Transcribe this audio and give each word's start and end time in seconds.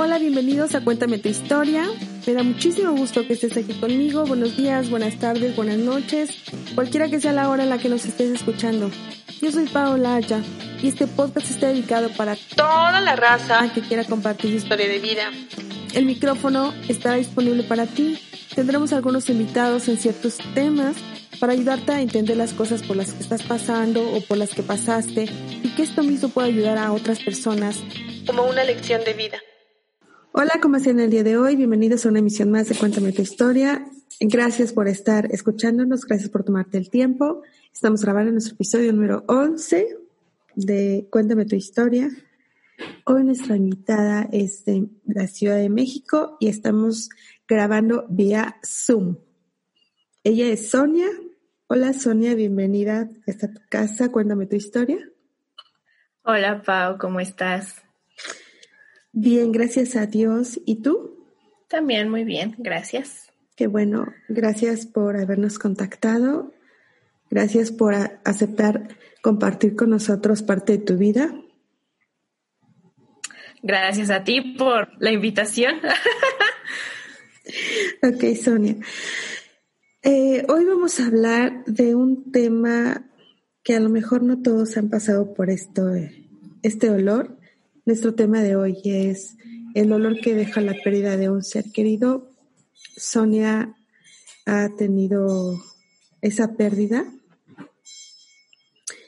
Hola, 0.00 0.16
bienvenidos 0.20 0.76
a 0.76 0.80
Cuéntame 0.80 1.18
tu 1.18 1.28
historia. 1.28 1.84
Me 2.24 2.32
da 2.32 2.44
muchísimo 2.44 2.92
gusto 2.92 3.26
que 3.26 3.32
estés 3.32 3.56
aquí 3.56 3.74
conmigo. 3.80 4.24
Buenos 4.26 4.56
días, 4.56 4.90
buenas 4.90 5.18
tardes, 5.18 5.56
buenas 5.56 5.78
noches, 5.78 6.30
cualquiera 6.76 7.08
que 7.08 7.20
sea 7.20 7.32
la 7.32 7.50
hora 7.50 7.64
en 7.64 7.68
la 7.68 7.78
que 7.78 7.88
nos 7.88 8.04
estés 8.04 8.30
escuchando. 8.30 8.92
Yo 9.42 9.50
soy 9.50 9.66
Paola 9.66 10.14
Aya 10.14 10.40
y 10.80 10.86
este 10.86 11.08
podcast 11.08 11.50
está 11.50 11.66
dedicado 11.66 12.10
para 12.10 12.36
toda 12.54 13.00
la 13.00 13.16
raza 13.16 13.72
que 13.74 13.80
quiera 13.80 14.04
compartir 14.04 14.52
su 14.52 14.58
historia 14.58 14.86
de 14.86 15.00
vida. 15.00 15.32
El 15.92 16.06
micrófono 16.06 16.72
estará 16.88 17.16
disponible 17.16 17.64
para 17.64 17.86
ti. 17.86 18.20
Tendremos 18.54 18.92
algunos 18.92 19.28
invitados 19.28 19.88
en 19.88 19.98
ciertos 19.98 20.38
temas 20.54 20.94
para 21.40 21.54
ayudarte 21.54 21.90
a 21.90 22.00
entender 22.00 22.36
las 22.36 22.52
cosas 22.52 22.84
por 22.84 22.96
las 22.96 23.12
que 23.12 23.24
estás 23.24 23.42
pasando 23.42 24.08
o 24.12 24.20
por 24.20 24.36
las 24.36 24.50
que 24.50 24.62
pasaste 24.62 25.28
y 25.64 25.68
que 25.70 25.82
esto 25.82 26.04
mismo 26.04 26.28
pueda 26.28 26.46
ayudar 26.46 26.78
a 26.78 26.92
otras 26.92 27.18
personas 27.18 27.80
como 28.24 28.44
una 28.44 28.62
lección 28.62 29.02
de 29.02 29.14
vida. 29.14 29.38
Hola, 30.40 30.60
¿cómo 30.62 30.76
están 30.76 31.00
el 31.00 31.10
día 31.10 31.24
de 31.24 31.36
hoy? 31.36 31.56
Bienvenidos 31.56 32.06
a 32.06 32.10
una 32.10 32.20
emisión 32.20 32.52
más 32.52 32.68
de 32.68 32.76
Cuéntame 32.76 33.10
tu 33.10 33.22
historia. 33.22 33.88
Gracias 34.20 34.72
por 34.72 34.86
estar 34.86 35.26
escuchándonos, 35.32 36.04
gracias 36.04 36.30
por 36.30 36.44
tomarte 36.44 36.78
el 36.78 36.90
tiempo. 36.90 37.42
Estamos 37.72 38.04
grabando 38.04 38.30
nuestro 38.30 38.54
episodio 38.54 38.92
número 38.92 39.24
11 39.26 39.98
de 40.54 41.08
Cuéntame 41.10 41.44
tu 41.44 41.56
historia. 41.56 42.08
Hoy 43.04 43.24
nuestra 43.24 43.56
invitada 43.56 44.28
es 44.30 44.64
de 44.64 44.86
la 45.06 45.26
Ciudad 45.26 45.56
de 45.56 45.70
México 45.70 46.36
y 46.38 46.46
estamos 46.46 47.08
grabando 47.48 48.06
vía 48.08 48.60
Zoom. 48.64 49.16
Ella 50.22 50.46
es 50.46 50.70
Sonia. 50.70 51.08
Hola 51.66 51.92
Sonia, 51.94 52.36
bienvenida 52.36 53.00
a 53.00 53.08
esta 53.26 53.52
tu 53.52 53.60
casa. 53.68 54.12
Cuéntame 54.12 54.46
tu 54.46 54.54
historia. 54.54 54.98
Hola 56.22 56.62
Pau, 56.62 56.96
¿cómo 56.96 57.18
estás? 57.18 57.87
Bien, 59.20 59.50
gracias 59.50 59.96
a 59.96 60.06
Dios. 60.06 60.60
¿Y 60.64 60.76
tú? 60.76 61.26
También 61.66 62.08
muy 62.08 62.22
bien, 62.22 62.54
gracias. 62.56 63.32
Qué 63.56 63.66
bueno, 63.66 64.06
gracias 64.28 64.86
por 64.86 65.16
habernos 65.16 65.58
contactado. 65.58 66.52
Gracias 67.28 67.72
por 67.72 67.94
aceptar 68.24 68.96
compartir 69.20 69.74
con 69.74 69.90
nosotros 69.90 70.44
parte 70.44 70.74
de 70.74 70.84
tu 70.84 70.96
vida. 70.96 71.34
Gracias 73.60 74.10
a 74.10 74.22
ti 74.22 74.54
por 74.56 74.88
la 75.02 75.10
invitación. 75.10 75.78
ok, 78.04 78.36
Sonia. 78.40 78.76
Eh, 80.04 80.46
hoy 80.48 80.64
vamos 80.64 81.00
a 81.00 81.06
hablar 81.06 81.64
de 81.64 81.96
un 81.96 82.30
tema 82.30 83.10
que 83.64 83.74
a 83.74 83.80
lo 83.80 83.88
mejor 83.88 84.22
no 84.22 84.42
todos 84.42 84.76
han 84.76 84.90
pasado 84.90 85.34
por 85.34 85.50
esto, 85.50 85.92
eh, 85.92 86.28
este 86.62 86.88
olor, 86.88 87.37
nuestro 87.88 88.14
tema 88.14 88.42
de 88.42 88.54
hoy 88.54 88.78
es 88.84 89.38
el 89.72 89.88
dolor 89.88 90.20
que 90.20 90.34
deja 90.34 90.60
la 90.60 90.74
pérdida 90.84 91.16
de 91.16 91.30
un 91.30 91.42
ser 91.42 91.72
querido. 91.72 92.30
Sonia 92.98 93.74
ha 94.44 94.68
tenido 94.76 95.58
esa 96.20 96.54
pérdida 96.54 97.10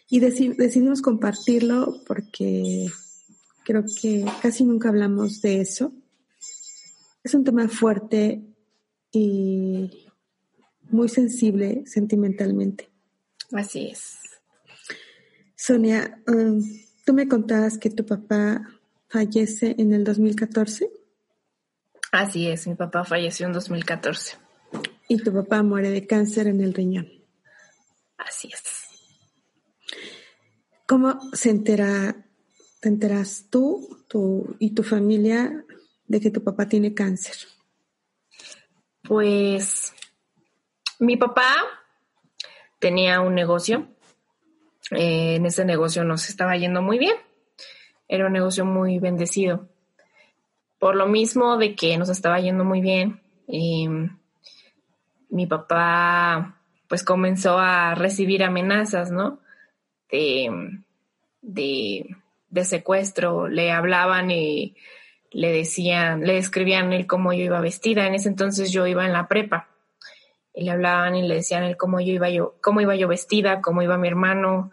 y 0.09 0.21
decidimos 0.21 1.03
compartirlo 1.03 2.01
porque 2.07 2.87
creo 3.67 3.85
que 4.01 4.25
casi 4.41 4.65
nunca 4.65 4.89
hablamos 4.89 5.43
de 5.43 5.61
eso. 5.61 5.93
Es 7.23 7.35
un 7.35 7.45
tema 7.45 7.69
fuerte 7.69 8.41
y 9.13 10.09
muy 10.85 11.11
sensible 11.11 11.83
sentimentalmente. 11.85 12.89
Así 13.53 13.89
es. 13.89 14.17
Sonia, 15.55 16.19
um, 16.27 16.63
Tú 17.05 17.15
me 17.15 17.29
contabas 17.29 17.79
que 17.79 17.91
tu 17.91 18.05
papá 18.05 18.69
fallece 19.09 19.75
en 19.79 19.93
el 19.93 20.05
2014. 20.05 20.91
Así 22.13 22.49
es, 22.49 22.67
mi 22.67 22.75
papá 22.75 23.05
falleció 23.05 23.47
en 23.47 23.53
2014. 23.53 24.37
Y 25.09 25.19
tu 25.23 25.33
papá 25.33 25.63
muere 25.63 25.91
de 25.91 26.07
cáncer 26.07 26.47
en 26.47 26.61
el 26.61 26.75
riñón. 26.75 27.09
Así 28.17 28.49
es. 28.53 28.63
¿Cómo 30.87 31.21
se 31.33 31.51
entera, 31.51 32.17
te 32.81 32.89
enteras 32.89 33.47
tú, 33.51 34.05
tú 34.09 34.57
y 34.59 34.75
tu 34.75 34.83
familia 34.83 35.65
de 36.07 36.21
que 36.21 36.31
tu 36.31 36.43
papá 36.43 36.69
tiene 36.69 36.95
cáncer? 36.95 37.37
Pues 39.03 39.93
mi 40.99 41.17
papá 41.17 41.55
tenía 42.79 43.21
un 43.21 43.35
negocio 43.35 43.89
eh, 44.91 45.37
en 45.37 45.47
ese 45.47 45.65
negocio 45.65 46.05
nos 46.05 46.29
estaba 46.29 46.57
yendo 46.57 46.83
muy 46.83 46.99
bien. 46.99 47.17
Era 48.09 48.27
un 48.27 48.33
negocio 48.33 48.65
muy 48.65 48.99
bendecido. 48.99 49.69
Por 50.79 50.97
lo 50.97 51.07
mismo 51.07 51.59
de 51.59 51.75
que 51.75 51.97
nos 51.99 52.09
estaba 52.09 52.41
yendo 52.41 52.65
muy 52.65 52.81
bien, 52.81 53.21
em, 53.47 54.17
mi 55.29 55.47
papá 55.47 56.57
pues 56.89 57.05
comenzó 57.05 57.59
a 57.59 57.95
recibir 57.95 58.43
amenazas, 58.43 59.13
¿no? 59.13 59.39
De, 60.11 60.51
de, 61.41 62.65
secuestro. 62.65 63.47
Le 63.47 63.71
hablaban 63.71 64.33
y 64.33 64.75
le 65.31 65.53
decían, 65.53 66.23
le 66.23 66.35
describían 66.35 66.93
él 66.93 67.07
cómo 67.07 67.33
yo 67.33 67.45
iba 67.45 67.61
vestida. 67.61 68.09
En 68.09 68.15
ese 68.15 68.29
entonces 68.29 68.73
yo 68.73 68.89
iba 68.89 69.07
en 69.07 69.13
la 69.13 69.29
prepa. 69.29 69.69
Y 70.53 70.65
le 70.65 70.73
hablaban 70.73 71.15
y 71.15 71.29
le 71.29 71.37
decían 71.37 71.63
él 71.63 71.77
cómo 71.77 72.01
yo 72.01 72.13
iba 72.13 72.29
yo, 72.29 72.57
cómo 72.61 72.81
iba 72.81 72.97
yo 72.97 73.07
vestida, 73.07 73.61
cómo 73.61 73.83
iba 73.83 73.97
mi 73.97 74.09
hermano, 74.09 74.73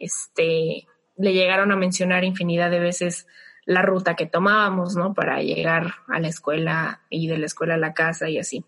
este, 0.00 0.86
le 1.16 1.32
llegaron 1.32 1.72
a 1.72 1.76
mencionar 1.76 2.24
infinidad 2.24 2.70
de 2.70 2.80
veces 2.80 3.26
la 3.64 3.82
ruta 3.82 4.16
que 4.16 4.26
tomábamos, 4.26 4.96
¿no? 4.96 5.12
Para 5.12 5.42
llegar 5.42 5.94
a 6.06 6.20
la 6.20 6.28
escuela 6.28 7.02
y 7.10 7.28
de 7.28 7.38
la 7.38 7.46
escuela 7.46 7.74
a 7.74 7.78
la 7.78 7.92
casa 7.92 8.28
y 8.30 8.38
así. 8.38 8.64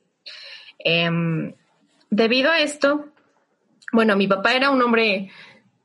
Em, 0.78 1.54
debido 2.10 2.50
a 2.50 2.60
esto, 2.60 3.06
bueno, 3.92 4.16
mi 4.16 4.26
papá 4.26 4.54
era 4.54 4.70
un 4.70 4.82
hombre 4.82 5.30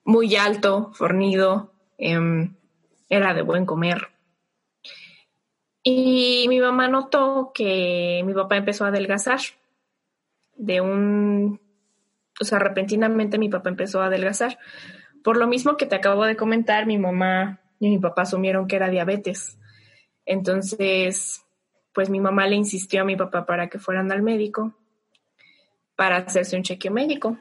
muy 0.03 0.35
alto, 0.35 0.91
fornido, 0.93 1.71
em, 1.97 2.55
era 3.09 3.33
de 3.33 3.41
buen 3.41 3.65
comer. 3.65 4.09
Y 5.81 6.47
mi 6.49 6.59
mamá 6.59 6.87
notó 6.87 7.51
que 7.53 8.21
mi 8.25 8.33
papá 8.33 8.57
empezó 8.57 8.85
a 8.85 8.89
adelgazar. 8.89 9.39
De 10.55 10.81
un, 10.81 11.61
o 12.41 12.43
sea, 12.43 12.59
repentinamente 12.59 13.37
mi 13.37 13.49
papá 13.49 13.69
empezó 13.69 14.01
a 14.01 14.07
adelgazar. 14.07 14.57
Por 15.25 15.37
lo 15.37 15.47
mismo 15.47 15.75
que 15.75 15.87
te 15.87 15.95
acabo 15.95 16.23
de 16.23 16.35
comentar, 16.35 16.85
mi 16.85 16.99
mamá 16.99 17.59
y 17.79 17.89
mi 17.89 17.97
papá 17.97 18.21
asumieron 18.21 18.67
que 18.67 18.75
era 18.75 18.91
diabetes. 18.91 19.57
Entonces, 20.23 21.43
pues 21.93 22.11
mi 22.11 22.19
mamá 22.19 22.45
le 22.45 22.57
insistió 22.57 23.01
a 23.01 23.05
mi 23.05 23.15
papá 23.15 23.47
para 23.47 23.67
que 23.67 23.79
fueran 23.79 24.11
al 24.11 24.21
médico 24.21 24.77
para 25.95 26.17
hacerse 26.17 26.55
un 26.55 26.61
chequeo 26.61 26.91
médico. 26.91 27.39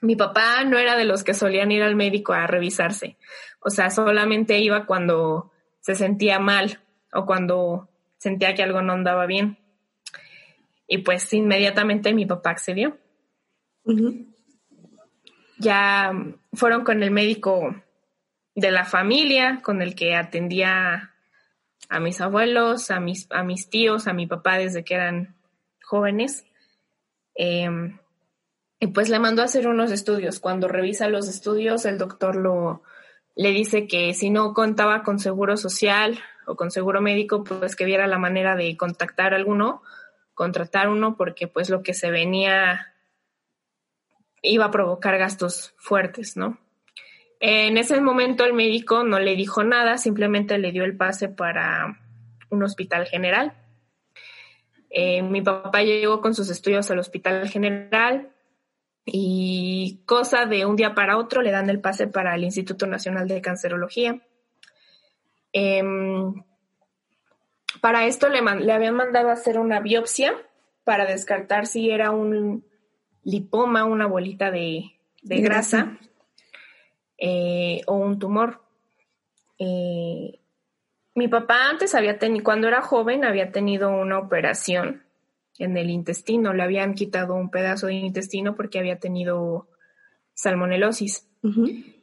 Mi 0.00 0.16
papá 0.16 0.64
no 0.64 0.76
era 0.76 0.96
de 0.96 1.04
los 1.04 1.22
que 1.22 1.34
solían 1.34 1.70
ir 1.70 1.84
al 1.84 1.94
médico 1.94 2.32
a 2.32 2.48
revisarse. 2.48 3.16
O 3.60 3.70
sea, 3.70 3.90
solamente 3.90 4.58
iba 4.58 4.84
cuando 4.84 5.52
se 5.78 5.94
sentía 5.94 6.40
mal 6.40 6.80
o 7.12 7.26
cuando 7.26 7.90
sentía 8.16 8.56
que 8.56 8.64
algo 8.64 8.82
no 8.82 8.94
andaba 8.94 9.24
bien. 9.26 9.56
Y 10.88 10.98
pues 10.98 11.32
inmediatamente 11.32 12.12
mi 12.12 12.26
papá 12.26 12.50
accedió 12.50 12.98
ya 15.58 16.12
fueron 16.52 16.84
con 16.84 17.02
el 17.02 17.10
médico 17.10 17.74
de 18.54 18.70
la 18.70 18.84
familia, 18.84 19.60
con 19.62 19.82
el 19.82 19.94
que 19.94 20.14
atendía 20.14 21.14
a 21.88 22.00
mis 22.00 22.20
abuelos, 22.20 22.90
a 22.90 23.00
mis, 23.00 23.26
a 23.30 23.42
mis 23.42 23.70
tíos, 23.70 24.06
a 24.06 24.12
mi 24.12 24.26
papá 24.26 24.58
desde 24.58 24.84
que 24.84 24.94
eran 24.94 25.36
jóvenes. 25.82 26.44
Em, 27.34 27.98
y 28.80 28.88
pues 28.88 29.08
le 29.08 29.18
mandó 29.18 29.42
a 29.42 29.46
hacer 29.46 29.68
unos 29.68 29.90
estudios. 29.90 30.40
Cuando 30.40 30.68
revisa 30.68 31.08
los 31.08 31.28
estudios, 31.28 31.84
el 31.84 31.98
doctor 31.98 32.36
lo, 32.36 32.82
le 33.34 33.50
dice 33.50 33.86
que 33.86 34.14
si 34.14 34.30
no 34.30 34.54
contaba 34.54 35.02
con 35.02 35.18
seguro 35.18 35.56
social 35.56 36.18
o 36.46 36.56
con 36.56 36.70
seguro 36.70 37.00
médico, 37.00 37.44
pues 37.44 37.76
que 37.76 37.84
viera 37.84 38.06
la 38.06 38.18
manera 38.18 38.56
de 38.56 38.76
contactar 38.76 39.32
a 39.32 39.36
alguno, 39.36 39.82
contratar 40.34 40.88
uno, 40.88 41.16
porque 41.16 41.46
pues 41.48 41.70
lo 41.70 41.82
que 41.82 41.94
se 41.94 42.10
venía 42.10 42.94
iba 44.42 44.66
a 44.66 44.70
provocar 44.70 45.18
gastos 45.18 45.74
fuertes, 45.76 46.36
¿no? 46.36 46.58
En 47.40 47.78
ese 47.78 48.00
momento 48.00 48.44
el 48.44 48.52
médico 48.52 49.04
no 49.04 49.20
le 49.20 49.36
dijo 49.36 49.62
nada, 49.62 49.96
simplemente 49.96 50.58
le 50.58 50.72
dio 50.72 50.84
el 50.84 50.96
pase 50.96 51.28
para 51.28 52.00
un 52.50 52.62
hospital 52.62 53.06
general. 53.06 53.54
Eh, 54.90 55.22
mi 55.22 55.42
papá 55.42 55.82
llegó 55.82 56.20
con 56.20 56.34
sus 56.34 56.50
estudios 56.50 56.90
al 56.90 56.98
hospital 56.98 57.48
general 57.48 58.30
y 59.04 60.00
cosa 60.04 60.46
de 60.46 60.66
un 60.66 60.76
día 60.76 60.94
para 60.94 61.16
otro 61.16 61.42
le 61.42 61.50
dan 61.50 61.70
el 61.70 61.80
pase 61.80 62.08
para 62.08 62.34
el 62.34 62.44
Instituto 62.44 62.86
Nacional 62.86 63.28
de 63.28 63.40
Cancerología. 63.40 64.20
Em, 65.52 66.42
para 67.80 68.06
esto 68.06 68.28
le, 68.28 68.42
le 68.42 68.72
habían 68.72 68.94
mandado 68.94 69.28
a 69.28 69.34
hacer 69.34 69.58
una 69.58 69.80
biopsia 69.80 70.34
para 70.84 71.06
descartar 71.06 71.66
si 71.66 71.90
era 71.90 72.10
un 72.10 72.64
lipoma, 73.28 73.84
una 73.84 74.06
bolita 74.06 74.50
de, 74.50 74.90
grasa, 75.22 75.98
eh, 77.18 77.82
o 77.86 77.96
un 77.96 78.18
tumor. 78.18 78.62
Eh, 79.58 80.38
mi 81.14 81.28
papá 81.28 81.68
antes 81.68 81.94
había 81.94 82.18
tenido, 82.18 82.42
cuando 82.42 82.68
era 82.68 82.80
joven, 82.80 83.24
había 83.24 83.52
tenido 83.52 83.90
una 83.90 84.18
operación 84.18 85.02
en 85.58 85.76
el 85.76 85.90
intestino. 85.90 86.54
Le 86.54 86.62
habían 86.62 86.94
quitado 86.94 87.34
un 87.34 87.50
pedazo 87.50 87.88
de 87.88 87.94
intestino 87.94 88.56
porque 88.56 88.78
había 88.78 88.98
tenido 88.98 89.68
salmonelosis. 90.32 91.28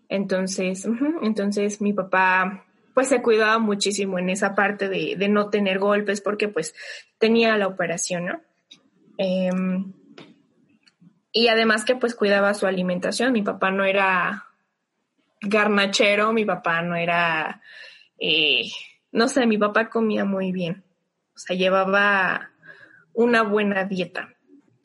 Entonces, 0.10 0.88
entonces 1.24 1.81
mi 1.81 1.94
papá 1.94 2.66
pues 2.94 3.07
se 3.07 3.22
cuidaba 3.22 3.57
muchísimo 3.57 4.19
en 4.19 4.30
esa 4.30 4.54
parte 4.56 4.88
de, 4.89 5.16
de, 5.18 5.27
no 5.27 5.50
tener 5.50 5.80
golpes 5.80 6.22
porque 6.22 6.48
pues 6.48 6.74
tenía 7.18 7.57
la 7.57 7.68
operación, 7.68 8.25
¿no? 8.25 8.42
Em, 9.18 9.92
y 11.37 11.49
además 11.49 11.83
que 11.83 11.97
pues 11.97 12.15
cuidaba 12.15 12.53
su 12.53 12.65
alimentación. 12.65 13.33
Mi 13.33 13.41
papá 13.41 13.69
no 13.69 13.83
era 13.83 14.47
garnachero, 15.41 16.31
mi 16.31 16.45
papá 16.45 16.81
no 16.81 16.95
era, 16.95 17.61
eh, 18.17 18.71
no 19.11 19.27
sé, 19.27 19.45
mi 19.45 19.57
papá 19.57 19.89
comía 19.89 20.23
muy 20.23 20.53
bien. 20.53 20.85
O 21.35 21.37
sea, 21.37 21.57
llevaba 21.57 22.51
una 23.11 23.43
buena 23.43 23.83
dieta 23.83 24.33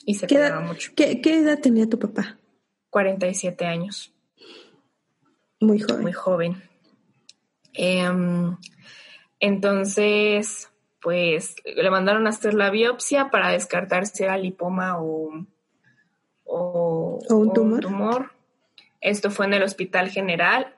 y 0.05 0.17
se 0.17 0.27
cuidaba 0.27 0.61
mucho. 0.61 0.91
¿qué, 0.97 1.21
¿Qué 1.21 1.39
edad 1.39 1.61
tenía 1.61 1.89
tu 1.89 2.01
papá? 2.01 2.37
47 2.91 3.65
años. 3.65 4.13
Muy 5.61 5.79
joven. 5.79 6.03
Muy 6.03 6.13
joven. 6.13 6.63
Em, 7.75 8.57
entonces, 9.39 10.69
pues 11.01 11.55
le 11.65 11.91
mandaron 11.93 12.27
a 12.27 12.31
hacer 12.31 12.55
la 12.55 12.71
biopsia 12.71 13.31
para 13.31 13.51
descartar 13.51 14.07
si 14.07 14.25
era 14.25 14.37
lipoma 14.37 15.01
o, 15.01 15.47
o, 16.51 17.19
un, 17.29 17.53
tumor? 17.53 18.33
Esto 19.01 19.31
fue 19.31 19.47
en 19.47 19.55
el 19.55 19.63
Hospital 19.63 20.11
General 20.11 20.75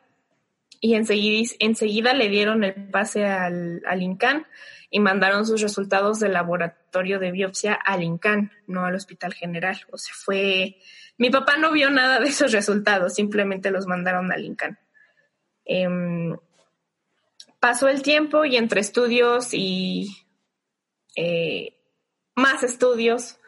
y 0.81 0.95
enseguida, 0.95 1.51
enseguida 1.59 2.13
le 2.13 2.29
dieron 2.29 2.65
el 2.65 2.75
pase 2.91 3.25
al, 3.25 3.83
al 3.87 4.03
INCAN 4.03 4.47
y 4.91 5.01
mandaron 5.01 5.47
sus 5.47 5.63
resultados 5.63 6.21
del 6.21 6.35
laboratorio 6.35 7.19
de 7.19 7.33
biopsia 7.33 7.73
al 7.73 8.03
INCAN, 8.03 8.53
no 8.67 8.85
al 8.85 8.95
Hospital 8.95 9.33
General. 9.33 9.81
O 9.91 9.99
sea, 9.99 10.15
fue... 10.15 10.77
Mi 11.17 11.31
papá 11.31 11.57
no 11.57 11.73
vio 11.73 11.91
nada 11.91 12.21
de 12.21 12.29
esos 12.29 12.53
resultados, 12.53 13.15
simplemente 13.15 13.71
los 13.71 13.87
mandaron 13.87 14.31
al 14.33 14.45
INCAN. 14.45 14.79
Em, 15.65 16.37
pasó 17.59 17.89
el 17.89 18.03
tiempo 18.03 18.45
y 18.45 18.57
entre 18.57 18.81
estudios 18.81 19.55
y 19.55 20.09
eh, 21.17 21.79
más 22.35 22.63
estudios 22.63 23.39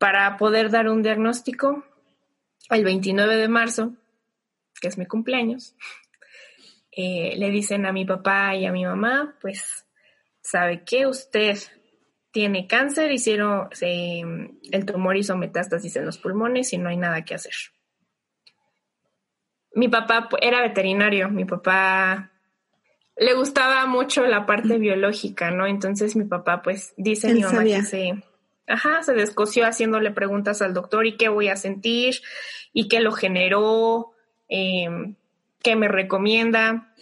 para 0.00 0.38
poder 0.38 0.70
dar 0.70 0.88
un 0.88 1.02
diagnóstico, 1.02 1.84
el 2.70 2.84
29 2.84 3.36
de 3.36 3.48
marzo, 3.48 3.92
que 4.80 4.88
es 4.88 4.96
mi 4.96 5.04
cumpleaños, 5.04 5.76
eh, 6.90 7.34
le 7.36 7.50
dicen 7.50 7.84
a 7.84 7.92
mi 7.92 8.06
papá 8.06 8.56
y 8.56 8.64
a 8.64 8.72
mi 8.72 8.86
mamá, 8.86 9.36
pues, 9.42 9.86
¿sabe 10.40 10.84
qué? 10.84 11.06
Usted 11.06 11.58
tiene 12.30 12.66
cáncer, 12.66 13.12
hicieron, 13.12 13.68
el 13.82 14.86
tumor 14.86 15.18
hizo 15.18 15.36
metástasis 15.36 15.94
en 15.96 16.06
los 16.06 16.16
pulmones 16.16 16.72
y 16.72 16.78
no 16.78 16.88
hay 16.88 16.96
nada 16.96 17.22
que 17.22 17.34
hacer. 17.34 17.52
Mi 19.74 19.88
papá 19.88 20.30
era 20.40 20.62
veterinario, 20.62 21.28
mi 21.28 21.44
papá 21.44 22.32
le 23.16 23.34
gustaba 23.34 23.84
mucho 23.84 24.24
la 24.24 24.46
parte 24.46 24.78
biológica, 24.78 25.50
¿no? 25.50 25.66
Entonces 25.66 26.16
mi 26.16 26.24
papá, 26.24 26.62
pues, 26.62 26.94
dice 26.96 27.34
mi 27.34 27.42
mamá 27.42 27.64
que 27.64 27.82
se, 27.82 28.14
ajá, 28.70 29.02
se 29.02 29.12
descoció 29.12 29.66
haciéndole 29.66 30.10
preguntas 30.10 30.62
al 30.62 30.74
doctor 30.74 31.06
y 31.06 31.16
qué 31.16 31.28
voy 31.28 31.48
a 31.48 31.56
sentir 31.56 32.16
y 32.72 32.88
qué 32.88 33.00
lo 33.00 33.12
generó, 33.12 34.12
em, 34.48 35.16
qué 35.62 35.76
me 35.76 35.88
recomienda. 35.88 36.92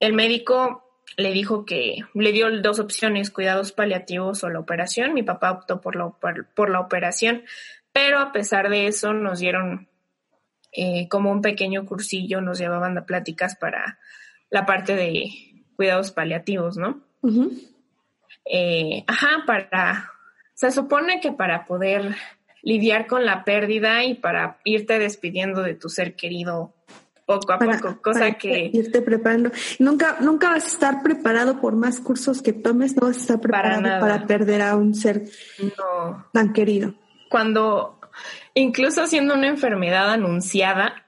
El 0.00 0.12
médico 0.14 0.84
le 1.16 1.32
dijo 1.32 1.64
que 1.64 1.98
le 2.14 2.32
dio 2.32 2.50
dos 2.60 2.78
opciones, 2.80 3.30
cuidados 3.30 3.72
paliativos 3.72 4.42
o 4.42 4.50
la 4.50 4.58
operación. 4.58 5.14
Mi 5.14 5.22
papá 5.22 5.52
optó 5.52 5.80
por 5.80 5.96
la, 5.96 6.10
por 6.10 6.70
la 6.70 6.80
operación, 6.80 7.44
pero 7.92 8.18
a 8.18 8.32
pesar 8.32 8.70
de 8.70 8.86
eso 8.86 9.12
nos 9.12 9.38
dieron 9.38 9.88
eh, 10.72 11.08
como 11.08 11.30
un 11.30 11.40
pequeño 11.40 11.86
cursillo, 11.86 12.40
nos 12.40 12.58
llevaban 12.58 12.98
a 12.98 13.06
pláticas 13.06 13.54
para 13.54 13.98
la 14.50 14.66
parte 14.66 14.96
de 14.96 15.30
cuidados 15.76 16.10
paliativos, 16.10 16.76
¿no? 16.76 17.00
Eh, 18.44 19.04
ajá, 19.06 19.44
para, 19.46 20.10
se 20.54 20.70
supone 20.70 21.20
que 21.20 21.32
para 21.32 21.66
poder 21.66 22.16
lidiar 22.62 23.06
con 23.06 23.24
la 23.26 23.44
pérdida 23.44 24.04
y 24.04 24.14
para 24.14 24.58
irte 24.64 24.98
despidiendo 24.98 25.62
de 25.62 25.74
tu 25.74 25.88
ser 25.88 26.16
querido 26.16 26.72
poco 27.26 27.52
a 27.52 27.58
poco, 27.58 28.00
cosa 28.02 28.32
que... 28.32 28.70
Irte 28.72 29.00
preparando. 29.02 29.50
Nunca, 29.78 30.18
nunca 30.20 30.50
vas 30.50 30.64
a 30.64 30.68
estar 30.68 31.02
preparado 31.02 31.60
por 31.60 31.74
más 31.74 32.00
cursos 32.00 32.42
que 32.42 32.52
tomes, 32.52 32.96
no 32.96 33.06
vas 33.06 33.16
a 33.16 33.20
estar 33.20 33.40
preparado 33.40 33.82
para, 33.82 34.00
para 34.00 34.26
perder 34.26 34.62
a 34.62 34.76
un 34.76 34.94
ser 34.94 35.24
no. 35.78 36.26
tan 36.32 36.52
querido. 36.52 36.94
Cuando, 37.30 37.98
incluso 38.54 39.06
siendo 39.06 39.34
una 39.34 39.48
enfermedad 39.48 40.10
anunciada, 40.10 41.06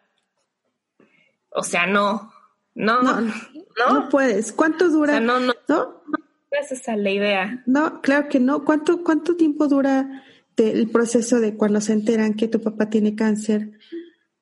o 1.51 1.63
sea, 1.63 1.87
no, 1.87 2.33
no, 2.75 3.03
no, 3.03 3.21
no, 3.21 4.09
puedes. 4.11 4.53
¿Cuánto 4.53 4.89
dura? 4.89 5.21
no, 5.21 5.41
no, 5.41 5.55
no, 5.69 6.03
es 6.51 6.73
esa 6.73 6.97
la 6.97 7.11
idea. 7.11 7.63
No, 7.67 8.01
claro 8.01 8.29
que 8.29 8.41
no. 8.41 8.65
¿Cuánto, 8.65 9.03
cuánto 9.03 9.37
tiempo 9.37 9.69
dura 9.69 10.23
el 10.57 10.89
proceso 10.91 11.41
de 11.41 11.55
cuando 11.55 11.81
se 11.81 11.93
enteran 11.93 12.35
que 12.35 12.49
tu 12.49 12.61
papá 12.61 12.89
tiene 12.89 13.15
cáncer 13.15 13.73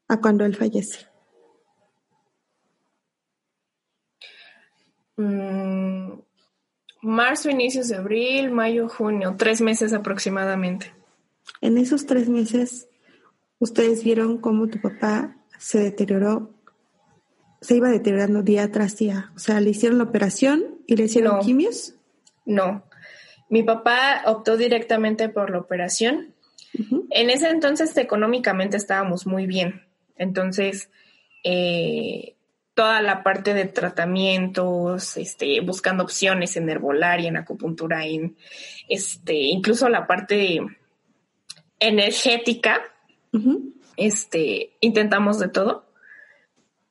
a 0.08 0.20
cuando 0.20 0.44
él 0.44 0.54
fallece? 0.54 1.06
Mm, 5.16 6.12
marzo, 7.02 7.50
inicios 7.50 7.88
de 7.88 7.96
abril, 7.96 8.50
mayo, 8.50 8.88
junio, 8.88 9.34
tres 9.38 9.60
meses 9.60 9.92
aproximadamente. 9.92 10.92
En 11.60 11.78
esos 11.78 12.06
tres 12.06 12.28
meses, 12.28 12.88
ustedes 13.58 14.02
vieron 14.04 14.38
cómo 14.38 14.68
tu 14.68 14.80
papá 14.80 15.36
se 15.58 15.78
deterioró, 15.78 16.50
se 17.60 17.76
iba 17.76 17.88
deteriorando 17.88 18.42
día 18.42 18.70
tras 18.70 18.96
día. 18.96 19.32
O 19.36 19.38
sea, 19.38 19.60
le 19.60 19.70
hicieron 19.70 19.98
la 19.98 20.04
operación 20.04 20.73
y 20.86 20.96
le 20.96 21.04
hicieron 21.04 21.40
quimios. 21.40 21.94
No, 22.44 22.84
mi 23.48 23.62
papá 23.62 24.22
optó 24.26 24.56
directamente 24.56 25.28
por 25.28 25.50
la 25.50 25.58
operación. 25.58 26.34
En 27.10 27.30
ese 27.30 27.50
entonces 27.50 27.96
económicamente 27.96 28.76
estábamos 28.76 29.26
muy 29.26 29.46
bien. 29.46 29.86
Entonces, 30.16 30.90
eh, 31.44 32.34
toda 32.74 33.00
la 33.00 33.22
parte 33.22 33.54
de 33.54 33.66
tratamientos, 33.66 35.16
este, 35.16 35.60
buscando 35.60 36.02
opciones 36.02 36.56
en 36.56 36.68
herbolaria, 36.68 37.28
en 37.28 37.36
acupuntura, 37.36 38.04
en 38.04 38.36
este, 38.88 39.34
incluso 39.34 39.88
la 39.88 40.06
parte 40.06 40.60
energética, 41.78 42.82
este, 43.96 44.76
intentamos 44.80 45.38
de 45.38 45.48
todo. 45.48 45.86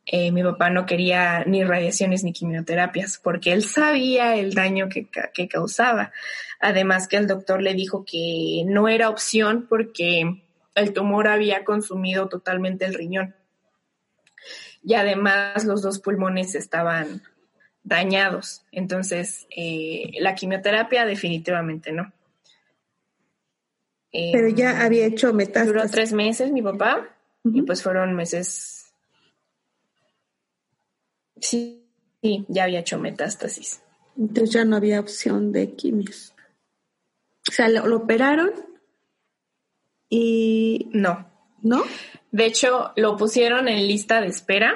Eh, 0.06 0.32
mi 0.32 0.44
papá 0.44 0.70
no 0.70 0.86
quería 0.86 1.46
ni 1.46 1.64
radiaciones 1.64 2.24
ni 2.24 2.34
quimioterapias 2.34 3.20
porque 3.24 3.54
él 3.54 3.64
sabía 3.64 4.36
el 4.36 4.54
daño 4.54 4.90
que, 4.90 5.08
que, 5.34 5.48
causaba. 5.48 6.12
Además 6.60 7.08
que 7.08 7.18
el 7.18 7.28
doctor 7.28 7.62
le 7.62 7.74
dijo 7.74 8.04
que 8.06 8.64
no 8.66 8.90
era 8.90 9.10
opción 9.10 9.66
porque 9.70 10.44
el 10.76 10.94
tumor 10.94 11.28
había 11.28 11.64
consumido 11.64 12.28
totalmente 12.28 12.86
el 12.86 12.96
riñón 12.96 13.36
y 14.84 14.96
además 14.96 15.64
los 15.64 15.82
dos 15.82 16.00
pulmones 16.00 16.56
estaban 16.56 17.22
dañados. 17.84 18.64
Entonces, 18.72 19.48
eh, 19.56 20.12
la 20.20 20.36
quimioterapia 20.36 21.06
definitivamente 21.06 21.92
no. 21.92 22.12
Pero 24.12 24.50
ya 24.50 24.72
em, 24.72 24.82
había 24.82 25.06
hecho 25.06 25.34
metástasis. 25.34 25.74
Duró 25.74 25.90
tres 25.90 26.14
meses 26.14 26.52
mi 26.52 26.62
papá 26.62 27.08
y 27.44 27.62
pues 27.64 27.82
fueron 27.82 28.14
meses... 28.16 28.73
Sí, 31.40 31.86
sí, 32.22 32.46
ya 32.48 32.66
había 32.66 32.80
hecho 32.80 33.00
metástasis. 33.00 33.82
Entonces 34.18 34.52
ya 34.52 34.66
no 34.66 34.76
había 34.76 35.00
opción 35.00 35.52
de 35.52 35.74
quimios. 35.74 36.34
O 37.50 37.52
sea, 37.52 37.68
lo 37.70 37.96
operaron 37.96 38.52
y... 40.10 40.90
No. 40.94 41.30
¿No? 41.62 41.84
De 42.32 42.46
hecho, 42.46 42.92
lo 42.96 43.16
pusieron 43.16 43.68
en 43.68 43.88
lista 43.88 44.20
de 44.20 44.28
espera 44.28 44.76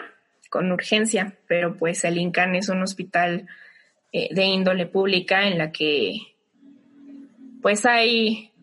con 0.50 0.72
urgencia, 0.72 1.38
pero 1.48 1.76
pues 1.76 2.04
el 2.06 2.18
INCAN 2.18 2.56
es 2.56 2.70
un 2.70 2.82
hospital 2.82 3.48
eh, 4.14 4.34
de 4.34 4.44
índole 4.46 4.86
pública 4.86 5.48
en 5.48 5.58
la 5.58 5.72
que 5.72 6.20
pues 7.62 7.86
hay, 7.86 8.54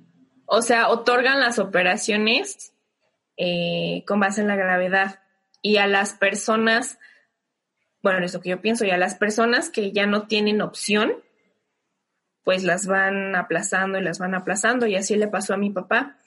o 0.47 0.63
sea, 0.63 0.89
otorgan 0.89 1.41
las 1.41 1.59
operaciones 1.59 2.73
eh, 3.37 4.03
con 4.07 4.21
base 4.21 4.41
en 4.41 4.49
la 4.49 4.57
gravedad 4.57 5.21
y 5.61 5.77
a 5.77 5.87
las 5.87 6.15
personas, 6.15 6.99
bueno, 8.04 8.25
es 8.25 8.34
lo 8.34 8.40
que 8.40 8.50
yo 8.50 8.61
pienso, 8.61 8.84
y 8.84 8.90
a 8.90 8.99
las 8.99 9.14
personas 9.14 9.70
que 9.70 9.90
ya 9.90 10.06
no 10.06 10.28
tienen 10.28 10.61
opción, 10.61 11.14
pues 12.44 12.62
las 12.62 12.87
van 12.87 13.34
aplazando 13.34 13.99
y 13.99 14.02
las 14.02 14.18
van 14.18 14.34
aplazando 14.34 14.87
y 14.87 14.94
así 14.94 15.16
le 15.16 15.26
pasó 15.26 15.54
a 15.54 15.56
mi 15.56 15.70
papá. 15.70 16.18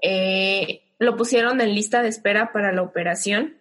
Eh, 0.00 0.80
lo 0.98 1.14
pusieron 1.16 1.60
en 1.60 1.74
lista 1.74 2.02
de 2.02 2.08
espera 2.08 2.52
para 2.52 2.72
la 2.72 2.80
operación 2.80 3.58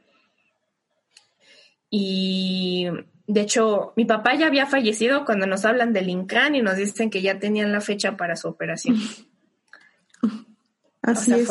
y 1.89 2.87
de 3.27 3.41
hecho, 3.41 3.91
mi 3.97 4.05
papá 4.05 4.35
ya 4.35 4.47
había 4.47 4.65
fallecido 4.65 5.25
cuando 5.25 5.45
nos 5.45 5.65
hablan 5.65 5.91
del 5.91 6.09
INCAN 6.09 6.55
y 6.55 6.61
nos 6.61 6.77
dicen 6.77 7.09
que 7.09 7.21
ya 7.21 7.39
tenían 7.39 7.73
la 7.73 7.81
fecha 7.81 8.15
para 8.15 8.37
su 8.37 8.47
operación. 8.47 8.97
Así 11.01 11.33
es. 11.33 11.49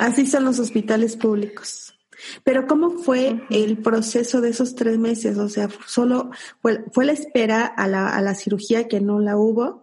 Así 0.00 0.26
son 0.26 0.46
los 0.46 0.58
hospitales 0.58 1.16
públicos. 1.16 1.93
Pero 2.42 2.66
¿cómo 2.66 2.90
fue 2.90 3.42
el 3.50 3.78
proceso 3.78 4.40
de 4.40 4.50
esos 4.50 4.74
tres 4.74 4.98
meses? 4.98 5.38
O 5.38 5.48
sea, 5.48 5.68
solo 5.86 6.30
fue, 6.60 6.84
fue 6.92 7.04
la 7.04 7.12
espera 7.12 7.64
a 7.66 7.86
la, 7.86 8.08
a 8.08 8.20
la, 8.20 8.34
cirugía 8.34 8.88
que 8.88 9.00
no 9.00 9.20
la 9.20 9.36
hubo. 9.36 9.82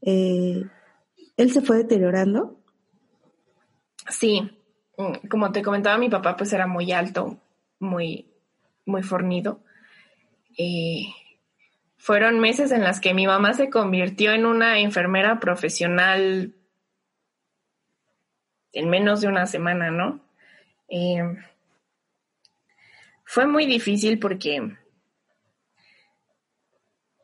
Eh, 0.00 0.64
¿Él 1.36 1.52
se 1.52 1.62
fue 1.62 1.78
deteriorando? 1.78 2.58
Sí, 4.08 4.50
como 5.28 5.52
te 5.52 5.62
comentaba, 5.62 5.98
mi 5.98 6.08
papá 6.08 6.36
pues 6.36 6.52
era 6.52 6.66
muy 6.66 6.92
alto, 6.92 7.38
muy, 7.78 8.30
muy 8.84 9.02
fornido. 9.02 9.60
Eh, 10.58 11.06
fueron 11.96 12.40
meses 12.40 12.72
en 12.72 12.82
las 12.82 13.00
que 13.00 13.14
mi 13.14 13.26
mamá 13.26 13.54
se 13.54 13.70
convirtió 13.70 14.32
en 14.32 14.44
una 14.44 14.80
enfermera 14.80 15.38
profesional 15.40 16.54
en 18.72 18.90
menos 18.90 19.20
de 19.20 19.28
una 19.28 19.46
semana, 19.46 19.90
¿no? 19.90 20.20
Eh, 20.88 21.22
fue 23.32 23.46
muy 23.46 23.64
difícil 23.64 24.18
porque 24.18 24.76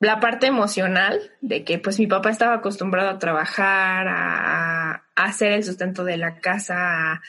la 0.00 0.20
parte 0.20 0.46
emocional 0.46 1.20
de 1.42 1.64
que 1.64 1.78
pues 1.78 1.98
mi 1.98 2.06
papá 2.06 2.30
estaba 2.30 2.54
acostumbrado 2.54 3.10
a 3.10 3.18
trabajar, 3.18 4.08
a, 4.08 5.04
hacer 5.14 5.52
el 5.52 5.64
sustento 5.64 6.04
de 6.04 6.16
la 6.16 6.38
casa, 6.38 7.20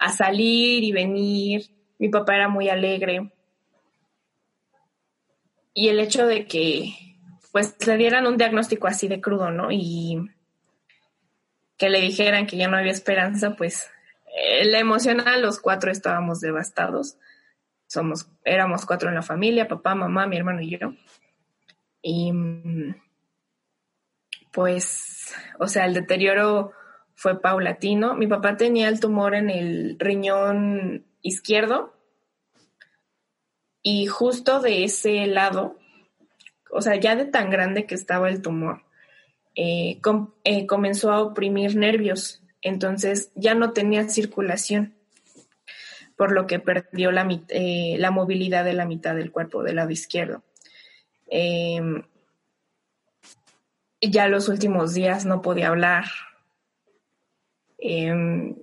a, 0.00 0.08
salir 0.08 0.82
y 0.82 0.90
venir. 0.90 1.70
Mi 2.00 2.08
papá 2.08 2.34
era 2.34 2.48
muy 2.48 2.68
alegre. 2.68 3.30
Y 5.72 5.90
el 5.90 6.00
hecho 6.00 6.26
de 6.26 6.48
que 6.48 6.92
pues 7.52 7.86
le 7.86 7.96
dieran 7.96 8.26
un 8.26 8.36
diagnóstico 8.36 8.88
así 8.88 9.06
de 9.06 9.20
crudo, 9.20 9.52
¿no? 9.52 9.70
Y 9.70 10.28
que 11.76 11.88
le 11.88 12.00
dijeran 12.00 12.48
que 12.48 12.56
ya 12.56 12.66
no 12.66 12.78
había 12.78 12.90
esperanza, 12.90 13.54
pues 13.54 13.88
eh, 14.36 14.64
la 14.64 14.80
emocional, 14.80 15.40
los 15.40 15.60
cuatro 15.60 15.92
estábamos 15.92 16.40
devastados. 16.40 17.16
Somos, 17.94 18.28
éramos 18.44 18.84
cuatro 18.86 19.08
en 19.08 19.14
la 19.14 19.22
familia, 19.22 19.68
papá, 19.68 19.94
mamá, 19.94 20.26
mi 20.26 20.36
hermano 20.36 20.60
y 20.60 20.76
yo. 20.76 20.94
Y 22.02 22.32
pues, 24.50 25.32
o 25.60 25.68
sea, 25.68 25.86
el 25.86 25.94
deterioro 25.94 26.72
fue 27.14 27.40
paulatino. 27.40 28.14
Mi 28.14 28.26
papá 28.26 28.56
tenía 28.56 28.88
el 28.88 28.98
tumor 28.98 29.36
en 29.36 29.48
el 29.48 29.96
riñón 30.00 31.04
izquierdo 31.22 31.94
y 33.80 34.06
justo 34.06 34.60
de 34.60 34.82
ese 34.82 35.26
lado, 35.28 35.78
o 36.72 36.80
sea, 36.80 36.96
ya 36.96 37.14
de 37.14 37.26
tan 37.26 37.48
grande 37.48 37.86
que 37.86 37.94
estaba 37.94 38.28
el 38.28 38.42
tumor, 38.42 38.82
eh, 39.54 40.00
eh, 40.42 40.66
comenzó 40.66 41.12
a 41.12 41.22
oprimir 41.22 41.76
nervios, 41.76 42.42
entonces 42.60 43.30
ya 43.36 43.54
no 43.54 43.72
tenía 43.72 44.08
circulación, 44.08 44.94
por 46.16 46.32
lo 46.32 46.46
que 46.46 46.58
perdió 46.58 47.10
la, 47.10 47.26
eh, 47.48 47.96
la 47.98 48.10
movilidad 48.10 48.64
de 48.64 48.74
la 48.74 48.86
mitad 48.86 49.14
del 49.14 49.32
cuerpo 49.32 49.62
del 49.62 49.76
lado 49.76 49.90
izquierdo. 49.90 50.42
Em, 51.26 52.02
ya 54.00 54.28
los 54.28 54.48
últimos 54.48 54.94
días 54.94 55.24
no 55.24 55.42
podía 55.42 55.68
hablar. 55.68 56.04
Em, 57.78 58.54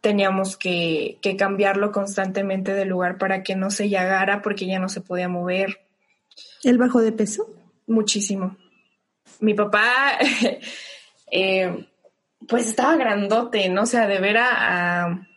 teníamos 0.00 0.56
que, 0.56 1.18
cambiarlo 1.38 1.92
constantemente 1.92 2.74
de 2.74 2.84
lugar 2.84 3.18
para 3.18 3.42
que 3.42 3.56
no 3.56 3.70
se 3.70 3.88
llagara 3.88 4.42
porque 4.42 4.66
ya 4.66 4.78
no 4.78 4.88
se 4.88 5.00
podía 5.00 5.28
mover. 5.28 5.80
¿El 6.62 6.78
bajo 6.78 7.00
de 7.00 7.12
peso? 7.12 7.54
Muchísimo. 7.86 8.56
Mi 9.40 9.54
papá, 9.54 10.18
em, 11.30 11.86
pues 12.46 12.68
estaba 12.68 12.96
grandote, 12.96 13.68
¿no? 13.68 13.82
O 13.82 13.86
sea, 13.86 14.06
de 14.06 14.18
ver 14.18 14.38
a, 14.38 15.04
a, 15.04 15.27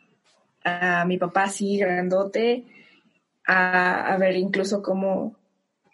mi 1.05 1.17
papá 1.17 1.43
así 1.43 1.77
grandote, 1.77 2.65
a, 3.45 4.13
a 4.13 4.17
ver 4.17 4.35
incluso 4.35 4.81
cómo 4.81 5.35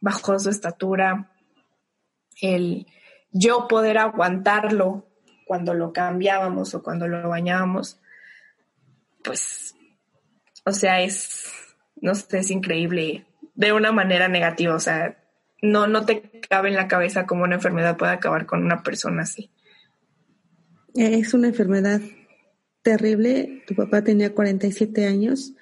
bajó 0.01 0.37
su 0.39 0.49
estatura, 0.49 1.31
el 2.41 2.87
yo 3.31 3.67
poder 3.67 3.97
aguantarlo 3.97 5.07
cuando 5.45 5.73
lo 5.73 5.93
cambiábamos 5.93 6.73
o 6.75 6.83
cuando 6.83 7.07
lo 7.07 7.29
bañábamos, 7.29 7.99
pues, 9.23 9.75
o 10.65 10.71
sea, 10.71 11.01
es, 11.01 11.51
no 11.95 12.15
sé, 12.15 12.39
es 12.39 12.51
increíble 12.51 13.25
de 13.55 13.73
una 13.73 13.91
manera 13.91 14.27
negativa, 14.27 14.75
o 14.75 14.79
sea, 14.79 15.17
no, 15.61 15.87
no 15.87 16.05
te 16.05 16.41
cabe 16.47 16.69
en 16.69 16.75
la 16.75 16.87
cabeza 16.87 17.25
cómo 17.25 17.43
una 17.43 17.55
enfermedad 17.55 17.97
puede 17.97 18.11
acabar 18.11 18.45
con 18.45 18.63
una 18.63 18.83
persona 18.83 19.23
así. 19.23 19.51
Es 20.93 21.33
una 21.33 21.47
enfermedad 21.47 22.01
terrible. 22.87 23.63
Tu 23.67 23.75
papá 23.75 24.01
tenía 24.01 24.33
47 24.33 25.05
años 25.07 25.53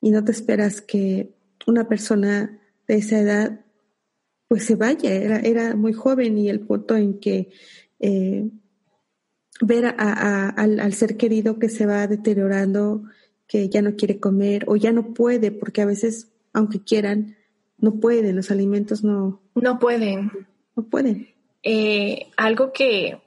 y 0.00 0.10
no 0.10 0.24
te 0.24 0.32
esperas 0.32 0.80
que 0.80 1.30
una 1.64 1.86
persona 1.86 2.58
de 2.88 2.96
esa 2.96 3.20
edad 3.20 3.60
pues 4.48 4.64
se 4.64 4.74
vaya, 4.74 5.12
era, 5.12 5.38
era 5.38 5.76
muy 5.76 5.92
joven 5.92 6.38
y 6.38 6.48
el 6.48 6.58
punto 6.58 6.96
en 6.96 7.20
que 7.20 7.50
eh, 8.00 8.50
ver 9.60 9.86
a, 9.86 10.48
al, 10.48 10.92
ser 10.92 11.16
querido 11.16 11.60
que 11.60 11.68
se 11.68 11.86
va 11.86 12.08
deteriorando, 12.08 13.04
que 13.46 13.68
ya 13.68 13.80
no 13.80 13.94
quiere 13.94 14.18
comer 14.18 14.64
o 14.66 14.74
ya 14.74 14.90
no 14.90 15.14
puede, 15.14 15.52
porque 15.52 15.82
a 15.82 15.86
veces, 15.86 16.32
aunque 16.52 16.80
quieran, 16.80 17.36
no 17.78 18.00
pueden, 18.00 18.34
los 18.34 18.50
alimentos 18.50 19.04
no. 19.04 19.40
No 19.54 19.78
pueden. 19.78 20.32
No 20.74 20.84
pueden. 20.84 21.28
Eh, 21.62 22.26
algo 22.36 22.72
que, 22.72 23.20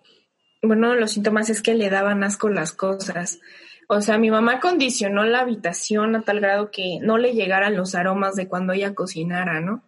bueno, 0.62 0.96
los 0.96 1.12
síntomas 1.12 1.50
es 1.50 1.62
que 1.62 1.74
le 1.74 1.90
daban 1.90 2.24
asco 2.24 2.50
las 2.50 2.74
cosas. 2.74 3.40
O 3.88 4.02
sea, 4.02 4.18
mi 4.18 4.30
mamá 4.30 4.60
condicionó 4.60 5.24
la 5.24 5.40
habitación 5.40 6.16
a 6.16 6.22
tal 6.22 6.42
grado 6.42 6.70
que 6.70 7.00
no 7.02 7.18
le 7.18 7.34
llegaran 7.34 7.76
los 7.76 7.96
aromas 7.96 8.36
de 8.36 8.48
cuando 8.48 8.74
ella 8.74 8.94
cocinara, 8.94 9.62
¿no? 9.62 9.84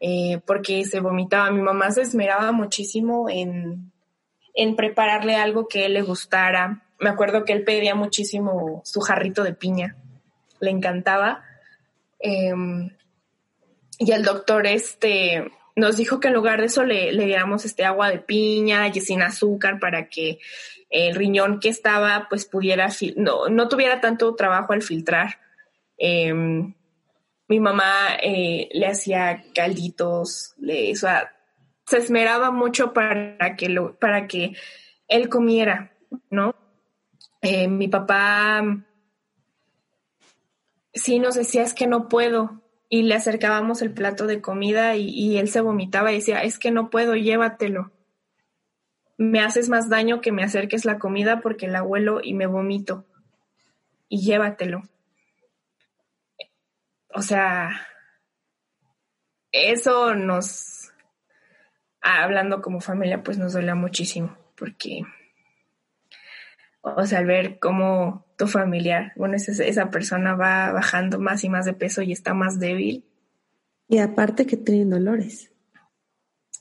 Eh, 0.00 0.40
porque 0.46 0.84
se 0.84 1.00
vomitaba. 1.00 1.50
Mi 1.50 1.62
mamá 1.62 1.90
se 1.90 2.02
esmeraba 2.02 2.52
muchísimo 2.52 3.28
en, 3.28 3.92
prepararle 4.76 5.36
algo 5.36 5.68
que 5.68 5.88
le 5.88 6.02
gustara. 6.02 6.82
Me 6.98 7.10
acuerdo 7.10 7.44
que 7.44 7.52
él 7.52 7.64
pedía 7.64 7.94
muchísimo 7.94 8.82
su 8.84 9.00
jarrito 9.00 9.44
de 9.44 9.54
piña, 9.54 9.96
le 10.58 10.70
encantaba. 10.70 11.44
Em, 12.18 12.90
y 14.00 14.10
el 14.10 14.24
doctor 14.24 14.66
este, 14.66 15.52
nos 15.78 15.96
dijo 15.96 16.20
que 16.20 16.28
en 16.28 16.34
lugar 16.34 16.60
de 16.60 16.66
eso 16.66 16.84
le, 16.84 17.12
le 17.12 17.26
diéramos 17.26 17.64
este 17.64 17.84
agua 17.84 18.10
de 18.10 18.18
piña 18.18 18.88
y 18.88 19.00
sin 19.00 19.22
azúcar 19.22 19.78
para 19.78 20.08
que 20.08 20.38
el 20.90 21.14
riñón 21.14 21.60
que 21.60 21.68
estaba 21.68 22.26
pues 22.28 22.44
pudiera, 22.44 22.88
no, 23.16 23.48
no 23.48 23.68
tuviera 23.68 24.00
tanto 24.00 24.34
trabajo 24.34 24.72
al 24.72 24.82
filtrar. 24.82 25.38
Em, 25.96 26.74
mi 27.48 27.60
mamá 27.60 28.16
eh, 28.22 28.68
le 28.72 28.86
hacía 28.86 29.44
calditos, 29.54 30.54
le, 30.58 30.92
o 30.92 30.96
se 30.96 31.96
esmeraba 31.96 32.50
mucho 32.50 32.92
para 32.92 33.56
que, 33.56 33.68
lo, 33.68 33.96
para 33.98 34.26
que 34.26 34.54
él 35.06 35.28
comiera, 35.28 35.92
¿no? 36.30 36.54
Eh, 37.40 37.68
mi 37.68 37.88
papá 37.88 38.62
sí 40.92 41.18
nos 41.18 41.36
decía, 41.36 41.62
es 41.62 41.72
que 41.72 41.86
no 41.86 42.08
puedo, 42.08 42.60
y 42.88 43.02
le 43.02 43.14
acercábamos 43.14 43.82
el 43.82 43.92
plato 43.92 44.26
de 44.26 44.40
comida 44.40 44.96
y, 44.96 45.38
él 45.38 45.48
se 45.48 45.60
vomitaba 45.60 46.12
y 46.12 46.16
decía, 46.16 46.42
es 46.42 46.58
que 46.58 46.70
no 46.70 46.90
puedo, 46.90 47.14
llévatelo. 47.14 47.92
Me 49.16 49.40
haces 49.40 49.68
más 49.68 49.88
daño 49.88 50.20
que 50.20 50.32
me 50.32 50.44
acerques 50.44 50.84
la 50.84 50.98
comida 50.98 51.40
porque 51.40 51.68
la 51.68 51.82
huelo 51.82 52.20
y 52.22 52.34
me 52.34 52.46
vomito. 52.46 53.04
Y 54.08 54.20
llévatelo 54.22 54.82
o 57.14 57.22
sea, 57.22 57.70
eso 59.50 60.14
nos, 60.14 60.92
hablando 62.00 62.62
como 62.62 62.80
familia, 62.80 63.22
pues 63.22 63.38
nos 63.38 63.54
duele 63.54 63.74
muchísimo, 63.74 64.36
porque, 64.56 65.02
o 66.82 67.06
sea, 67.06 67.18
al 67.18 67.26
ver 67.26 67.58
cómo 67.58 68.26
tu 68.36 68.46
familiar, 68.46 69.12
bueno, 69.16 69.36
esa, 69.36 69.52
esa 69.64 69.90
persona 69.90 70.34
va 70.34 70.72
bajando 70.72 71.18
más 71.18 71.44
y 71.44 71.48
más 71.48 71.64
de 71.64 71.72
peso 71.72 72.02
y 72.02 72.12
está 72.12 72.34
más 72.34 72.58
débil. 72.58 73.04
Y 73.88 73.98
aparte 73.98 74.46
que 74.46 74.56
tienen 74.56 74.90
dolores. 74.90 75.50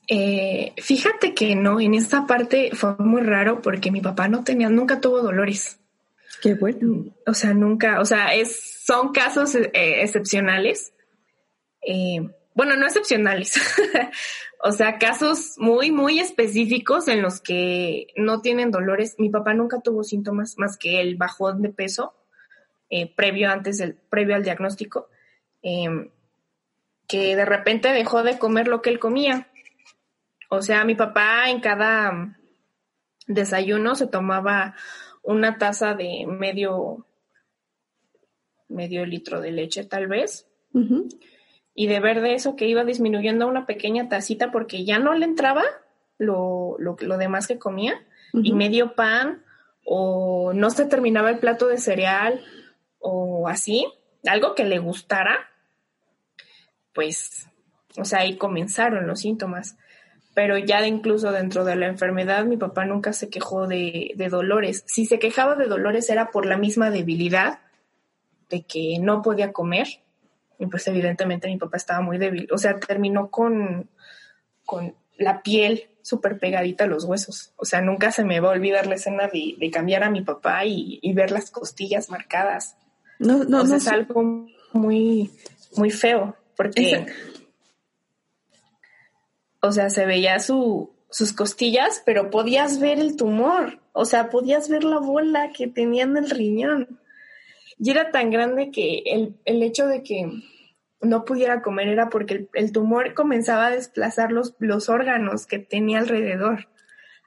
Eh, 0.09 0.73
fíjate 0.77 1.33
que 1.33 1.55
no, 1.55 1.81
en 1.81 1.93
esta 1.93 2.25
parte 2.25 2.71
fue 2.73 2.95
muy 2.97 3.21
raro 3.21 3.61
porque 3.61 3.91
mi 3.91 4.01
papá 4.01 4.27
no 4.27 4.43
tenía, 4.43 4.69
nunca 4.69 5.01
tuvo 5.01 5.21
dolores. 5.21 5.79
Qué 6.41 6.55
bueno. 6.55 7.05
O 7.25 7.33
sea, 7.33 7.53
nunca, 7.53 7.99
o 7.99 8.05
sea, 8.05 8.33
es 8.33 8.77
son 8.85 9.11
casos 9.11 9.53
eh, 9.55 9.69
excepcionales. 9.73 10.93
Eh, 11.85 12.29
bueno, 12.57 12.75
no 12.75 12.87
excepcionales. 12.87 13.53
o 14.63 14.71
sea, 14.71 14.97
casos 14.97 15.59
muy, 15.59 15.91
muy 15.91 16.19
específicos 16.19 17.07
en 17.07 17.21
los 17.21 17.39
que 17.39 18.07
no 18.15 18.41
tienen 18.41 18.71
dolores. 18.71 19.13
Mi 19.19 19.29
papá 19.29 19.53
nunca 19.53 19.79
tuvo 19.81 20.03
síntomas 20.03 20.57
más 20.57 20.75
que 20.75 20.99
el 20.99 21.17
bajón 21.17 21.61
de 21.61 21.69
peso 21.69 22.15
eh, 22.89 23.13
previo 23.13 23.51
antes 23.51 23.77
del, 23.77 23.93
previo 23.93 24.35
al 24.35 24.43
diagnóstico. 24.43 25.07
Em, 25.61 26.09
que 27.07 27.35
de 27.35 27.45
repente 27.45 27.91
dejó 27.91 28.23
de 28.23 28.39
comer 28.39 28.67
lo 28.67 28.81
que 28.81 28.89
él 28.89 28.97
comía. 28.97 29.51
O 30.49 30.63
sea, 30.63 30.83
mi 30.83 30.95
papá 30.95 31.51
en 31.51 31.59
cada 31.59 32.39
desayuno 33.27 33.93
se 33.93 34.07
tomaba 34.07 34.73
una 35.21 35.59
taza 35.59 35.93
de 35.93 36.25
medio, 36.25 37.05
medio 38.67 39.05
litro 39.05 39.41
de 39.41 39.51
leche 39.51 39.83
tal 39.83 40.07
vez. 40.07 40.47
Y 41.77 41.87
de 41.87 41.99
ver 41.99 42.21
de 42.21 42.33
eso 42.33 42.55
que 42.57 42.67
iba 42.67 42.83
disminuyendo 42.83 43.45
a 43.45 43.47
una 43.47 43.65
pequeña 43.65 44.09
tacita 44.09 44.51
porque 44.51 44.83
ya 44.83 44.97
no 44.97 45.13
le 45.13 45.25
entraba 45.25 45.63
lo, 46.17 46.75
lo, 46.79 47.17
demás 47.17 47.47
que 47.47 47.59
comía. 47.59 48.03
Y 48.33 48.53
medio 48.53 48.95
pan 48.95 49.43
o 49.85 50.51
no 50.53 50.69
se 50.69 50.85
terminaba 50.85 51.29
el 51.29 51.39
plato 51.39 51.67
de 51.67 51.77
cereal 51.77 52.43
o 52.99 53.47
así, 53.47 53.87
algo 54.25 54.53
que 54.53 54.65
le 54.65 54.79
gustara, 54.79 55.49
pues, 56.93 57.47
o 57.97 58.03
sea, 58.03 58.19
ahí 58.19 58.35
comenzaron 58.35 59.07
los 59.07 59.21
síntomas 59.21 59.77
pero 60.37 60.55
ya 60.59 60.85
incluso 60.85 61.31
dentro 61.31 61.65
de 61.65 61.75
la 61.75 61.87
enfermedad 61.87 62.45
mi 62.45 62.57
papá 62.57 62.85
nunca 62.85 63.11
se 63.11 63.27
quejó 63.27 63.65
de, 63.65 64.13
dolores. 64.29 64.83
Si 64.85 65.07
se 65.07 65.17
quejaba 65.17 65.55
de 65.55 65.65
dolores 65.65 66.11
era 66.11 66.29
por 66.29 66.45
la 66.45 66.57
misma 66.57 66.91
debilidad 66.91 67.57
de 68.47 68.61
que 68.61 68.99
no 69.01 69.23
podía 69.23 69.51
comer 69.51 69.87
y 70.59 70.65
pues 70.67 70.87
evidentemente 70.87 71.47
mi 71.47 71.57
papá 71.57 71.77
estaba 71.77 72.01
muy 72.01 72.17
débil. 72.17 72.47
O 72.51 72.57
sea, 72.57 72.79
terminó 72.79 73.29
con, 73.29 73.89
con 74.65 74.95
la 75.17 75.41
piel 75.41 75.89
súper 76.01 76.39
pegadita 76.39 76.85
a 76.85 76.87
los 76.87 77.03
huesos. 77.03 77.53
O 77.57 77.65
sea, 77.65 77.81
nunca 77.81 78.11
se 78.11 78.23
me 78.23 78.39
va 78.39 78.49
a 78.49 78.53
olvidar 78.53 78.87
la 78.87 78.95
escena 78.95 79.27
de, 79.27 79.69
cambiar 79.71 80.03
a 80.03 80.09
mi 80.09 80.21
papá 80.21 80.65
y, 80.65 81.13
ver 81.13 81.31
las 81.31 81.51
costillas 81.51 82.09
marcadas. 82.09 82.75
No, 83.19 83.43
no, 83.43 83.63
no. 83.63 83.75
Es 83.75 83.87
algo 83.87 84.47
muy, 84.73 85.31
muy 85.75 85.91
feo 85.91 86.35
porque 86.55 87.05
o 89.61 89.71
sea, 89.71 89.89
se 89.89 90.05
veía 90.05 90.39
su, 90.39 90.91
sus 91.09 91.33
costillas, 91.33 92.01
pero 92.05 92.29
podías 92.29 92.79
ver 92.79 92.99
el 92.99 93.15
tumor, 93.15 93.79
o 93.93 94.05
sea, 94.05 94.29
podías 94.29 94.69
ver 94.69 94.83
la 94.83 94.99
bola 94.99 95.51
que 95.51 95.67
tenía 95.67 96.03
en 96.03 96.17
el 96.17 96.29
riñón. 96.29 96.99
Y 97.79 97.91
era 97.91 98.11
tan 98.11 98.31
grande 98.31 98.71
que 98.71 99.03
el, 99.05 99.35
el 99.45 99.61
hecho 99.63 99.87
de 99.87 100.03
que 100.03 100.31
no 101.01 101.25
pudiera 101.25 101.61
comer 101.61 101.87
era 101.89 102.09
porque 102.09 102.49
el, 102.53 102.71
tumor 102.71 103.13
comenzaba 103.13 103.67
a 103.67 103.71
desplazar 103.71 104.31
los, 104.31 104.55
los, 104.59 104.89
órganos 104.89 105.45
que 105.45 105.59
tenía 105.59 105.99
alrededor. 105.99 106.67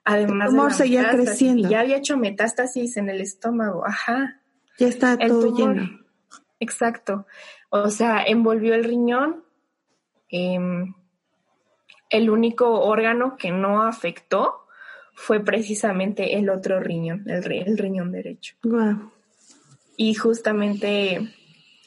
Además, 0.04 0.48
el 0.48 0.56
tumor 0.56 0.72
seguía 0.72 1.10
creciendo. 1.10 1.68
Ya 1.68 1.80
había 1.80 1.96
hecho 1.96 2.16
metástasis 2.16 2.96
en 2.96 3.08
el 3.10 3.20
estómago, 3.20 3.86
ajá. 3.86 4.40
Ya 4.78 4.88
está 4.88 5.16
todo 5.16 5.56
lleno. 5.56 6.00
Exacto. 6.58 7.26
O 7.68 7.90
sea, 7.90 8.24
envolvió 8.24 8.74
el 8.74 8.84
riñón, 8.84 9.44
eh, 10.30 10.58
el 12.08 12.30
único 12.30 12.80
órgano 12.80 13.36
que 13.36 13.52
no 13.52 13.82
afectó 13.82 14.66
fue 15.14 15.44
precisamente 15.44 16.36
el 16.36 16.50
otro 16.50 16.80
riñón, 16.80 17.24
el, 17.28 17.78
riñón 17.78 18.10
derecho. 18.10 18.56
Y 20.02 20.14
justamente 20.14 21.28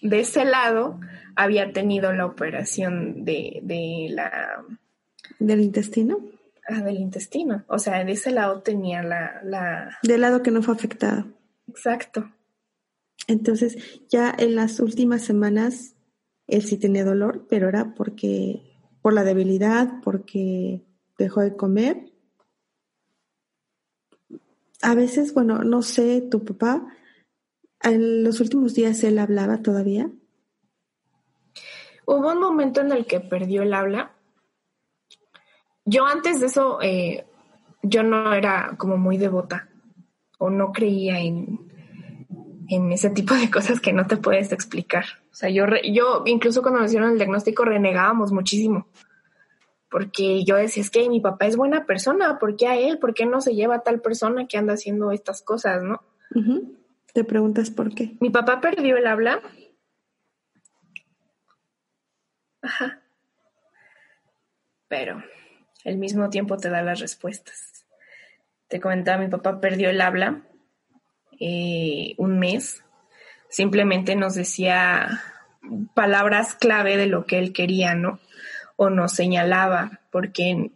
de 0.03 0.20
ese 0.20 0.46
lado 0.46 1.00
había 1.36 1.74
tenido 1.74 2.13
la 2.13 2.27
operación 2.27 3.25
de, 3.25 3.60
la... 4.12 4.63
¿Del 5.39 5.62
intestino? 5.62 6.20
Ah, 6.70 6.84
del 6.84 6.98
intestino. 6.98 7.65
O 7.67 7.79
sea, 7.79 8.03
de 8.03 8.12
ese 8.12 8.29
lado 8.29 8.62
tenía 8.62 9.01
la, 9.01 9.41
la... 9.43 9.98
Del 10.03 10.22
lado 10.22 10.43
que 10.43 10.51
no 10.51 10.62
fue 10.62 10.75
afectado. 10.75 11.25
Exacto. 11.67 12.32
Entonces, 13.27 13.79
ya 14.10 14.32
en 14.38 14.53
las 14.53 14.79
últimas 14.79 15.24
semanas, 15.24 15.96
él 16.46 16.62
sí 16.62 16.77
tenía 16.77 17.03
dolor, 17.03 17.48
pero 17.50 17.67
era 17.67 17.96
porque 17.96 18.62
por 19.01 19.13
la 19.13 19.24
debilidad, 19.24 20.01
porque 20.03 20.84
dejó 21.17 21.41
de 21.41 21.55
comer. 21.55 22.13
A 24.84 24.93
veces, 24.93 25.34
bueno, 25.34 25.63
no 25.63 25.82
sé, 25.82 26.21
tu 26.21 26.45
papá, 26.45 26.95
en 27.84 28.24
los 28.24 28.39
últimos 28.39 28.74
días 28.74 29.04
él 29.04 29.19
hablaba 29.19 29.62
todavía. 29.62 30.10
Hubo 32.06 32.32
un 32.32 32.39
momento 32.39 32.82
en 32.82 32.91
el 32.91 33.06
que 33.06 33.19
perdió 33.19 33.63
el 33.63 33.74
habla. 33.74 34.13
Yo 35.86 36.06
antes 36.06 36.39
de 36.39 36.48
eso, 36.48 36.82
eh, 36.82 37.26
yo 37.82 38.04
no 38.04 38.34
era 38.34 38.76
como 38.78 38.98
muy 38.98 39.17
devota 39.17 39.69
o 40.38 40.50
no 40.50 40.72
creía 40.72 41.19
en, 41.19 41.60
en 42.69 42.91
ese 42.91 43.10
tipo 43.10 43.34
de 43.34 43.52
cosas 43.52 43.80
que 43.80 43.93
no 43.93 44.08
te 44.08 44.17
puedes 44.17 44.52
explicar. 44.52 45.06
O 45.32 45.36
sea, 45.36 45.50
yo, 45.50 45.65
yo 45.91 46.24
incluso 46.26 46.62
cuando 46.62 46.80
me 46.80 46.86
hicieron 46.86 47.12
el 47.12 47.17
diagnóstico 47.17 47.65
renegábamos 47.65 48.32
muchísimo. 48.32 48.88
Porque 49.89 50.43
yo 50.43 50.56
decía, 50.56 50.82
es 50.82 50.89
que 50.89 51.08
mi 51.08 51.19
papá 51.19 51.46
es 51.46 51.56
buena 51.56 51.86
persona, 51.86 52.39
¿por 52.39 52.56
qué 52.56 52.67
a 52.67 52.76
él? 52.78 52.98
¿Por 52.98 53.13
qué 53.13 53.26
no 53.26 53.41
se 53.41 53.54
lleva 53.54 53.76
a 53.76 53.84
tal 53.84 54.02
persona 54.02 54.48
que 54.48 54.58
anda 54.58 54.74
haciendo 54.74 55.12
estas 55.12 55.43
cosas, 55.43 55.84
no? 55.84 56.02
Te 57.13 57.23
preguntas 57.23 57.69
por 57.69 57.93
qué. 57.93 58.17
Mi 58.19 58.30
papá 58.30 58.60
perdió 58.60 58.97
el 58.97 59.08
habla. 59.08 59.41
Ajá. 62.62 63.02
Pero 64.88 65.23
al 65.86 65.97
mismo 65.97 66.30
tiempo 66.30 66.58
te 66.58 66.69
da 66.69 66.82
las 66.82 66.99
respuestas. 66.99 67.86
Te 68.67 68.80
comentaba, 68.80 69.21
mi 69.21 69.30
papá 69.30 69.60
perdió 69.60 69.89
el 69.89 70.02
habla 70.02 70.43
eh, 71.39 72.13
un 72.17 72.39
mes, 72.39 72.84
simplemente 73.49 74.15
nos 74.15 74.36
decía 74.36 75.21
palabras 75.93 76.56
clave 76.56 76.97
de 76.97 77.08
lo 77.08 77.26
que 77.26 77.39
él 77.39 77.54
quería, 77.54 77.95
¿no? 77.95 78.19
O 78.76 78.89
nos 78.89 79.13
señalaba, 79.13 79.99
porque 80.12 80.71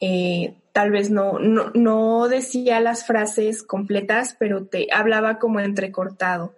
eh, 0.00 0.54
tal 0.72 0.90
vez 0.90 1.10
no, 1.10 1.38
no, 1.38 2.28
decía 2.28 2.80
las 2.80 3.06
frases 3.06 3.62
completas, 3.62 4.36
pero 4.38 4.66
te 4.66 4.88
hablaba 4.92 5.38
como 5.38 5.60
entrecortado 5.60 6.54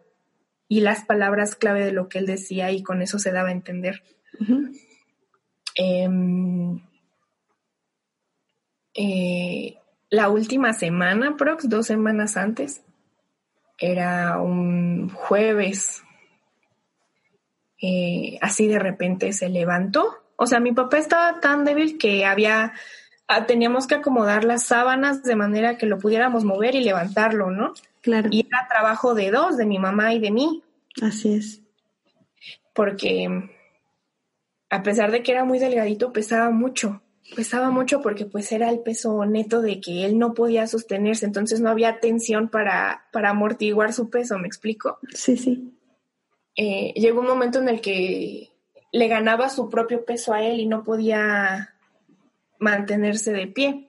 y 0.69 0.81
las 0.81 1.05
palabras 1.05 1.57
clave 1.57 1.85
de 1.85 1.93
lo 1.93 2.09
que 2.09 2.19
él 2.19 2.27
decía 2.27 2.71
y 2.71 2.83
con 2.83 3.03
eso 3.03 3.19
se 3.19 3.33
daba 3.33 3.49
a 3.49 3.53
entender. 3.53 4.03
Em, 5.75 6.81
eh, 8.95 9.77
la 10.11 10.29
última 10.29 10.73
semana, 10.73 11.37
prox, 11.37 11.69
dos 11.69 11.87
semanas 11.87 12.37
antes, 12.37 12.83
era 13.79 14.39
un 14.41 15.09
jueves, 15.09 16.03
eh, 17.81 18.39
así 18.41 18.69
de 18.69 18.79
repente 18.79 19.33
se 19.33 19.49
levantó. 19.49 20.23
O 20.37 20.47
sea, 20.47 20.61
mi 20.61 20.73
papá 20.73 20.99
estaba 20.99 21.41
tan 21.41 21.65
débil 21.65 21.99
que 21.99 22.25
había, 22.25 22.73
teníamos 23.47 23.87
que 23.87 23.97
acomodar 23.97 24.45
las 24.45 24.65
sábanas 24.65 25.23
de 25.23 25.37
manera 25.37 25.79
que 25.79 25.87
lo 25.87 25.99
pudiéramos 25.99 26.45
mover 26.45 26.75
y 26.75 26.85
levantarlo, 26.85 27.51
¿no? 27.51 27.75
Claro. 28.01 28.29
Y 28.33 28.47
era 28.47 28.67
trabajo 28.69 29.15
de 29.15 29.31
dos, 29.31 29.57
de 29.57 29.67
mi 29.67 29.79
mamá 29.79 30.15
y 30.15 30.19
de 30.19 30.31
mí. 30.31 30.63
Así 31.01 31.35
es. 31.35 31.61
Porque 32.75 33.51
a 34.71 34.83
pesar 34.83 35.11
de 35.11 35.23
que 35.23 35.33
era 35.33 35.45
muy 35.45 35.59
delgadito, 35.59 36.13
pesaba 36.13 36.51
mucho 36.51 37.03
pesaba 37.35 37.71
mucho 37.71 38.01
porque 38.03 38.27
pues 38.27 38.53
era 38.53 38.71
el 38.71 38.81
peso 38.81 39.25
neto 39.25 39.63
de 39.63 39.81
que 39.81 40.05
él 40.05 40.19
no 40.19 40.35
podía 40.35 40.67
sostenerse, 40.67 41.27
entonces 41.27 41.61
no 41.61 41.71
había 41.71 42.01
tensión 42.01 42.49
para, 42.49 43.05
para 43.13 43.31
amortiguar 43.31 43.93
su 43.93 44.11
peso, 44.11 44.39
¿me 44.39 44.47
explico? 44.47 44.99
Sí, 45.15 45.37
sí. 45.37 45.73
Eh, 46.57 46.93
llegó 46.97 47.21
un 47.21 47.29
momento 47.29 47.61
en 47.61 47.69
el 47.69 47.81
que 47.81 48.51
le 48.93 49.09
ganaba 49.09 49.49
su 49.49 49.71
propio 49.71 50.05
peso 50.05 50.35
a 50.35 50.43
él 50.43 50.61
y 50.61 50.67
no 50.67 50.85
podía 50.85 51.72
mantenerse 52.63 53.33
de 53.33 53.49
pie 53.49 53.89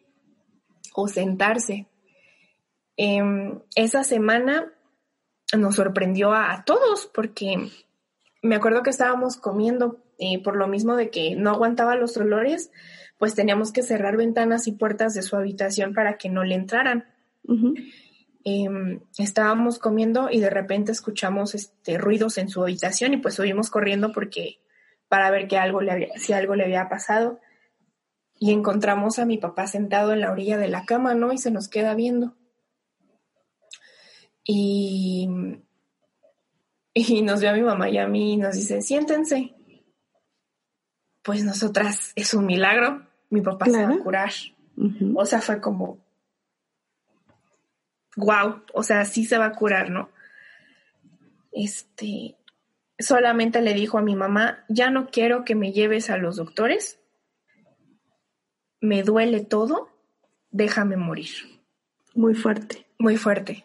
o 0.96 1.08
sentarse. 1.08 1.88
Em, 2.98 3.60
esa 3.76 4.04
semana 4.04 4.74
nos 5.56 5.76
sorprendió 5.76 6.34
a, 6.34 6.64
todos 6.66 7.06
porque 7.14 7.70
me 8.42 8.56
acuerdo 8.56 8.82
que 8.82 8.90
estábamos 8.90 9.38
comiendo 9.38 10.04
eh, 10.18 10.42
por 10.42 10.56
lo 10.56 10.68
mismo 10.68 10.96
de 10.96 11.10
que 11.10 11.36
no 11.36 11.52
aguantaba 11.52 11.96
los 11.96 12.18
olores 12.18 12.72
pues 13.20 13.36
teníamos 13.36 13.72
que 13.72 13.84
cerrar 13.84 14.18
ventanas 14.18 14.68
y 14.68 14.74
puertas 14.74 15.14
de 15.14 15.22
su 15.22 15.36
habitación 15.36 15.94
para 15.94 16.18
que 16.18 16.30
no 16.30 16.44
le 16.44 16.56
entraran. 16.56 17.06
Em, 18.44 19.00
estábamos 19.18 19.80
comiendo 19.80 20.30
y 20.30 20.40
de 20.40 20.50
repente 20.50 20.92
escuchamos 20.92 21.56
este, 21.56 21.98
ruidos 21.98 22.38
en 22.38 22.50
su 22.50 22.62
habitación 22.62 23.14
y 23.14 23.18
pues 23.18 23.36
subimos 23.36 23.70
corriendo 23.70 24.12
porque 24.12 24.60
para 25.08 25.32
ver 25.32 25.48
que 25.48 25.58
algo 25.58 25.80
le 25.80 26.10
si 26.18 26.34
algo 26.34 26.56
le 26.56 26.66
había 26.66 26.90
pasado. 26.90 27.40
Y 28.40 28.52
encontramos 28.52 29.20
a 29.20 29.26
mi 29.26 29.38
papá 29.38 29.68
sentado 29.68 30.14
en 30.14 30.22
la 30.22 30.32
orilla 30.32 30.58
de 30.58 30.68
la 30.68 30.86
cama, 30.86 31.14
¿no? 31.14 31.32
Y 31.32 31.38
se 31.38 31.52
nos 31.52 31.68
queda 31.68 31.96
viendo. 31.96 32.36
Y, 34.44 35.30
y 36.94 37.22
nos 37.22 37.42
ve 37.42 37.48
a 37.48 37.54
mi 37.54 37.62
mamá 37.62 37.90
y 37.90 37.98
a 37.98 38.08
mí 38.08 38.34
y 38.34 38.38
nos 38.38 38.56
dice, 38.56 38.82
siéntense. 38.82 39.54
Pues 41.22 41.44
nosotras, 41.46 42.12
es 42.16 42.34
un 42.34 42.46
milagro 42.46 43.08
mi 43.34 43.42
papá 43.42 43.66
se 43.66 43.84
va 43.84 43.96
a 43.96 43.98
curar. 43.98 44.32
O 45.16 45.26
sea, 45.26 45.42
fue 45.42 45.60
como, 45.60 45.98
wow, 48.16 48.62
o 48.74 48.84
sea, 48.84 49.06
sí 49.06 49.26
se 49.26 49.40
va 49.40 49.48
a 49.48 49.52
curar, 49.54 49.90
¿no? 49.90 50.12
Este, 51.52 52.38
solamente 53.00 53.62
le 53.62 53.74
dijo 53.74 53.98
a 53.98 54.04
mi 54.04 54.16
mamá, 54.16 54.66
ya 54.70 54.92
no 54.92 55.08
quiero 55.08 55.46
que 55.46 55.56
me 55.56 55.72
lleves 55.72 56.12
a 56.12 56.18
los 56.18 56.36
doctores, 56.36 57.00
me 58.84 59.02
duele 59.02 59.40
todo, 59.40 59.88
déjame 60.52 60.98
morir. 60.98 61.30
Muy 62.14 62.36
fuerte. 62.36 62.86
Muy 63.00 63.16
fuerte. 63.16 63.64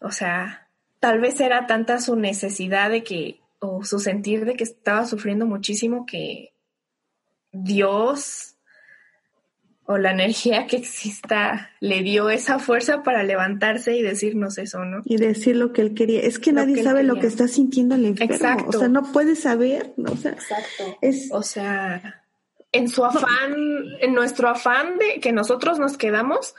O 0.00 0.12
sea, 0.12 0.68
tal 1.00 1.20
vez 1.20 1.40
era 1.40 1.66
tanta 1.66 2.00
su 2.00 2.14
necesidad 2.14 2.88
de 2.88 3.02
que, 3.02 3.40
o 3.58 3.82
su 3.82 3.98
sentir 3.98 4.44
de 4.44 4.54
que 4.54 4.62
estaba 4.62 5.06
sufriendo 5.06 5.44
muchísimo 5.44 6.06
que 6.06 6.54
Dios 7.50 8.54
o 9.86 9.98
la 9.98 10.12
energía 10.12 10.68
que 10.68 10.76
exista 10.76 11.70
le 11.80 12.04
dio 12.04 12.30
esa 12.30 12.60
fuerza 12.60 13.02
para 13.02 13.24
levantarse 13.24 13.96
y 13.96 14.02
decirnos 14.02 14.56
eso, 14.56 14.84
¿no? 14.84 15.02
Y 15.04 15.16
decir 15.16 15.56
lo 15.56 15.72
que 15.72 15.80
él 15.80 15.94
quería. 15.94 16.20
Es 16.20 16.38
que 16.38 16.52
nadie 16.52 16.80
sabe 16.84 17.02
lo 17.02 17.16
que 17.16 17.26
está 17.26 17.48
sintiendo 17.48 17.96
el 17.96 18.06
enfermo. 18.06 18.32
Exacto. 18.32 18.68
O 18.68 18.78
sea, 18.78 18.86
no 18.86 19.10
puede 19.10 19.34
saber, 19.34 19.94
¿no? 19.96 20.12
O 20.12 20.16
sea, 20.16 20.30
Exacto. 20.30 20.96
Es... 21.00 21.28
O 21.32 21.42
sea, 21.42 22.22
en 22.72 22.88
su 22.88 23.04
afán, 23.04 23.54
en 24.00 24.14
nuestro 24.14 24.48
afán 24.48 24.98
de 24.98 25.20
que 25.20 25.32
nosotros 25.32 25.78
nos 25.78 25.96
quedamos, 25.96 26.54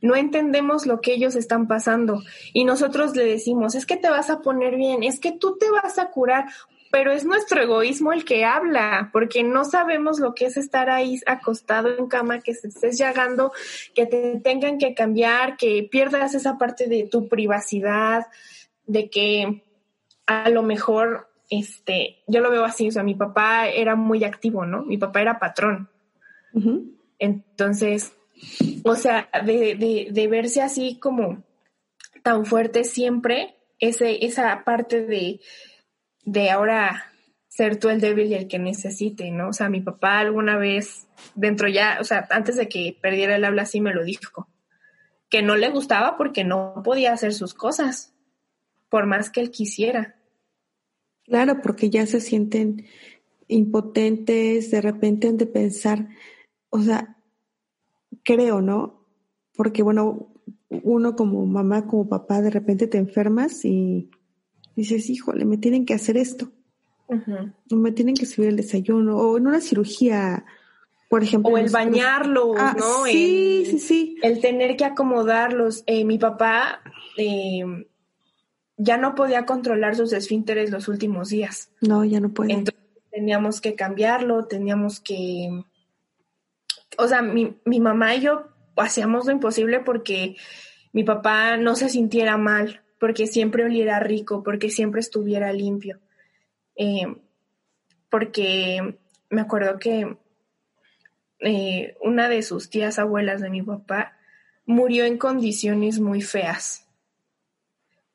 no 0.00 0.16
entendemos 0.16 0.86
lo 0.86 1.00
que 1.00 1.12
ellos 1.12 1.34
están 1.36 1.68
pasando. 1.68 2.22
Y 2.52 2.64
nosotros 2.64 3.14
le 3.14 3.24
decimos, 3.24 3.74
es 3.74 3.84
que 3.84 3.96
te 3.96 4.08
vas 4.08 4.30
a 4.30 4.40
poner 4.40 4.76
bien, 4.76 5.02
es 5.02 5.20
que 5.20 5.32
tú 5.32 5.58
te 5.58 5.70
vas 5.70 5.98
a 5.98 6.10
curar 6.10 6.46
pero 6.90 7.12
es 7.12 7.24
nuestro 7.24 7.62
egoísmo 7.62 8.12
el 8.12 8.24
que 8.24 8.44
habla, 8.44 9.10
porque 9.12 9.44
no 9.44 9.64
sabemos 9.64 10.18
lo 10.18 10.34
que 10.34 10.46
es 10.46 10.56
estar 10.56 10.90
ahí 10.90 11.20
acostado 11.26 11.96
en 11.96 12.08
cama, 12.08 12.40
que 12.40 12.54
se 12.54 12.68
estés 12.68 12.98
llagando, 12.98 13.52
que 13.94 14.06
te 14.06 14.40
tengan 14.40 14.78
que 14.78 14.94
cambiar, 14.94 15.56
que 15.56 15.88
pierdas 15.90 16.34
esa 16.34 16.58
parte 16.58 16.88
de 16.88 17.08
tu 17.08 17.28
privacidad, 17.28 18.26
de 18.86 19.08
que 19.08 19.62
a 20.26 20.48
lo 20.50 20.62
mejor, 20.62 21.29
este, 21.50 22.22
yo 22.26 22.40
lo 22.40 22.50
veo 22.50 22.64
así, 22.64 22.88
o 22.88 22.92
sea, 22.92 23.02
mi 23.02 23.14
papá 23.14 23.68
era 23.68 23.96
muy 23.96 24.24
activo, 24.24 24.64
¿no? 24.64 24.84
Mi 24.84 24.96
papá 24.96 25.20
era 25.20 25.38
patrón. 25.38 25.90
Entonces, 27.18 28.14
o 28.84 28.94
sea, 28.94 29.28
de, 29.44 29.74
de, 29.74 30.08
de 30.10 30.28
verse 30.28 30.62
así 30.62 30.98
como 30.98 31.44
tan 32.22 32.46
fuerte 32.46 32.84
siempre, 32.84 33.56
ese, 33.78 34.24
esa 34.24 34.64
parte 34.64 35.04
de 35.04 35.40
de 36.24 36.50
ahora 36.50 37.06
ser 37.48 37.78
tú 37.78 37.88
el 37.88 38.00
débil 38.00 38.28
y 38.28 38.34
el 38.34 38.48
que 38.48 38.58
necesite, 38.58 39.30
¿no? 39.30 39.48
O 39.48 39.52
sea, 39.52 39.68
mi 39.68 39.80
papá 39.80 40.20
alguna 40.20 40.56
vez, 40.56 41.08
dentro 41.34 41.68
ya, 41.68 41.98
o 42.00 42.04
sea, 42.04 42.26
antes 42.30 42.56
de 42.56 42.68
que 42.68 42.96
perdiera 43.00 43.36
el 43.36 43.44
habla, 43.44 43.66
sí 43.66 43.80
me 43.80 43.92
lo 43.92 44.04
dijo, 44.04 44.48
que 45.28 45.42
no 45.42 45.56
le 45.56 45.68
gustaba 45.70 46.16
porque 46.16 46.44
no 46.44 46.80
podía 46.84 47.12
hacer 47.12 47.34
sus 47.34 47.54
cosas, 47.54 48.14
por 48.88 49.06
más 49.06 49.30
que 49.30 49.40
él 49.40 49.50
quisiera. 49.50 50.16
Claro, 51.30 51.62
porque 51.62 51.90
ya 51.90 52.06
se 52.06 52.20
sienten 52.20 52.86
impotentes, 53.46 54.72
de 54.72 54.80
repente 54.80 55.28
han 55.28 55.36
de 55.36 55.46
pensar, 55.46 56.08
o 56.70 56.82
sea, 56.82 57.16
creo, 58.24 58.60
¿no? 58.60 59.06
Porque 59.56 59.84
bueno, 59.84 60.32
uno 60.68 61.14
como 61.14 61.46
mamá, 61.46 61.86
como 61.86 62.08
papá, 62.08 62.42
de 62.42 62.50
repente 62.50 62.88
te 62.88 62.98
enfermas 62.98 63.64
y 63.64 64.10
dices, 64.74 65.08
híjole, 65.08 65.44
me 65.44 65.56
tienen 65.56 65.86
que 65.86 65.94
hacer 65.94 66.16
esto. 66.16 66.50
O 67.70 67.76
me 67.76 67.92
tienen 67.92 68.16
que 68.16 68.26
subir 68.26 68.48
el 68.48 68.56
desayuno. 68.56 69.16
O 69.16 69.38
en 69.38 69.46
una 69.46 69.60
cirugía, 69.60 70.44
por 71.08 71.22
ejemplo. 71.22 71.52
O 71.52 71.58
el 71.58 71.70
bañarlos, 71.70 72.56
ah, 72.58 72.74
¿no? 72.76 73.04
Sí, 73.04 73.66
sí, 73.70 73.78
sí. 73.78 74.16
El 74.22 74.40
tener 74.40 74.76
que 74.76 74.84
acomodarlos. 74.84 75.84
Eh, 75.86 76.04
mi 76.04 76.18
papá 76.18 76.82
eh, 77.16 77.64
ya 78.82 78.96
no 78.96 79.14
podía 79.14 79.44
controlar 79.44 79.94
sus 79.94 80.12
esfínteres 80.14 80.70
los 80.70 80.88
últimos 80.88 81.28
días. 81.28 81.70
No, 81.82 82.04
ya 82.04 82.18
no 82.18 82.30
puede. 82.30 82.54
Entonces 82.54 82.82
teníamos 83.10 83.60
que 83.60 83.74
cambiarlo, 83.74 84.46
teníamos 84.46 85.00
que. 85.00 85.64
O 86.96 87.06
sea, 87.06 87.20
mi, 87.20 87.58
mi 87.66 87.78
mamá 87.78 88.14
y 88.14 88.22
yo 88.22 88.48
hacíamos 88.76 89.26
lo 89.26 89.32
imposible 89.32 89.80
porque 89.80 90.36
mi 90.92 91.04
papá 91.04 91.58
no 91.58 91.76
se 91.76 91.90
sintiera 91.90 92.38
mal 92.38 92.82
porque 92.98 93.26
siempre 93.26 93.64
oliera 93.64 94.00
rico, 94.00 94.42
porque 94.42 94.70
siempre 94.70 95.00
estuviera 95.00 95.52
limpio. 95.52 96.00
Eh, 96.76 97.06
porque 98.08 98.98
me 99.28 99.40
acuerdo 99.40 99.78
que 99.78 100.16
eh, 101.40 101.96
una 102.02 102.28
de 102.28 102.42
sus 102.42 102.70
tías 102.70 102.98
abuelas 102.98 103.40
de 103.40 103.50
mi 103.50 103.62
papá 103.62 104.18
murió 104.66 105.04
en 105.04 105.18
condiciones 105.18 106.00
muy 106.00 106.20
feas, 106.20 106.86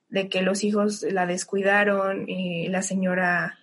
de 0.09 0.29
que 0.29 0.41
los 0.41 0.63
hijos 0.63 1.03
la 1.03 1.25
descuidaron, 1.25 2.29
y 2.29 2.67
la 2.69 2.81
señora, 2.81 3.57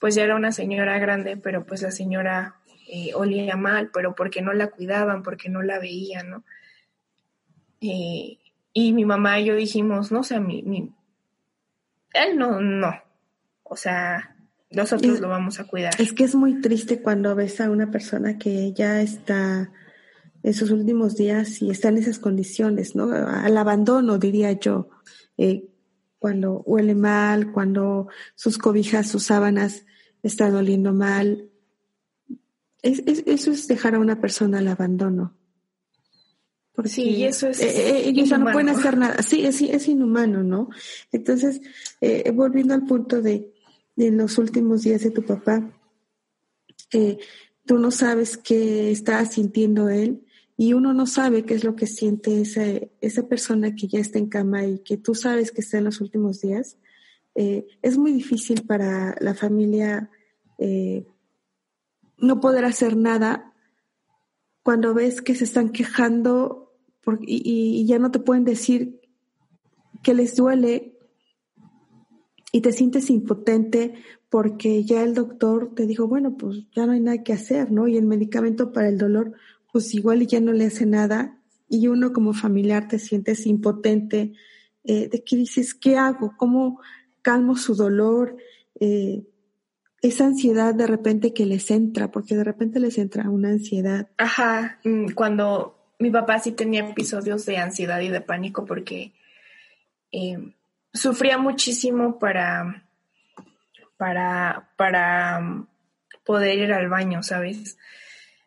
pues 0.00 0.14
ya 0.14 0.24
era 0.24 0.36
una 0.36 0.52
señora 0.52 0.98
grande, 0.98 1.36
pero 1.36 1.64
pues 1.64 1.82
la 1.82 1.90
señora 1.90 2.56
eh, 2.88 3.12
olía 3.14 3.56
mal, 3.56 3.90
pero 3.92 4.14
porque 4.14 4.42
no 4.42 4.52
la 4.52 4.68
cuidaban, 4.68 5.22
porque 5.22 5.48
no 5.48 5.62
la 5.62 5.78
veían, 5.78 6.30
¿no? 6.30 6.44
Y 7.78 8.92
mi 8.92 9.04
mamá 9.04 9.38
y 9.38 9.46
yo 9.46 9.54
dijimos, 9.54 10.10
no, 10.10 10.20
o 10.20 10.24
sea, 10.24 10.40
mi, 10.40 10.62
mi 10.62 10.92
él 12.16 12.38
no, 12.38 12.60
no. 12.60 12.94
O 13.62 13.76
sea, 13.76 14.36
nosotros 14.70 15.20
lo 15.20 15.28
vamos 15.28 15.60
a 15.60 15.64
cuidar. 15.64 15.92
Es 15.98 16.12
que 16.12 16.24
es 16.24 16.34
muy 16.34 16.60
triste 16.60 17.00
cuando 17.00 17.34
ves 17.34 17.60
a 17.60 17.70
una 17.70 17.90
persona 17.90 18.38
que 18.38 18.72
ya 18.72 19.00
está 19.00 19.70
en 20.42 20.54
sus 20.54 20.70
últimos 20.70 21.16
días 21.16 21.60
y 21.62 21.70
está 21.70 21.88
en 21.88 21.98
esas 21.98 22.18
condiciones, 22.18 22.94
¿no? 22.94 23.12
Al 23.12 23.56
abandono, 23.56 24.18
diría 24.18 24.52
yo. 24.52 24.88
Eh, 25.36 25.68
cuando 26.18 26.62
huele 26.66 26.94
mal, 26.94 27.52
cuando 27.52 28.08
sus 28.34 28.58
cobijas, 28.58 29.08
sus 29.08 29.24
sábanas 29.24 29.84
están 30.22 30.54
oliendo 30.54 30.92
mal. 30.92 31.50
eso 32.82 33.50
es 33.50 33.68
dejar 33.68 33.94
a 33.94 33.98
una 33.98 34.20
persona 34.20 34.58
al 34.58 34.68
abandono. 34.68 35.36
Porque 36.76 36.90
sí, 36.90 37.24
eso 37.24 37.48
es. 37.48 37.60
Eh, 37.62 38.06
ellos 38.06 38.28
ya 38.28 38.36
no 38.36 38.52
pueden 38.52 38.68
hacer 38.68 38.98
nada. 38.98 39.22
Sí, 39.22 39.46
es, 39.46 39.62
es 39.62 39.88
inhumano, 39.88 40.42
¿no? 40.42 40.68
Entonces, 41.10 41.62
eh, 42.02 42.30
volviendo 42.32 42.74
al 42.74 42.84
punto 42.84 43.22
de, 43.22 43.54
de, 43.96 44.10
los 44.10 44.36
últimos 44.36 44.82
días 44.82 45.02
de 45.02 45.10
tu 45.10 45.22
papá, 45.22 45.72
eh, 46.92 47.18
tú 47.64 47.78
no 47.78 47.90
sabes 47.90 48.36
qué 48.36 48.90
está 48.90 49.24
sintiendo 49.24 49.88
él 49.88 50.25
y 50.56 50.72
uno 50.72 50.94
no 50.94 51.06
sabe 51.06 51.44
qué 51.44 51.54
es 51.54 51.64
lo 51.64 51.76
que 51.76 51.86
siente 51.86 52.40
esa, 52.40 52.64
esa 53.00 53.28
persona 53.28 53.74
que 53.74 53.88
ya 53.88 54.00
está 54.00 54.18
en 54.18 54.28
cama 54.28 54.64
y 54.64 54.78
que 54.78 54.96
tú 54.96 55.14
sabes 55.14 55.52
que 55.52 55.60
está 55.60 55.78
en 55.78 55.84
los 55.84 56.00
últimos 56.00 56.40
días. 56.40 56.78
es 57.34 57.98
muy 57.98 58.12
difícil 58.12 58.62
para 58.62 59.14
la 59.20 59.34
familia 59.34 60.10
no 62.18 62.40
poder 62.40 62.64
hacer 62.64 62.96
nada 62.96 63.52
cuando 64.62 64.94
ves 64.94 65.22
que 65.22 65.34
se 65.34 65.44
están 65.44 65.70
quejando 65.70 66.74
y, 67.20 67.86
ya 67.86 67.98
no 67.98 68.10
te 68.10 68.18
pueden 68.18 68.44
decir 68.44 69.00
que 70.02 70.14
les 70.14 70.34
duele 70.34 70.98
y 72.52 72.62
te 72.62 72.72
sientes 72.72 73.10
impotente 73.10 73.94
porque 74.28 74.82
ya 74.82 75.02
el 75.02 75.14
doctor 75.14 75.72
te 75.74 75.86
dijo, 75.86 76.08
bueno, 76.08 76.36
pues 76.36 76.64
ya 76.74 76.86
no 76.86 76.92
hay 76.92 77.00
nada 77.00 77.22
que 77.22 77.32
hacer, 77.32 77.70
¿no? 77.70 77.86
Y 77.86 77.96
el 77.96 78.06
medicamento 78.06 78.72
para 78.72 78.88
el 78.88 78.98
dolor, 78.98 79.34
pues 79.76 79.92
igual 79.92 80.26
ya 80.26 80.40
no 80.40 80.54
le 80.54 80.64
hace 80.64 80.86
nada 80.86 81.36
y 81.68 81.88
uno 81.88 82.14
como 82.14 82.32
familiar 82.32 82.88
te 82.88 82.98
sientes 82.98 83.44
impotente, 83.44 84.32
eh, 84.84 85.10
de 85.10 85.22
que 85.22 85.36
dices, 85.36 85.74
¿qué 85.74 85.98
hago? 85.98 86.34
¿Cómo 86.38 86.80
calmo 87.20 87.56
su 87.56 87.74
dolor? 87.74 88.38
Eh, 88.80 89.26
esa 90.00 90.24
ansiedad 90.24 90.74
de 90.74 90.86
repente 90.86 91.34
que 91.34 91.44
les 91.44 91.70
entra, 91.70 92.10
porque 92.10 92.34
de 92.34 92.44
repente 92.44 92.80
les 92.80 92.96
entra 92.96 93.28
una 93.28 93.50
ansiedad. 93.50 94.08
Ajá, 94.16 94.80
mm, 94.82 95.10
cuando 95.10 95.92
mi 95.98 96.10
papá 96.10 96.38
sí 96.38 96.52
tenía 96.52 96.88
episodios 96.88 97.44
de 97.44 97.58
ansiedad 97.58 98.00
y 98.00 98.08
de 98.08 98.22
pánico 98.22 98.64
porque 98.64 99.12
eh, 100.10 100.54
sufría 100.94 101.36
muchísimo 101.36 102.18
para, 102.18 102.88
para, 103.98 104.70
para 104.78 105.38
um, 105.38 105.66
poder 106.24 106.60
ir 106.60 106.72
al 106.72 106.88
baño, 106.88 107.22
¿sabes? 107.22 107.76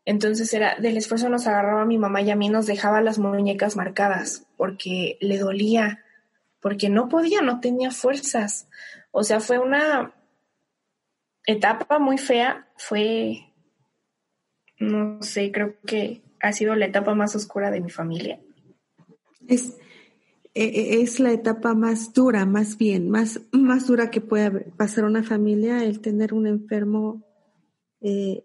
Entonces 0.05 0.53
era, 0.53 0.75
del 0.75 0.97
esfuerzo 0.97 1.29
nos 1.29 1.47
agarraba 1.47 1.85
mi 1.85 1.97
mamá 1.97 2.21
y 2.21 2.31
a 2.31 2.35
mí 2.35 2.49
nos 2.49 2.65
dejaba 2.65 3.01
las 3.01 3.19
muñecas 3.19 3.75
marcadas 3.75 4.47
porque 4.57 5.17
le 5.21 5.37
dolía, 5.37 6.03
porque 6.61 6.89
no 6.89 7.09
podía, 7.09 7.41
no 7.41 7.59
tenía 7.59 7.91
fuerzas. 7.91 8.67
O 9.11 9.23
sea, 9.23 9.39
fue 9.39 9.59
una 9.59 10.13
etapa 11.45 11.99
muy 11.99 12.17
fea, 12.17 12.67
fue, 12.77 13.53
no 14.79 15.21
sé, 15.21 15.51
creo 15.51 15.75
que 15.85 16.21
ha 16.41 16.53
sido 16.53 16.75
la 16.75 16.85
etapa 16.85 17.15
más 17.15 17.35
oscura 17.35 17.71
de 17.71 17.81
mi 17.81 17.89
familia. 17.89 18.39
Es, 19.47 19.77
e, 20.53 20.65
e, 20.65 21.01
es 21.01 21.19
la 21.19 21.31
etapa 21.31 21.73
más 21.73 22.13
dura, 22.13 22.45
más 22.45 22.77
bien, 22.77 23.09
más, 23.09 23.41
más 23.51 23.87
dura 23.87 24.11
que 24.11 24.21
puede 24.21 24.51
pasar 24.77 25.05
una 25.05 25.23
familia, 25.23 25.83
el 25.83 26.01
tener 26.01 26.33
un 26.33 26.47
enfermo, 26.47 27.23
eh, 28.01 28.43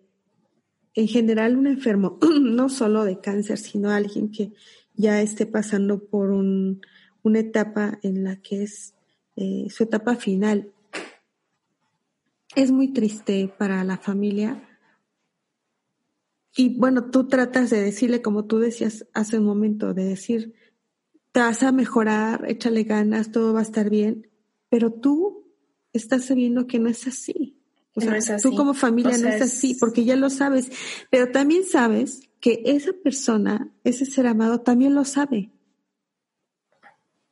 en 0.94 1.08
general 1.08 1.56
un 1.56 1.66
enfermo, 1.66 2.18
no 2.40 2.68
solo 2.68 3.04
de 3.04 3.20
cáncer, 3.20 3.58
sino 3.58 3.90
alguien 3.90 4.30
que 4.30 4.52
ya 4.94 5.20
esté 5.20 5.46
pasando 5.46 6.04
por 6.04 6.30
un, 6.30 6.80
una 7.22 7.40
etapa 7.40 7.98
en 8.02 8.24
la 8.24 8.36
que 8.40 8.62
es 8.62 8.94
eh, 9.36 9.66
su 9.70 9.82
etapa 9.82 10.16
final. 10.16 10.72
es 12.54 12.70
muy 12.70 12.92
triste 12.92 13.52
para 13.58 13.82
la 13.82 13.98
familia. 13.98 14.68
Y 16.56 16.78
bueno, 16.78 17.10
tú 17.10 17.26
tratas 17.26 17.70
de 17.70 17.82
decirle, 17.82 18.22
como 18.22 18.44
tú 18.44 18.60
decías 18.60 19.06
hace 19.12 19.40
un 19.40 19.44
momento, 19.44 19.92
de 19.92 20.04
decir, 20.04 20.54
te 21.32 21.40
vas 21.40 21.64
a 21.64 21.72
mejorar, 21.72 22.44
échale 22.48 22.84
ganas, 22.84 23.32
todo 23.32 23.52
va 23.54 23.58
a 23.58 23.64
estar 23.64 23.90
bien, 23.90 24.30
pero 24.68 24.92
tú 24.92 25.52
estás 25.92 26.26
sabiendo 26.26 26.68
que 26.68 26.78
no 26.78 26.88
es 26.88 27.08
así. 27.08 27.53
O 27.94 28.00
sea, 28.00 28.38
tú 28.38 28.54
como 28.56 28.74
familia 28.74 29.16
no 29.18 29.28
es 29.28 29.42
así, 29.42 29.76
porque 29.78 30.04
ya 30.04 30.16
lo 30.16 30.28
sabes, 30.28 30.70
pero 31.10 31.30
también 31.30 31.64
sabes 31.64 32.22
que 32.40 32.62
esa 32.66 32.92
persona, 32.92 33.72
ese 33.84 34.04
ser 34.04 34.26
amado, 34.26 34.60
también 34.60 34.94
lo 34.94 35.04
sabe. 35.04 35.50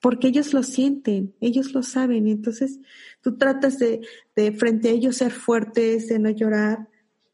Porque 0.01 0.29
ellos 0.29 0.53
lo 0.55 0.63
sienten, 0.63 1.35
ellos 1.41 1.75
lo 1.75 1.83
saben. 1.83 2.29
Entonces 2.29 2.79
tú 3.21 3.37
tratas 3.37 3.79
de, 3.79 4.01
de 4.37 4.53
frente 4.53 4.89
a 4.89 4.93
ellos 4.93 5.17
ser 5.17 5.33
fuertes, 5.33 6.09
de 6.09 6.19
no 6.19 6.31
llorar, 6.31 6.89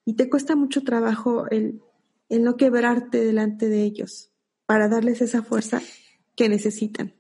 y 0.05 0.15
te 0.15 0.31
cuesta 0.31 0.57
mucho 0.57 0.83
trabajo 0.83 1.49
el, 1.51 1.83
el 2.31 2.43
no 2.43 2.57
quebrarte 2.57 3.23
delante 3.23 3.69
de 3.69 3.83
ellos 3.83 4.31
para 4.65 4.89
darles 4.89 5.21
esa 5.21 5.43
fuerza 5.43 5.83
que 6.35 6.49
necesitan. 6.49 7.15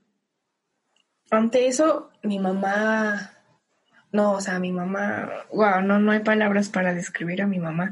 Ante 1.30 1.66
eso, 1.66 2.10
mi 2.22 2.38
mamá, 2.38 3.37
no, 4.10 4.32
o 4.32 4.40
sea, 4.40 4.58
mi 4.58 4.72
mamá, 4.72 5.30
wow, 5.52 5.82
no, 5.82 5.98
no 5.98 6.12
hay 6.12 6.20
palabras 6.20 6.70
para 6.70 6.94
describir 6.94 7.42
a 7.42 7.46
mi 7.46 7.58
mamá. 7.58 7.90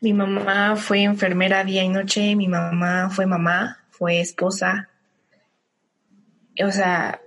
Mi 0.00 0.12
mamá 0.12 0.76
fue 0.76 1.02
enfermera 1.02 1.64
día 1.64 1.82
y 1.82 1.88
noche, 1.88 2.36
mi 2.36 2.46
mamá 2.46 3.10
fue 3.10 3.26
mamá, 3.26 3.78
fue 3.90 4.20
esposa. 4.20 4.88
O 6.64 6.70
sea, 6.70 7.20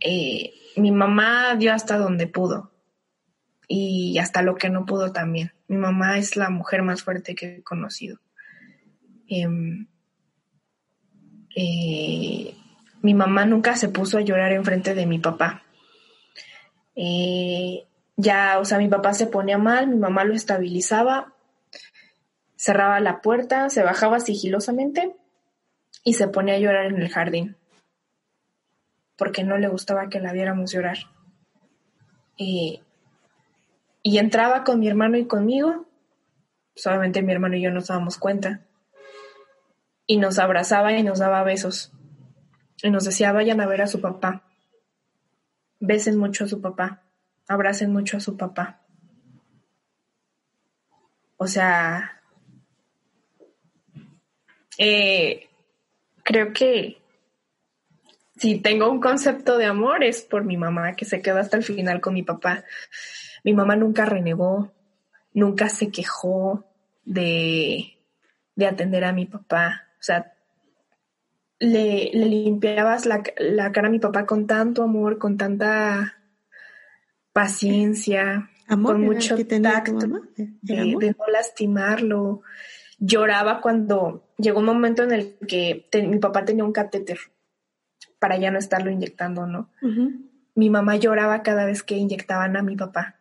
eh, 0.00 0.52
mi 0.76 0.92
mamá 0.92 1.56
dio 1.56 1.72
hasta 1.72 1.96
donde 1.96 2.26
pudo 2.26 2.70
y 3.66 4.18
hasta 4.18 4.42
lo 4.42 4.56
que 4.56 4.68
no 4.68 4.84
pudo 4.84 5.12
también. 5.12 5.52
Mi 5.68 5.78
mamá 5.78 6.18
es 6.18 6.36
la 6.36 6.50
mujer 6.50 6.82
más 6.82 7.02
fuerte 7.02 7.34
que 7.34 7.56
he 7.56 7.62
conocido. 7.62 8.20
Em, 9.26 9.86
eh, 11.56 12.54
mi 13.00 13.14
mamá 13.14 13.46
nunca 13.46 13.76
se 13.76 13.88
puso 13.88 14.18
a 14.18 14.22
llorar 14.22 14.52
enfrente 14.52 14.94
de 14.94 15.06
mi 15.06 15.18
papá. 15.18 15.63
Eh, 16.96 17.86
ya, 18.16 18.58
o 18.58 18.64
sea, 18.64 18.78
mi 18.78 18.88
papá 18.88 19.14
se 19.14 19.26
ponía 19.26 19.58
mal, 19.58 19.88
mi 19.88 19.96
mamá 19.96 20.24
lo 20.24 20.34
estabilizaba, 20.34 21.34
cerraba 22.56 23.00
la 23.00 23.20
puerta, 23.20 23.68
se 23.70 23.82
bajaba 23.82 24.20
sigilosamente 24.20 25.16
y 26.04 26.14
se 26.14 26.28
ponía 26.28 26.54
a 26.54 26.58
llorar 26.58 26.86
en 26.86 27.00
el 27.00 27.08
jardín 27.08 27.56
porque 29.16 29.44
no 29.44 29.58
le 29.58 29.68
gustaba 29.68 30.08
que 30.08 30.20
la 30.20 30.32
viéramos 30.32 30.72
llorar. 30.72 30.98
Y 32.36 32.82
entraba 34.02 34.64
con 34.64 34.80
mi 34.80 34.88
hermano 34.88 35.16
y 35.16 35.26
conmigo, 35.26 35.86
solamente 36.74 37.22
mi 37.22 37.32
hermano 37.32 37.56
y 37.56 37.62
yo 37.62 37.70
nos 37.70 37.86
dábamos 37.86 38.18
cuenta, 38.18 38.62
y 40.06 40.18
nos 40.18 40.38
abrazaba 40.38 40.92
y 40.92 41.02
nos 41.02 41.20
daba 41.20 41.42
besos, 41.44 41.92
y 42.82 42.90
nos 42.90 43.04
decía, 43.04 43.32
vayan 43.32 43.60
a 43.60 43.66
ver 43.66 43.82
a 43.82 43.86
su 43.86 44.00
papá, 44.00 44.42
besen 45.80 46.16
mucho 46.16 46.44
a 46.44 46.48
su 46.48 46.60
papá, 46.60 47.02
abracen 47.48 47.92
mucho 47.92 48.16
a 48.16 48.20
su 48.20 48.36
papá. 48.36 48.80
O 51.36 51.46
sea, 51.46 52.22
eh, 54.78 55.48
creo 56.22 56.52
que 56.52 57.02
si 58.36 58.58
tengo 58.58 58.90
un 58.90 59.00
concepto 59.00 59.58
de 59.58 59.66
amor 59.66 60.02
es 60.02 60.22
por 60.22 60.44
mi 60.44 60.56
mamá 60.56 60.94
que 60.94 61.04
se 61.04 61.22
quedó 61.22 61.38
hasta 61.38 61.56
el 61.56 61.62
final 61.62 62.00
con 62.00 62.14
mi 62.14 62.22
papá. 62.22 62.64
Mi 63.44 63.52
mamá 63.52 63.76
nunca 63.76 64.04
renegó, 64.04 64.72
nunca 65.32 65.68
se 65.68 65.90
quejó 65.90 66.64
de, 67.04 67.98
de 68.56 68.66
atender 68.66 69.04
a 69.04 69.12
mi 69.12 69.26
papá. 69.26 69.88
O 70.00 70.02
sea, 70.02 70.33
le, 71.58 72.10
le 72.12 72.26
limpiabas 72.26 73.06
la, 73.06 73.22
la, 73.38 73.72
cara 73.72 73.88
a 73.88 73.90
mi 73.90 73.98
papá 73.98 74.26
con 74.26 74.46
tanto 74.46 74.82
amor, 74.82 75.18
con 75.18 75.36
tanta 75.36 76.16
paciencia, 77.32 78.50
con 78.68 79.02
mucho 79.02 79.36
tacto, 79.46 80.22
de, 80.36 81.14
no 81.18 81.26
lastimarlo. 81.32 82.42
Lloraba 82.98 83.60
cuando 83.60 84.28
llegó 84.38 84.60
un 84.60 84.66
momento 84.66 85.02
en 85.02 85.12
el 85.12 85.36
que 85.48 85.88
mi 86.08 86.18
papá 86.18 86.44
tenía 86.44 86.64
un 86.64 86.72
catéter 86.72 87.18
para 88.18 88.38
ya 88.38 88.50
no 88.50 88.58
estarlo 88.58 88.90
inyectando, 88.90 89.46
¿no? 89.46 89.70
Mi 90.54 90.70
mamá 90.70 90.96
lloraba 90.96 91.42
cada 91.42 91.66
vez 91.66 91.82
que 91.82 91.96
inyectaban 91.96 92.56
a 92.56 92.62
mi 92.62 92.76
papá 92.76 93.16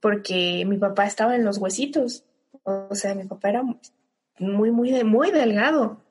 porque 0.00 0.64
mi 0.66 0.78
papá 0.78 1.06
estaba 1.06 1.34
en 1.34 1.44
los 1.44 1.58
huesitos. 1.58 2.24
O 2.62 2.94
sea, 2.94 3.14
mi 3.14 3.24
papá 3.24 3.50
era 3.50 3.62
muy, 3.62 4.70
muy, 4.70 5.04
muy 5.04 5.30
delgado. 5.30 6.02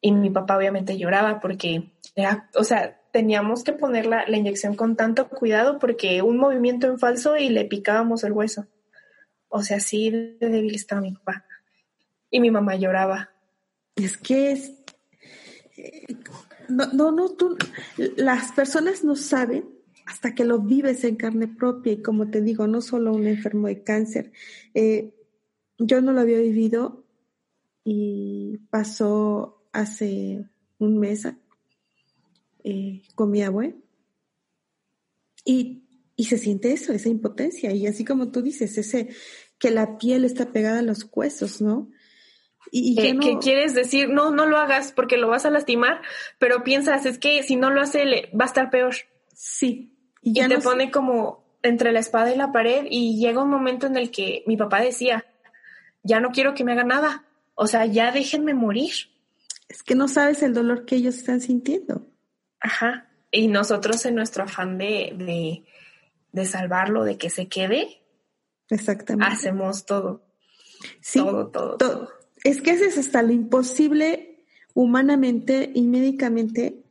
Y 0.00 0.12
mi 0.12 0.30
papá 0.30 0.56
obviamente 0.56 0.96
lloraba 0.96 1.40
porque 1.40 1.92
era, 2.14 2.48
o 2.54 2.64
sea, 2.64 3.00
teníamos 3.12 3.64
que 3.64 3.72
poner 3.72 4.06
la, 4.06 4.24
inyección 4.28 4.74
con 4.74 4.96
tanto 4.96 5.28
cuidado 5.28 5.78
porque 5.78 6.22
un 6.22 6.38
movimiento 6.38 6.86
en 6.86 6.98
falso 6.98 7.36
y 7.36 7.48
le 7.48 7.64
picábamos 7.64 8.24
el 8.24 8.32
hueso. 8.32 8.66
O 9.48 9.62
sea, 9.62 9.78
así 9.78 10.10
de 10.10 10.36
débil 10.40 10.74
estaba 10.74 11.00
mi 11.00 11.12
papá. 11.12 11.44
Y 12.30 12.40
mi 12.40 12.50
mamá 12.50 12.76
lloraba. 12.76 13.30
Es 13.96 14.16
que 14.16 14.52
es... 14.52 14.72
Eh, 15.76 16.06
no, 16.68 16.86
no, 16.92 17.10
no, 17.10 17.30
tú, 17.30 17.56
las 18.16 18.52
personas 18.52 19.02
no 19.02 19.16
saben 19.16 19.68
hasta 20.06 20.34
que 20.34 20.44
lo 20.44 20.60
vives 20.60 21.04
en 21.04 21.16
carne 21.16 21.48
propia 21.48 21.92
y 21.92 22.02
como 22.02 22.30
te 22.30 22.40
digo, 22.40 22.66
no 22.66 22.80
solo 22.80 23.12
un 23.12 23.26
enfermo 23.26 23.66
de 23.66 23.82
cáncer. 23.82 24.32
Eh, 24.74 25.14
yo 25.78 26.00
no 26.00 26.12
lo 26.12 26.20
había 26.20 26.38
vivido 26.38 27.04
y 27.84 28.58
pasó 28.70 29.59
hace 29.72 30.44
un 30.78 30.98
mes 30.98 31.26
eh, 32.64 33.02
con 33.14 33.30
mi 33.30 33.42
y, 35.44 35.82
y 36.16 36.24
se 36.24 36.38
siente 36.38 36.72
eso, 36.72 36.92
esa 36.92 37.08
impotencia 37.08 37.72
y 37.72 37.86
así 37.86 38.04
como 38.04 38.30
tú 38.30 38.42
dices, 38.42 38.76
ese 38.78 39.08
que 39.58 39.70
la 39.70 39.98
piel 39.98 40.24
está 40.24 40.52
pegada 40.52 40.80
a 40.80 40.82
los 40.82 41.08
huesos, 41.12 41.60
¿no? 41.60 41.90
Y, 42.72 42.94
¿Qué, 42.94 43.18
¿Qué, 43.18 43.38
quieres 43.38 43.74
decir? 43.74 44.08
No, 44.08 44.30
no 44.30 44.46
lo 44.46 44.56
hagas 44.56 44.92
porque 44.92 45.16
lo 45.16 45.28
vas 45.28 45.44
a 45.44 45.50
lastimar, 45.50 46.02
pero 46.38 46.62
piensas, 46.62 47.04
es 47.04 47.18
que 47.18 47.42
si 47.42 47.56
no 47.56 47.70
lo 47.70 47.80
hace, 47.80 48.04
le, 48.04 48.30
va 48.38 48.44
a 48.44 48.48
estar 48.48 48.70
peor. 48.70 48.94
Sí, 49.34 49.96
y, 50.22 50.34
te 50.34 50.58
pone 50.58 50.90
como 50.90 51.44
entre 51.62 51.92
la 51.92 52.00
espada 52.00 52.32
y 52.32 52.36
la 52.36 52.52
pared 52.52 52.86
y 52.88 53.18
llega 53.18 53.42
un 53.42 53.50
momento 53.50 53.86
en 53.86 53.96
el 53.96 54.10
que 54.10 54.44
mi 54.46 54.56
papá 54.56 54.80
decía, 54.80 55.26
ya 56.02 56.20
no 56.20 56.30
quiero 56.30 56.54
que 56.54 56.64
me 56.64 56.72
haga 56.72 56.84
nada, 56.84 57.24
o 57.54 57.66
sea, 57.66 57.86
ya 57.86 58.12
déjenme 58.12 58.54
morir. 58.54 58.92
Es 59.70 59.84
que 59.84 59.94
no 59.94 60.08
sabes 60.08 60.42
el 60.42 60.52
dolor 60.52 60.84
que 60.84 60.96
ellos 60.96 61.14
están 61.16 61.40
sintiendo. 61.40 62.06
Ajá, 62.58 63.08
y 63.30 63.46
nosotros 63.46 64.04
en 64.04 64.16
nuestro 64.16 64.42
afán 64.42 64.78
de, 64.78 65.14
de, 65.16 65.64
de 66.32 66.44
salvarlo, 66.44 67.04
de 67.04 67.16
que 67.16 67.30
se 67.30 67.46
quede, 67.46 68.02
Exactamente. 68.68 69.32
hacemos 69.32 69.86
todo. 69.86 70.22
Sí, 71.00 71.20
todo, 71.20 71.46
todo, 71.46 71.76
todo. 71.76 72.08
Es 72.42 72.60
que 72.60 72.72
haces 72.72 72.98
hasta 72.98 73.22
lo 73.22 73.32
imposible 73.32 74.44
humanamente 74.74 75.70
y 75.72 75.82
médicamente 75.82 76.82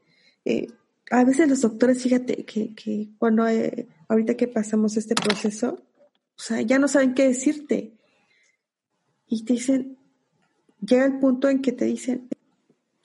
eh, 0.46 0.68
a 1.12 1.24
veces 1.26 1.50
los 1.50 1.62
doctores, 1.62 2.02
fíjate 2.02 2.46
que, 2.46 2.74
que 2.76 3.10
cuando 3.18 3.46
eh, 3.48 3.88
ahorita 4.08 4.36
que 4.36 4.48
pasamos 4.48 4.96
este 4.96 5.16
proceso, 5.16 5.84
o 6.38 6.42
sea, 6.42 6.62
ya 6.62 6.80
no 6.80 6.88
saben 6.88 7.14
qué 7.14 7.28
decirte. 7.28 7.92
Y 9.28 9.44
te 9.44 9.54
dicen, 9.54 9.98
llega 10.80 11.06
el 11.06 11.20
punto 11.20 11.50
en 11.50 11.62
que 11.62 11.72
te 11.72 11.86
dicen, 11.86 12.30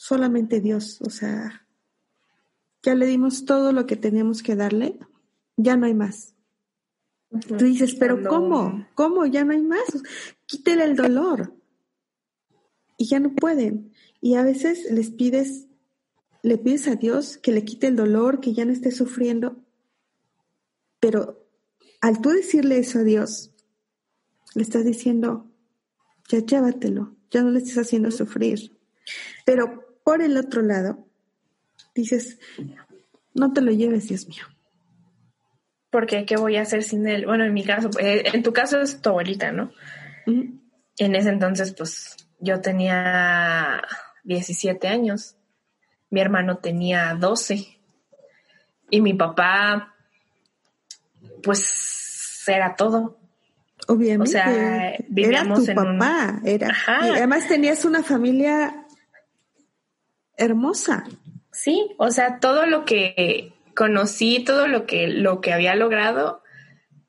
solamente 0.04 0.60
Dios, 0.60 1.00
o 1.00 1.08
sea, 1.08 1.66
ya 2.82 2.94
le 2.94 3.06
dimos 3.06 3.46
todo 3.46 3.72
lo 3.72 3.86
que 3.86 3.96
teníamos 3.96 4.42
que 4.42 4.54
darle, 4.54 4.98
ya 5.56 5.78
no 5.78 5.86
hay 5.86 5.94
más. 5.94 6.34
Tú 7.48 7.64
dices, 7.64 7.94
pero 7.94 8.22
¿cómo? 8.22 8.86
¿Cómo? 8.94 9.24
Ya 9.24 9.44
no 9.44 9.54
hay 9.54 9.62
más. 9.62 10.02
Quítele 10.44 10.84
el 10.84 10.94
dolor. 10.94 11.54
Y 12.98 13.06
ya 13.06 13.18
no 13.18 13.34
pueden. 13.34 13.94
Y 14.20 14.34
a 14.34 14.42
veces 14.42 14.90
les 14.90 15.10
pides 15.10 15.68
le 16.42 16.58
pides 16.58 16.86
a 16.86 16.96
Dios 16.96 17.38
que 17.38 17.52
le 17.52 17.64
quite 17.64 17.86
el 17.86 17.96
dolor, 17.96 18.40
que 18.40 18.52
ya 18.52 18.66
no 18.66 18.72
esté 18.72 18.90
sufriendo. 18.90 19.56
Pero 21.00 21.48
al 22.02 22.20
tú 22.20 22.28
decirle 22.28 22.76
eso 22.76 22.98
a 22.98 23.04
Dios, 23.04 23.54
le 24.54 24.62
estás 24.64 24.84
diciendo, 24.84 25.50
ya 26.28 26.40
llévatelo, 26.40 27.16
ya 27.30 27.42
no 27.42 27.50
le 27.50 27.60
estés 27.60 27.78
haciendo 27.78 28.10
sufrir. 28.10 28.78
Pero 29.46 29.83
por 30.04 30.22
el 30.22 30.36
otro 30.36 30.62
lado, 30.62 31.06
dices, 31.94 32.38
no 33.34 33.52
te 33.52 33.60
lo 33.60 33.72
lleves, 33.72 34.08
Dios 34.08 34.28
mío. 34.28 34.44
Porque, 35.90 36.24
¿qué 36.24 36.36
voy 36.36 36.56
a 36.56 36.62
hacer 36.62 36.82
sin 36.82 37.06
él? 37.06 37.26
Bueno, 37.26 37.44
en 37.44 37.54
mi 37.54 37.64
caso, 37.64 37.90
eh, 37.98 38.24
en 38.32 38.42
tu 38.42 38.52
caso 38.52 38.80
es 38.80 39.00
tu 39.00 39.10
abuelita, 39.10 39.50
¿no? 39.50 39.72
En 40.26 41.14
ese 41.16 41.30
entonces, 41.30 41.74
pues, 41.76 42.16
yo 42.38 42.60
tenía 42.60 43.82
17 44.24 44.86
años 44.86 45.36
mi 46.14 46.20
hermano 46.20 46.58
tenía 46.58 47.16
12 47.18 47.66
y 48.88 49.00
mi 49.00 49.14
papá, 49.14 49.96
pues 51.42 52.44
era 52.46 52.76
todo. 52.76 53.18
Obviamente. 53.88 54.30
O 54.30 54.32
sea, 54.32 54.96
vivíamos 55.08 55.66
era 55.68 55.74
tu 55.74 55.80
en 55.80 55.98
papá, 55.98 56.38
un... 56.40 56.48
era. 56.48 56.68
Ajá. 56.68 57.08
Y 57.08 57.10
además 57.10 57.48
tenías 57.48 57.84
una 57.84 58.04
familia 58.04 58.83
hermosa. 60.36 61.04
Sí, 61.52 61.94
o 61.98 62.10
sea, 62.10 62.40
todo 62.40 62.66
lo 62.66 62.84
que 62.84 63.52
conocí, 63.74 64.42
todo 64.44 64.66
lo 64.66 64.86
que, 64.86 65.08
lo 65.08 65.40
que 65.40 65.52
había 65.52 65.74
logrado, 65.74 66.42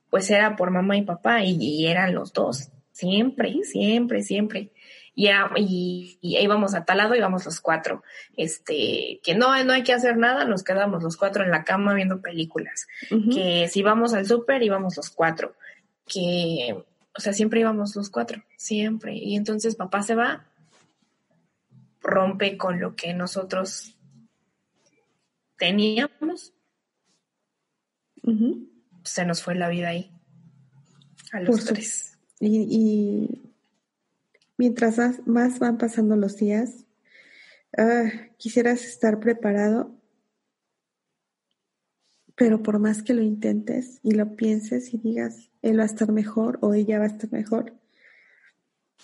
pues 0.10 0.30
era 0.30 0.56
por 0.56 0.72
mamá 0.72 0.98
y 0.98 1.02
papá, 1.02 1.44
y, 1.44 1.58
y 1.60 1.88
eran 1.88 2.14
los 2.14 2.34
dos, 2.34 2.70
siempre, 2.92 3.56
siempre, 3.64 4.22
siempre. 4.24 4.72
Y, 5.16 5.30
y, 5.56 6.20
y, 6.22 6.38
íbamos 6.38 6.76
a 6.76 6.84
tal 6.84 6.98
lado, 6.98 7.16
íbamos 7.16 7.46
los 7.46 7.62
cuatro. 7.62 8.04
Este, 8.36 9.22
que 9.24 9.34
no, 9.34 9.64
no 9.64 9.74
hay 9.74 9.84
que 9.84 9.94
hacer 9.94 10.18
nada, 10.18 10.44
nos 10.46 10.64
quedamos 10.64 11.02
los 11.02 11.16
cuatro 11.16 11.44
en 11.44 11.52
la 11.52 11.64
cama 11.64 11.94
viendo 11.94 12.22
películas. 12.22 12.88
Uh 13.10 13.16
-huh. 13.16 13.34
Que 13.34 13.68
si 13.70 13.80
íbamos 13.80 14.14
al 14.14 14.26
súper, 14.26 14.62
íbamos 14.62 14.98
los 14.98 15.10
cuatro. 15.10 15.56
Que, 16.06 16.84
o 17.18 17.20
sea, 17.22 17.32
siempre 17.32 17.62
íbamos 17.62 17.96
los 17.96 18.10
cuatro, 18.10 18.44
siempre. 18.58 19.16
Y 19.16 19.38
entonces 19.38 19.76
papá 19.76 20.04
se 20.04 20.16
va, 20.16 20.46
rompe 22.06 22.58
con 22.58 22.80
lo 22.80 22.96
que 22.96 23.14
nosotros 23.14 23.98
teníamos. 25.58 26.54
Uh 28.24 28.32
-huh. 28.32 28.70
Se 29.04 29.26
nos 29.26 29.44
fue 29.44 29.56
la 29.56 29.70
vida 29.70 29.90
ahí. 29.90 30.12
A 31.32 31.42
los 31.42 31.50
Por 31.50 31.64
tres. 31.74 32.18
Y, 32.40 32.68
y, 32.70 33.54
mientras 34.58 34.98
más, 34.98 35.28
más, 35.28 35.60
van 35.60 35.78
pasando 35.78 36.16
los 36.16 36.38
días, 36.38 36.86
uh, 37.78 38.10
quisieras 38.38 38.84
estar 38.86 39.20
preparado, 39.20 39.96
pero 42.36 42.62
por 42.62 42.80
más 42.80 43.02
que 43.02 43.14
lo 43.14 43.22
intentes 43.22 44.00
y 44.04 44.12
lo 44.12 44.36
pienses 44.36 44.94
y 44.94 44.98
digas, 44.98 45.50
él 45.62 45.80
va 45.80 45.84
a 45.84 45.88
estar 45.88 46.12
mejor 46.12 46.60
o 46.62 46.74
ella 46.74 47.00
va 47.00 47.06
a 47.06 47.08
estar 47.08 47.32
mejor, 47.32 47.74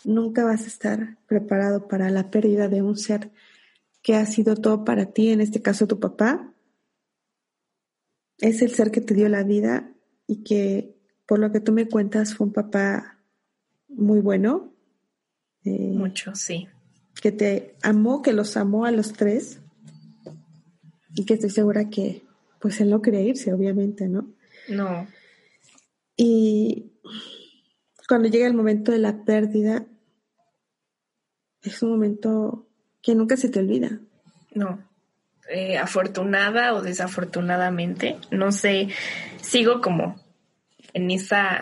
nunca 0.03 0.43
vas 0.43 0.63
a 0.63 0.67
estar 0.67 1.17
preparado 1.27 1.87
para 1.87 2.09
la 2.09 2.29
pérdida 2.31 2.67
de 2.67 2.81
un 2.81 2.97
ser 2.97 3.31
que 4.01 4.15
ha 4.15 4.25
sido 4.25 4.55
todo 4.55 4.83
para 4.83 5.07
ti, 5.07 5.29
en 5.29 5.41
este 5.41 5.61
caso 5.61 5.87
tu 5.87 5.99
papá. 5.99 6.53
Es 8.39 8.61
el 8.61 8.71
ser 8.71 8.91
que 8.91 9.01
te 9.01 9.13
dio 9.13 9.29
la 9.29 9.43
vida 9.43 9.91
y 10.25 10.43
que, 10.43 10.95
por 11.27 11.39
lo 11.39 11.51
que 11.51 11.59
tú 11.59 11.71
me 11.71 11.87
cuentas, 11.87 12.33
fue 12.33 12.47
un 12.47 12.53
papá 12.53 13.19
muy 13.87 14.19
bueno. 14.19 14.73
Eh, 15.63 15.91
Mucho, 15.93 16.33
sí. 16.35 16.67
Que 17.21 17.31
te 17.31 17.75
amó, 17.83 18.21
que 18.21 18.33
los 18.33 18.57
amó 18.57 18.85
a 18.85 18.91
los 18.91 19.13
tres 19.13 19.59
y 21.15 21.25
que 21.25 21.35
estoy 21.35 21.51
segura 21.51 21.89
que, 21.89 22.23
pues 22.59 22.81
él 22.81 22.89
no 22.89 23.01
quería 23.01 23.21
irse, 23.21 23.53
obviamente, 23.53 24.07
¿no? 24.07 24.33
No. 24.67 25.07
Y 26.15 26.93
cuando 28.11 28.27
llega 28.27 28.45
el 28.45 28.53
momento 28.53 28.91
de 28.91 28.97
la 28.97 29.23
pérdida, 29.23 29.85
es 31.63 31.81
un 31.81 31.91
momento 31.91 32.67
que 33.01 33.15
nunca 33.15 33.37
se 33.37 33.47
te 33.47 33.59
olvida. 33.59 33.99
No. 34.53 34.85
Eh, 35.49 35.77
afortunada 35.77 36.73
o 36.73 36.81
desafortunadamente, 36.81 38.17
no 38.29 38.51
sé, 38.51 38.89
sigo 39.41 39.79
como 39.79 40.21
en 40.91 41.09
esa 41.09 41.61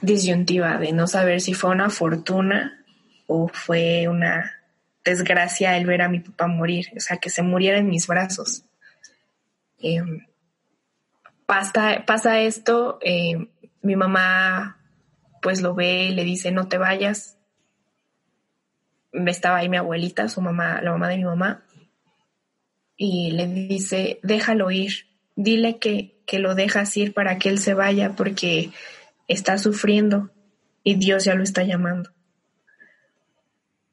disyuntiva 0.00 0.78
de 0.78 0.90
no 0.90 1.06
saber 1.06 1.40
si 1.40 1.54
fue 1.54 1.70
una 1.70 1.88
fortuna 1.88 2.84
o 3.28 3.46
fue 3.46 4.08
una 4.08 4.50
desgracia 5.04 5.76
el 5.76 5.86
ver 5.86 6.02
a 6.02 6.08
mi 6.08 6.18
papá 6.18 6.48
morir, 6.48 6.86
o 6.96 6.98
sea, 6.98 7.18
que 7.18 7.30
se 7.30 7.44
muriera 7.44 7.78
en 7.78 7.86
mis 7.88 8.08
brazos. 8.08 8.64
Eh, 9.78 10.02
pasa, 11.46 12.02
pasa 12.04 12.40
esto, 12.40 12.98
eh, 13.00 13.46
mi 13.86 13.96
mamá 13.96 14.78
pues 15.40 15.62
lo 15.62 15.74
ve 15.74 16.06
y 16.06 16.14
le 16.14 16.24
dice, 16.24 16.50
no 16.50 16.68
te 16.68 16.76
vayas. 16.76 17.38
Estaba 19.12 19.58
ahí 19.58 19.68
mi 19.68 19.76
abuelita, 19.76 20.28
su 20.28 20.40
mamá, 20.40 20.82
la 20.82 20.90
mamá 20.90 21.08
de 21.08 21.16
mi 21.16 21.24
mamá, 21.24 21.64
y 22.96 23.30
le 23.30 23.46
dice, 23.46 24.18
déjalo 24.22 24.70
ir, 24.70 25.06
dile 25.36 25.78
que, 25.78 26.20
que 26.26 26.38
lo 26.38 26.54
dejas 26.54 26.96
ir 26.96 27.14
para 27.14 27.38
que 27.38 27.48
él 27.48 27.58
se 27.58 27.74
vaya 27.74 28.16
porque 28.16 28.70
está 29.28 29.56
sufriendo 29.58 30.30
y 30.82 30.96
Dios 30.96 31.24
ya 31.24 31.34
lo 31.34 31.42
está 31.42 31.62
llamando. 31.62 32.10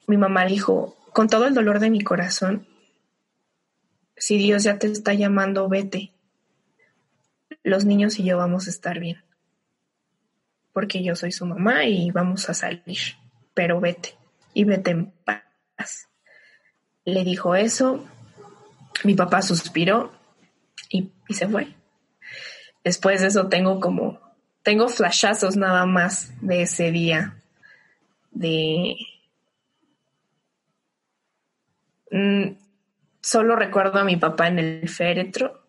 Mi 0.08 0.18
mamá 0.18 0.46
dijo, 0.46 0.98
con 1.14 1.28
todo 1.28 1.48
el 1.48 1.54
dolor 1.54 1.80
de 1.80 1.90
mi 1.90 2.02
corazón, 2.02 2.68
si 4.18 4.38
Dios 4.38 4.64
ya 4.64 4.80
te 4.80 4.88
está 4.88 5.14
llamando, 5.14 5.70
vete. 5.70 6.14
Los 7.62 7.86
niños 7.86 8.20
y 8.20 8.24
yo 8.24 8.38
vamos 8.38 8.68
a 8.68 8.70
estar 8.72 9.00
bien. 9.00 9.24
Porque 10.74 11.04
yo 11.04 11.16
soy 11.16 11.32
su 11.32 11.46
mamá 11.46 11.86
y 11.86 12.12
vamos 12.12 12.50
a 12.50 12.54
salir. 12.54 12.98
Pero 13.54 13.80
vete. 13.80 14.16
Y 14.54 14.66
vete 14.66 14.92
en 14.92 15.12
paz. 15.24 16.10
Le 17.06 17.24
dijo 17.24 17.56
eso. 17.56 18.04
Mi 19.04 19.16
papá 19.16 19.42
suspiró 19.42 20.12
y, 20.90 21.12
y 21.28 21.34
se 21.34 21.48
fue. 21.48 21.68
Después 22.84 23.22
de 23.22 23.28
eso 23.28 23.48
tengo 23.48 23.80
como 23.80 24.20
tengo 24.64 24.88
flashazos 24.88 25.58
nada 25.58 25.86
más 25.86 26.34
de 26.42 26.64
ese 26.64 26.90
día. 26.92 27.36
De. 28.32 28.96
Mm, 32.10 32.56
solo 33.22 33.56
recuerdo 33.56 34.00
a 34.00 34.06
mi 34.06 34.16
papá 34.16 34.48
en 34.48 34.60
el 34.60 34.90
féretro. 34.90 35.63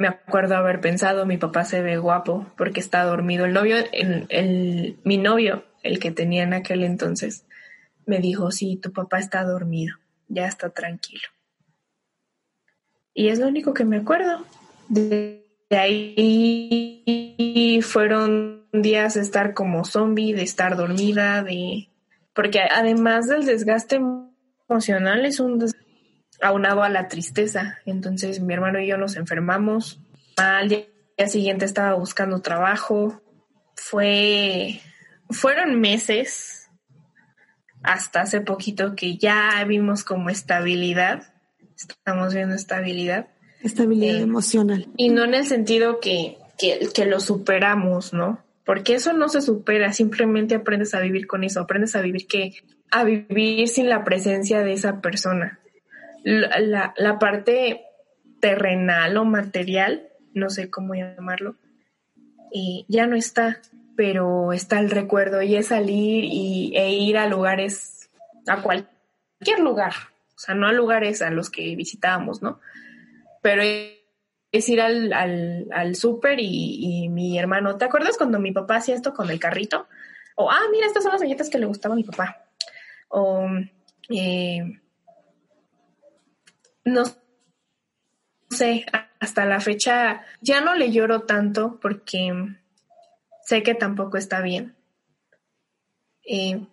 Me 0.00 0.08
acuerdo 0.08 0.56
haber 0.56 0.80
pensado, 0.80 1.26
mi 1.26 1.36
papá 1.36 1.66
se 1.66 1.82
ve 1.82 1.98
guapo 1.98 2.46
porque 2.56 2.80
está 2.80 3.04
dormido. 3.04 3.44
El 3.44 3.52
novio, 3.52 3.76
el, 3.92 4.24
el, 4.30 4.98
mi 5.04 5.18
novio, 5.18 5.66
el 5.82 5.98
que 5.98 6.10
tenía 6.10 6.42
en 6.42 6.54
aquel 6.54 6.84
entonces, 6.84 7.44
me 8.06 8.18
dijo, 8.18 8.50
sí, 8.50 8.76
tu 8.76 8.94
papá 8.94 9.18
está 9.18 9.44
dormido, 9.44 9.98
ya 10.26 10.46
está 10.46 10.70
tranquilo. 10.70 11.28
Y 13.12 13.28
es 13.28 13.40
lo 13.40 13.48
único 13.48 13.74
que 13.74 13.84
me 13.84 13.98
acuerdo. 13.98 14.46
De, 14.88 15.46
ahí 15.68 17.78
fueron 17.82 18.64
días 18.72 19.16
de 19.16 19.20
estar 19.20 19.52
como 19.52 19.84
zombie, 19.84 20.32
de 20.32 20.44
estar 20.44 20.78
dormida, 20.78 21.42
de 21.42 21.90
porque 22.32 22.60
además 22.60 23.26
del 23.26 23.44
desgaste 23.44 24.00
emocional 24.66 25.26
es 25.26 25.40
un 25.40 25.58
des... 25.58 25.76
aunado 26.40 26.82
a 26.82 26.88
la 26.88 27.08
tristeza. 27.08 27.78
Entonces 27.86 28.40
mi 28.40 28.54
hermano 28.54 28.80
y 28.80 28.86
yo 28.86 28.96
nos 28.96 29.16
enfermamos. 29.16 30.00
Al 30.36 30.68
día 30.68 30.86
siguiente 31.28 31.64
estaba 31.64 31.94
buscando 31.94 32.40
trabajo. 32.40 33.22
Fue 33.74 34.80
fueron 35.30 35.80
meses 35.80 36.68
hasta 37.82 38.22
hace 38.22 38.40
poquito 38.40 38.94
que 38.94 39.16
ya 39.16 39.64
vimos 39.66 40.04
como 40.04 40.30
estabilidad. 40.30 41.32
Estamos 41.76 42.34
viendo 42.34 42.54
estabilidad 42.54 43.28
Estabilidad 43.62 44.16
eh, 44.16 44.22
emocional. 44.22 44.88
Y 44.96 45.10
no 45.10 45.24
en 45.24 45.34
el 45.34 45.46
sentido 45.46 46.00
que, 46.00 46.38
que, 46.58 46.88
que, 46.94 47.04
lo 47.04 47.20
superamos, 47.20 48.12
¿no? 48.12 48.42
Porque 48.64 48.94
eso 48.94 49.12
no 49.12 49.28
se 49.28 49.42
supera, 49.42 49.92
simplemente 49.92 50.54
aprendes 50.54 50.94
a 50.94 51.00
vivir 51.00 51.26
con 51.26 51.44
eso, 51.44 51.60
aprendes 51.60 51.94
a 51.94 52.00
vivir 52.00 52.26
que, 52.26 52.54
a 52.90 53.04
vivir 53.04 53.68
sin 53.68 53.88
la 53.88 54.04
presencia 54.04 54.62
de 54.62 54.72
esa 54.72 55.00
persona. 55.00 55.59
La, 56.22 56.94
la, 56.96 57.18
parte 57.18 57.82
terrenal 58.40 59.16
o 59.16 59.24
material, 59.24 60.08
no 60.34 60.50
sé 60.50 60.70
cómo 60.70 60.94
llamarlo, 60.94 61.56
y 62.52 62.84
ya 62.88 63.06
no 63.06 63.16
está, 63.16 63.60
pero 63.96 64.52
está 64.52 64.80
el 64.80 64.90
recuerdo 64.90 65.40
y 65.42 65.56
es 65.56 65.68
salir 65.68 66.24
y, 66.24 66.72
e 66.76 66.90
ir 66.90 67.16
a 67.16 67.26
lugares, 67.26 68.10
a 68.46 68.62
cualquier 68.62 69.60
lugar, 69.60 69.92
o 70.34 70.38
sea, 70.38 70.54
no 70.54 70.66
a 70.66 70.72
lugares 70.72 71.22
a 71.22 71.30
los 71.30 71.48
que 71.48 71.74
visitábamos, 71.74 72.42
¿no? 72.42 72.60
pero 73.42 73.62
es 73.62 74.68
ir 74.68 74.80
al, 74.80 75.12
al, 75.12 75.68
al 75.72 75.96
súper 75.96 76.40
y, 76.40 77.04
y, 77.04 77.08
mi 77.08 77.38
hermano, 77.38 77.76
¿te 77.76 77.84
acuerdas 77.84 78.16
cuando 78.16 78.38
mi 78.40 78.52
papá 78.52 78.76
hacía 78.76 78.94
esto 78.94 79.14
con 79.14 79.30
el 79.30 79.38
carrito? 79.38 79.86
O, 80.36 80.50
ah, 80.50 80.62
mira, 80.70 80.86
estas 80.86 81.02
son 81.02 81.12
las 81.12 81.22
galletas 81.22 81.50
que 81.50 81.58
le 81.58 81.66
gustaba 81.66 81.94
a 81.94 81.96
mi 81.96 82.04
papá. 82.04 82.44
O, 83.08 83.46
eh, 84.08 84.79
no 86.84 87.04
sé, 88.50 88.86
hasta 89.20 89.44
la 89.44 89.60
fecha 89.60 90.22
ya 90.40 90.60
no 90.60 90.74
le 90.74 90.90
lloro 90.90 91.22
tanto 91.22 91.78
porque 91.80 92.32
sé 93.44 93.62
que 93.62 93.74
tampoco 93.74 94.16
está 94.16 94.40
bien. 94.40 94.74
Eh, 96.26 96.66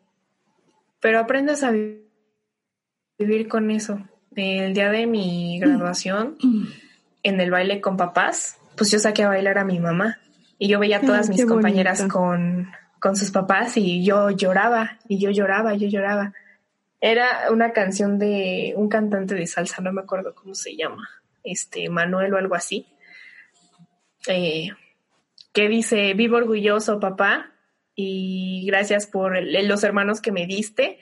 pero 0.99 1.19
aprendes 1.19 1.63
a 1.63 1.71
vivir 1.71 3.47
con 3.47 3.71
eso 3.71 4.01
el 4.37 4.73
día 4.73 4.91
de 4.91 5.07
mi 5.07 5.59
graduación, 5.59 6.37
en 7.23 7.41
el 7.41 7.49
baile 7.49 7.81
con 7.81 7.97
papás, 7.97 8.57
pues 8.75 8.91
yo 8.91 8.99
saqué 8.99 9.23
a 9.23 9.29
bailar 9.29 9.57
a 9.57 9.65
mi 9.65 9.79
mamá 9.79 10.19
y 10.59 10.67
yo 10.67 10.79
veía 10.79 10.97
a 10.97 11.01
todas 11.01 11.29
mis 11.29 11.45
compañeras 11.45 12.03
con, 12.03 12.71
con 12.99 13.15
sus 13.15 13.31
papás 13.31 13.77
y 13.77 14.03
yo 14.03 14.29
lloraba 14.29 14.99
y 15.07 15.17
yo 15.17 15.31
lloraba, 15.31 15.73
yo 15.73 15.87
lloraba. 15.87 16.33
Era 16.99 17.51
una 17.51 17.73
canción 17.73 18.17
de 18.17 18.73
un 18.75 18.89
cantante 18.89 19.35
de 19.35 19.47
salsa, 19.47 19.81
no 19.81 19.93
me 19.93 20.01
acuerdo 20.01 20.33
cómo 20.33 20.55
se 20.55 20.75
llama, 20.75 21.07
este 21.43 21.89
Manuel 21.89 22.33
o 22.33 22.37
algo 22.37 22.55
así. 22.55 22.87
eh, 24.27 24.69
que 25.53 25.69
dice, 25.69 26.13
vivo 26.13 26.37
orgulloso, 26.37 26.99
papá, 26.99 27.51
y 27.95 28.63
gracias 28.67 29.07
por 29.07 29.41
los 29.41 29.83
hermanos 29.83 30.21
que 30.21 30.31
me 30.31 30.45
diste. 30.45 30.99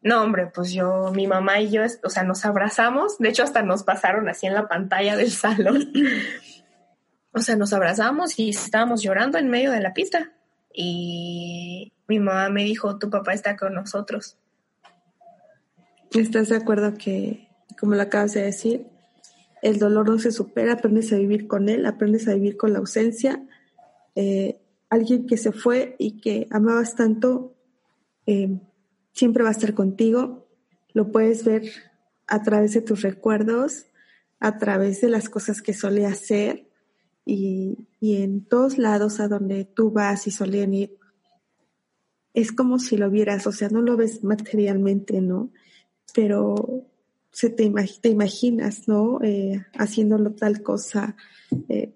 No, 0.00 0.22
hombre, 0.22 0.46
pues 0.54 0.72
yo, 0.72 1.10
mi 1.12 1.26
mamá 1.26 1.60
y 1.60 1.70
yo, 1.70 1.82
o 2.04 2.08
sea, 2.08 2.22
nos 2.22 2.44
abrazamos, 2.44 3.18
de 3.18 3.30
hecho 3.30 3.42
hasta 3.42 3.62
nos 3.62 3.82
pasaron 3.82 4.28
así 4.28 4.46
en 4.46 4.54
la 4.54 4.68
pantalla 4.68 5.16
del 5.16 5.32
salón. 5.32 5.92
o 7.32 7.40
sea, 7.40 7.56
nos 7.56 7.72
abrazamos 7.72 8.38
y 8.38 8.50
estábamos 8.50 9.02
llorando 9.02 9.38
en 9.38 9.48
medio 9.48 9.72
de 9.72 9.80
la 9.80 9.94
pista. 9.94 10.32
Y 10.72 11.92
mi 12.06 12.20
mamá 12.20 12.50
me 12.50 12.62
dijo, 12.62 12.98
tu 13.00 13.10
papá 13.10 13.32
está 13.32 13.56
con 13.56 13.74
nosotros. 13.74 14.36
¿Estás 16.12 16.48
de 16.48 16.56
acuerdo 16.56 16.94
que, 16.94 17.48
como 17.78 17.94
lo 17.94 18.00
acabas 18.00 18.32
de 18.32 18.42
decir, 18.42 18.86
el 19.60 19.78
dolor 19.78 20.08
no 20.08 20.18
se 20.18 20.32
supera, 20.32 20.74
aprendes 20.74 21.12
a 21.12 21.18
vivir 21.18 21.46
con 21.46 21.68
él, 21.68 21.84
aprendes 21.84 22.28
a 22.28 22.34
vivir 22.34 22.56
con 22.56 22.72
la 22.72 22.78
ausencia? 22.78 23.46
Eh, 24.14 24.58
alguien 24.88 25.26
que 25.26 25.36
se 25.36 25.52
fue 25.52 25.96
y 25.98 26.20
que 26.20 26.46
amabas 26.50 26.94
tanto, 26.94 27.54
eh, 28.26 28.58
siempre 29.12 29.42
va 29.42 29.50
a 29.50 29.52
estar 29.52 29.74
contigo. 29.74 30.48
Lo 30.94 31.12
puedes 31.12 31.44
ver 31.44 31.64
a 32.26 32.42
través 32.42 32.72
de 32.72 32.80
tus 32.80 33.02
recuerdos, 33.02 33.84
a 34.40 34.56
través 34.56 35.02
de 35.02 35.10
las 35.10 35.28
cosas 35.28 35.60
que 35.60 35.74
solía 35.74 36.08
hacer 36.08 36.68
y, 37.26 37.86
y 38.00 38.22
en 38.22 38.46
todos 38.46 38.78
lados 38.78 39.20
a 39.20 39.28
donde 39.28 39.66
tú 39.66 39.90
vas 39.90 40.26
y 40.26 40.30
solían 40.30 40.72
ir. 40.72 40.96
Es 42.32 42.50
como 42.50 42.78
si 42.78 42.96
lo 42.96 43.10
vieras, 43.10 43.46
o 43.46 43.52
sea, 43.52 43.68
no 43.68 43.82
lo 43.82 43.98
ves 43.98 44.24
materialmente, 44.24 45.20
¿no? 45.20 45.50
Pero 46.14 46.86
se 47.30 47.50
te, 47.50 47.70
te 48.00 48.08
imaginas, 48.08 48.88
¿no? 48.88 49.20
Eh, 49.22 49.64
haciéndolo 49.74 50.32
tal 50.32 50.62
cosa. 50.62 51.16
Eh, 51.68 51.92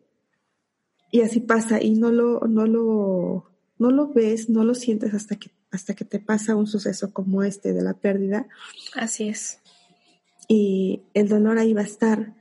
y 1.10 1.20
así 1.20 1.40
pasa, 1.40 1.82
y 1.82 1.90
no 1.90 2.10
lo, 2.10 2.40
no 2.40 2.66
lo, 2.66 3.50
no 3.78 3.90
lo 3.90 4.08
ves, 4.08 4.48
no 4.48 4.64
lo 4.64 4.74
sientes 4.74 5.14
hasta 5.14 5.36
que, 5.36 5.50
hasta 5.70 5.94
que 5.94 6.04
te 6.04 6.20
pasa 6.20 6.56
un 6.56 6.66
suceso 6.66 7.12
como 7.12 7.42
este 7.42 7.72
de 7.72 7.82
la 7.82 7.94
pérdida. 7.94 8.46
Así 8.94 9.28
es. 9.28 9.60
Y 10.48 11.02
el 11.14 11.28
dolor 11.28 11.58
ahí 11.58 11.72
va 11.74 11.82
a 11.82 11.84
estar. 11.84 12.34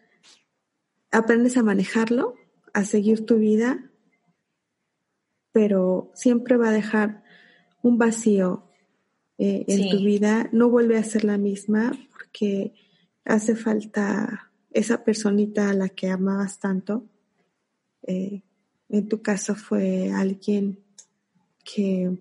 Aprendes 1.11 1.57
a 1.57 1.63
manejarlo, 1.63 2.35
a 2.73 2.85
seguir 2.85 3.25
tu 3.25 3.37
vida, 3.37 3.89
pero 5.51 6.11
siempre 6.13 6.55
va 6.55 6.69
a 6.69 6.73
dejar 6.73 7.23
un 7.81 7.97
vacío 7.97 8.63
eh, 9.43 9.65
en 9.67 9.89
tu 9.89 10.03
vida. 10.03 10.49
No 10.51 10.69
vuelve 10.69 10.99
a 10.99 11.03
ser 11.03 11.23
la 11.23 11.39
misma 11.39 11.97
porque 12.11 12.75
hace 13.25 13.55
falta 13.55 14.51
esa 14.69 15.03
personita 15.03 15.71
a 15.71 15.73
la 15.73 15.89
que 15.89 16.11
amabas 16.11 16.59
tanto. 16.59 17.07
Eh, 18.03 18.43
en 18.87 19.09
tu 19.09 19.23
caso 19.23 19.55
fue 19.55 20.11
alguien 20.11 20.77
que 21.63 22.11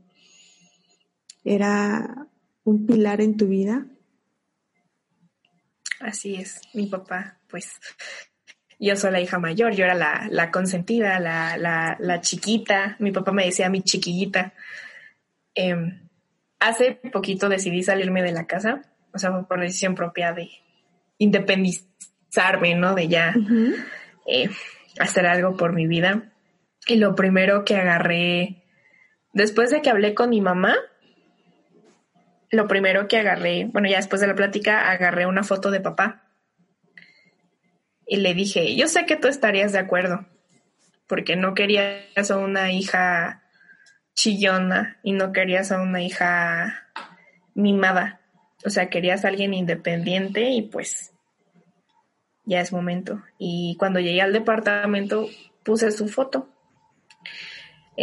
era 1.45 2.27
un 2.65 2.87
pilar 2.87 3.21
en 3.21 3.37
tu 3.37 3.49
vida. 3.49 3.87
Así 6.01 6.37
es, 6.37 6.63
mi 6.73 6.87
papá, 6.87 7.39
pues 7.51 7.69
yo 8.79 8.97
soy 8.97 9.13
la 9.13 9.21
hija 9.21 9.39
mayor, 9.39 9.75
yo 9.75 9.85
era 9.85 9.95
la, 9.95 10.51
consentida, 10.51 11.21
la, 11.21 12.21
chiquita, 12.23 12.97
mi 12.99 13.13
papá 13.13 13.31
me 13.33 13.45
decía 13.45 13.69
mi 13.69 13.83
chiquillita. 13.83 14.55
Em, 15.55 16.09
hace 16.61 17.01
poquito 17.13 17.49
decidí 17.49 17.83
salirme 17.83 18.23
de 18.23 18.33
la 18.33 18.47
casa, 18.47 18.83
o 19.13 19.19
sea, 19.19 19.43
por 19.43 19.61
decisión 19.61 19.95
propia 19.95 20.33
de 20.33 20.51
independizarme, 21.19 22.75
¿no? 22.75 22.95
De 22.95 23.09
ya 23.09 23.35
eh, 24.27 24.51
hacer 24.99 25.27
algo 25.27 25.57
por 25.57 25.73
mi 25.73 25.87
vida. 25.87 26.33
Y 26.87 26.97
lo 26.97 27.15
primero 27.15 27.65
que 27.65 27.77
agarré, 27.77 28.63
después 29.33 29.71
de 29.71 29.83
que 29.83 29.91
hablé 29.91 30.15
con 30.15 30.31
mi 30.31 30.41
mamá, 30.41 30.77
lo 32.51 32.67
primero 32.67 33.09
que 33.09 33.19
agarré, 33.19 33.67
bueno, 33.73 33.89
ya 33.89 33.97
después 33.97 34.21
de 34.21 34.27
la 34.27 34.35
plática, 34.35 34.91
agarré 34.91 35.27
una 35.27 35.43
foto 35.43 35.71
de 35.71 35.81
papá. 35.81 36.27
Y 38.07 38.17
le 38.17 38.35
dije, 38.35 38.75
yo 38.77 38.89
sé 38.89 39.07
que 39.07 39.17
tú 39.17 39.29
estarías 39.29 39.73
de 39.73 39.79
acuerdo, 39.79 40.27
porque 41.07 41.37
no 41.37 41.55
querías 41.55 42.31
a 42.31 42.39
una 42.39 42.73
hija 42.73 43.40
chillona 44.21 44.99
y 45.03 45.13
no 45.13 45.33
querías 45.33 45.73
a 45.73 45.81
una 45.81 46.03
hija 46.03 46.89
mimada. 47.55 48.21
O 48.65 48.71
sea, 48.71 48.91
querías 48.91 49.25
a 49.25 49.29
alguien 49.29 49.55
independiente 49.55 50.51
y 50.51 50.63
pues 50.63 51.13
ya 52.45 52.61
es 52.61 52.73
momento. 52.73 53.23
Y 53.39 53.77
cuando 53.79 54.01
llegué 54.01 54.21
al 54.21 54.33
departamento 54.33 55.29
puse 55.63 55.91
su 55.91 56.09
foto 56.09 56.49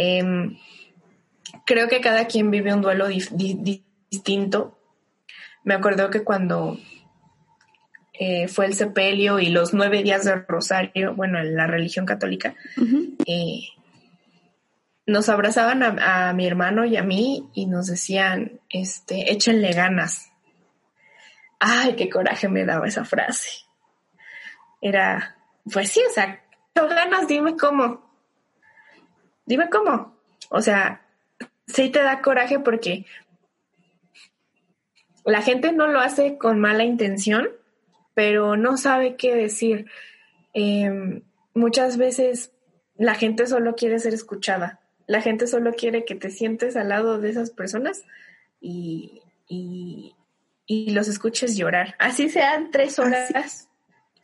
Em, 0.00 0.56
creo 1.66 1.88
que 1.88 2.00
cada 2.00 2.28
quien 2.28 2.52
vive 2.52 2.72
un 2.72 2.82
duelo 2.82 3.08
distinto. 3.08 4.78
Me 5.64 5.74
acuerdo 5.74 6.08
que 6.10 6.22
cuando 6.22 6.78
eh, 8.12 8.46
fue 8.46 8.66
el 8.66 8.74
sepelio 8.74 9.40
y 9.40 9.48
los 9.48 9.74
nueve 9.74 10.04
días 10.04 10.24
de 10.24 10.36
Rosario, 10.36 11.16
bueno, 11.16 11.40
en 11.40 11.56
la 11.56 11.66
religión 11.66 12.06
católica, 12.06 12.54
eh, 13.26 13.60
nos 15.08 15.30
abrazaban 15.30 15.82
a, 15.82 16.34
mi 16.34 16.46
hermano 16.46 16.84
y 16.84 16.98
a 16.98 17.02
mí 17.02 17.48
y 17.54 17.64
nos 17.64 17.86
decían, 17.86 18.60
este, 18.68 19.32
échenle 19.32 19.72
ganas. 19.72 20.30
Ay, 21.58 21.96
qué 21.96 22.10
coraje 22.10 22.46
me 22.50 22.66
daba 22.66 22.86
esa 22.86 23.06
frase. 23.06 23.50
Era, 24.82 25.38
pues 25.72 25.90
sí, 25.92 26.02
o 26.06 26.12
sea, 26.12 26.44
ganas, 26.74 27.26
dime 27.26 27.56
cómo. 27.56 28.06
Dime 29.46 29.70
cómo. 29.70 30.14
O 30.50 30.60
sea, 30.60 31.06
sí 31.66 31.88
te 31.88 32.02
da 32.02 32.20
coraje 32.20 32.58
porque 32.60 33.06
la 35.24 35.40
gente 35.40 35.72
no 35.72 35.86
lo 35.86 36.00
hace 36.00 36.36
con 36.36 36.60
mala 36.60 36.84
intención, 36.84 37.48
pero 38.12 38.58
no 38.58 38.76
sabe 38.76 39.16
qué 39.16 39.34
decir. 39.34 39.86
Em, 40.52 41.22
muchas 41.54 41.96
veces 41.96 42.52
la 42.94 43.14
gente 43.14 43.46
solo 43.46 43.74
quiere 43.74 43.98
ser 44.00 44.12
escuchada. 44.12 44.80
La 45.08 45.22
gente 45.22 45.46
solo 45.46 45.72
quiere 45.72 46.04
que 46.04 46.14
te 46.14 46.30
sientes 46.30 46.76
al 46.76 46.90
lado 46.90 47.18
de 47.18 47.30
esas 47.30 47.50
personas 47.50 48.04
y, 48.60 49.22
los 50.68 51.08
escuches 51.08 51.56
llorar. 51.56 51.96
Así 51.98 52.28
sean 52.28 52.70
tres 52.70 52.98
horas. 52.98 53.68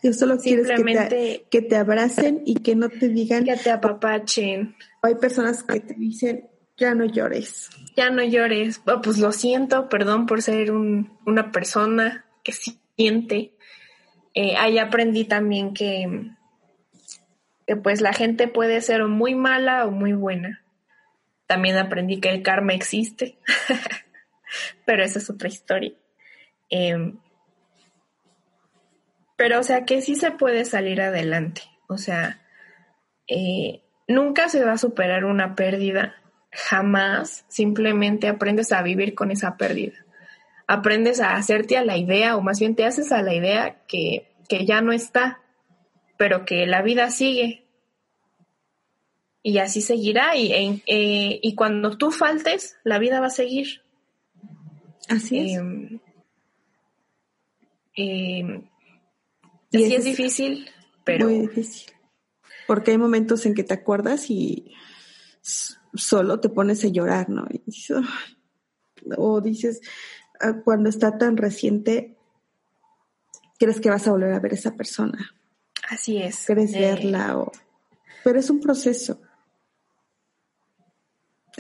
Yo 0.03 0.12
solo 0.12 0.37
quiero 0.37 0.62
que 0.62 1.47
que 1.51 1.62
te 1.62 1.76
abracen 1.76 2.43
y 2.45 2.57
que 2.57 2.76
no 2.76 2.91
te 2.91 3.09
digan. 3.09 3.45
Que 3.45 3.57
te 3.57 3.70
apapachen. 3.70 4.76
Hay 5.01 5.14
personas 5.14 5.62
que 5.62 5.80
te 5.80 5.95
dicen, 5.95 6.51
ya 6.76 6.95
no 6.95 7.07
llores. 7.07 7.70
Ya 7.97 8.11
no 8.11 8.22
llores. 8.22 8.82
Oh, 8.87 9.01
pues 9.01 9.16
lo 9.16 9.32
siento, 9.32 9.89
perdón 9.89 10.26
por 10.26 10.43
ser 10.43 10.70
una 10.70 11.51
persona 11.51 12.26
que 12.43 12.53
siente. 12.53 13.55
Eh, 14.35 14.57
ahí 14.59 14.78
aprendí 14.78 15.24
también 15.24 15.72
que, 15.72 16.30
que 17.66 17.76
pues 17.76 18.03
la 18.03 18.12
gente 18.12 18.49
puede 18.49 18.82
ser 18.82 19.07
muy 19.07 19.35
mala 19.35 19.87
o 19.87 19.91
muy 19.91 20.12
buena. 20.12 20.64
También 21.47 21.76
aprendí 21.76 22.20
que 22.20 22.30
el 22.30 22.42
karma 22.42 22.72
existe, 22.72 23.38
pero 24.86 25.05
esa 25.05 25.18
es 25.18 25.28
otra 25.30 25.49
historia. 25.49 25.92
Em, 26.70 27.18
pero, 29.36 29.61
o 29.61 29.62
sea, 29.62 29.84
que 29.84 30.01
sí 30.01 30.14
se 30.14 30.30
puede 30.30 30.64
salir 30.64 31.01
adelante. 31.01 31.62
O 31.88 31.99
sea, 31.99 32.40
eh, 33.28 33.82
nunca 34.09 34.49
se 34.49 34.64
va 34.64 34.72
a 34.72 34.78
superar 34.78 35.24
una 35.24 35.55
pérdida, 35.55 36.14
jamás. 36.51 37.45
Simplemente 37.49 38.28
aprendes 38.28 38.72
a 38.72 38.82
vivir 38.82 39.14
con 39.14 39.30
esa 39.30 39.57
pérdida. 39.57 40.05
Aprendes 40.66 41.20
a 41.20 41.34
hacerte 41.34 41.76
a 41.76 41.84
la 41.84 41.97
idea, 41.97 42.36
o 42.36 42.40
más 42.40 42.59
bien 42.59 42.74
te 42.74 42.86
haces 42.86 43.12
a 43.12 43.22
la 43.22 43.34
idea 43.34 43.82
que, 43.86 44.32
que 44.49 44.64
ya 44.64 44.80
no 44.80 44.92
está, 44.92 45.40
pero 46.16 46.45
que 46.45 46.66
la 46.66 46.80
vida 46.82 47.11
sigue. 47.11 47.64
Y 49.47 49.59
así 49.59 49.82
seguirá. 49.82 50.36
Y, 50.36 50.53
eh, 50.86 51.38
y 51.42 51.55
cuando 51.55 51.99
tú 51.99 52.11
faltes, 52.11 52.78
la 52.82 52.99
vida 52.99 53.20
va 53.20 53.26
a 53.26 53.30
seguir. 53.30 53.82
Así 55.09 55.38
es. 55.38 55.61
Eh, 57.97 58.62
sí 59.70 59.95
es, 59.95 60.05
difícil, 60.05 60.70
pero... 61.05 61.26
Muy 61.26 61.40
difícil. 61.40 61.92
Porque 62.66 62.92
hay 62.92 62.99
momentos 62.99 63.45
en 63.45 63.55
que 63.55 63.62
te 63.62 63.74
acuerdas 63.74 64.30
y 64.30 64.72
solo 65.42 66.40
te 66.40 66.49
pones 66.49 66.82
a 66.84 66.88
llorar, 66.88 67.28
¿no? 67.28 67.47
o 69.18 69.42
dices, 69.42 69.82
ah, 70.40 70.62
cuando 70.64 70.88
está 70.88 71.18
tan 71.18 71.36
reciente, 71.36 72.16
crees 73.59 73.78
que 73.78 73.90
vas 73.90 74.09
a 74.09 74.12
volver 74.12 74.32
a 74.32 74.40
ver 74.40 74.53
a 74.53 74.55
esa 74.55 74.74
persona. 74.74 75.34
Así 75.90 76.16
es. 76.16 76.47
Quieres 76.47 76.72
eh, 76.72 76.80
verla 76.80 77.36
o... 77.36 77.53
Pero 78.24 78.40
es 78.40 78.49
un 78.49 78.61
proceso. 78.61 79.20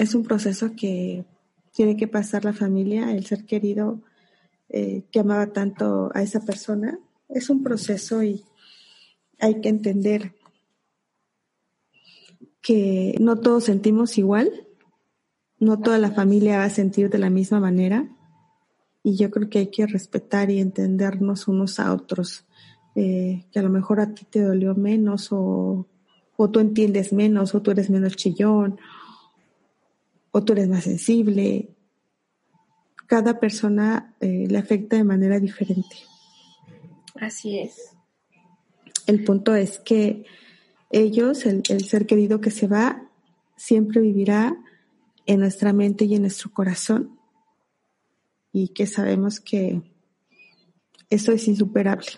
Es 0.04 0.14
un 0.14 0.22
proceso 0.22 0.72
que 0.76 1.24
tiene 1.72 1.96
que 1.96 2.06
pasar 2.06 2.44
la 2.44 2.52
familia, 2.52 3.10
el 3.10 3.24
ser 3.24 3.46
querido 3.46 4.02
eh, 4.68 5.04
que 5.10 5.20
amaba 5.20 5.46
tanto 5.46 6.10
a 6.12 6.20
esa 6.20 6.40
persona, 6.40 6.98
es 7.30 7.48
un 7.48 7.62
proceso 7.62 8.22
y 8.22 8.44
hay 9.38 9.62
que 9.62 9.70
entender 9.70 10.34
que 12.60 13.16
no 13.18 13.36
todos 13.36 13.64
sentimos 13.64 14.18
igual, 14.18 14.66
no 15.58 15.80
toda 15.80 15.96
la 15.96 16.10
familia 16.10 16.58
va 16.58 16.64
a 16.64 16.70
sentir 16.70 17.08
de 17.08 17.18
la 17.18 17.30
misma 17.30 17.58
manera. 17.58 18.06
Y 19.02 19.16
yo 19.16 19.30
creo 19.30 19.48
que 19.48 19.60
hay 19.60 19.70
que 19.70 19.86
respetar 19.86 20.50
y 20.50 20.60
entendernos 20.60 21.48
unos 21.48 21.80
a 21.80 21.94
otros, 21.94 22.44
eh, 22.94 23.46
que 23.50 23.58
a 23.58 23.62
lo 23.62 23.70
mejor 23.70 24.00
a 24.00 24.12
ti 24.12 24.26
te 24.28 24.42
dolió 24.42 24.74
menos 24.74 25.28
o, 25.32 25.86
o 26.36 26.50
tú 26.50 26.60
entiendes 26.60 27.14
menos 27.14 27.54
o 27.54 27.62
tú 27.62 27.70
eres 27.70 27.88
menos 27.88 28.16
chillón 28.16 28.78
o 30.36 30.42
tú 30.42 30.52
eres 30.52 30.68
más 30.68 30.82
sensible. 30.82 31.68
Cada 33.06 33.38
persona 33.38 34.16
eh, 34.18 34.46
le 34.48 34.58
afecta 34.58 34.96
de 34.96 35.04
manera 35.04 35.38
diferente. 35.38 35.96
Así 37.14 37.60
es. 37.60 37.94
El 39.06 39.22
punto 39.22 39.54
es 39.54 39.78
que 39.78 40.24
ellos, 40.90 41.46
el, 41.46 41.84
ser 41.84 42.06
querido 42.06 42.40
que 42.40 42.50
se 42.50 42.66
va, 42.66 43.08
siempre 43.56 44.00
vivirá 44.00 44.56
en 45.24 45.38
nuestra 45.38 45.72
mente 45.72 46.04
y 46.04 46.16
en 46.16 46.22
nuestro 46.22 46.52
corazón. 46.52 47.16
Y 48.50 48.70
que 48.70 48.88
sabemos 48.88 49.38
que 49.38 49.82
eso 51.10 51.30
es 51.30 51.46
insuperable. 51.46 52.08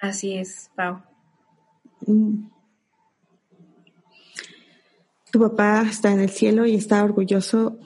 Así 0.00 0.34
es, 0.34 0.68
Pau. 0.74 1.00
Mm. 2.08 2.55
Tu 5.36 5.42
papá 5.42 5.84
está 5.86 6.12
en 6.12 6.20
el 6.20 6.30
cielo 6.30 6.64
y 6.64 6.76
está 6.76 7.04
orgulloso 7.04 7.78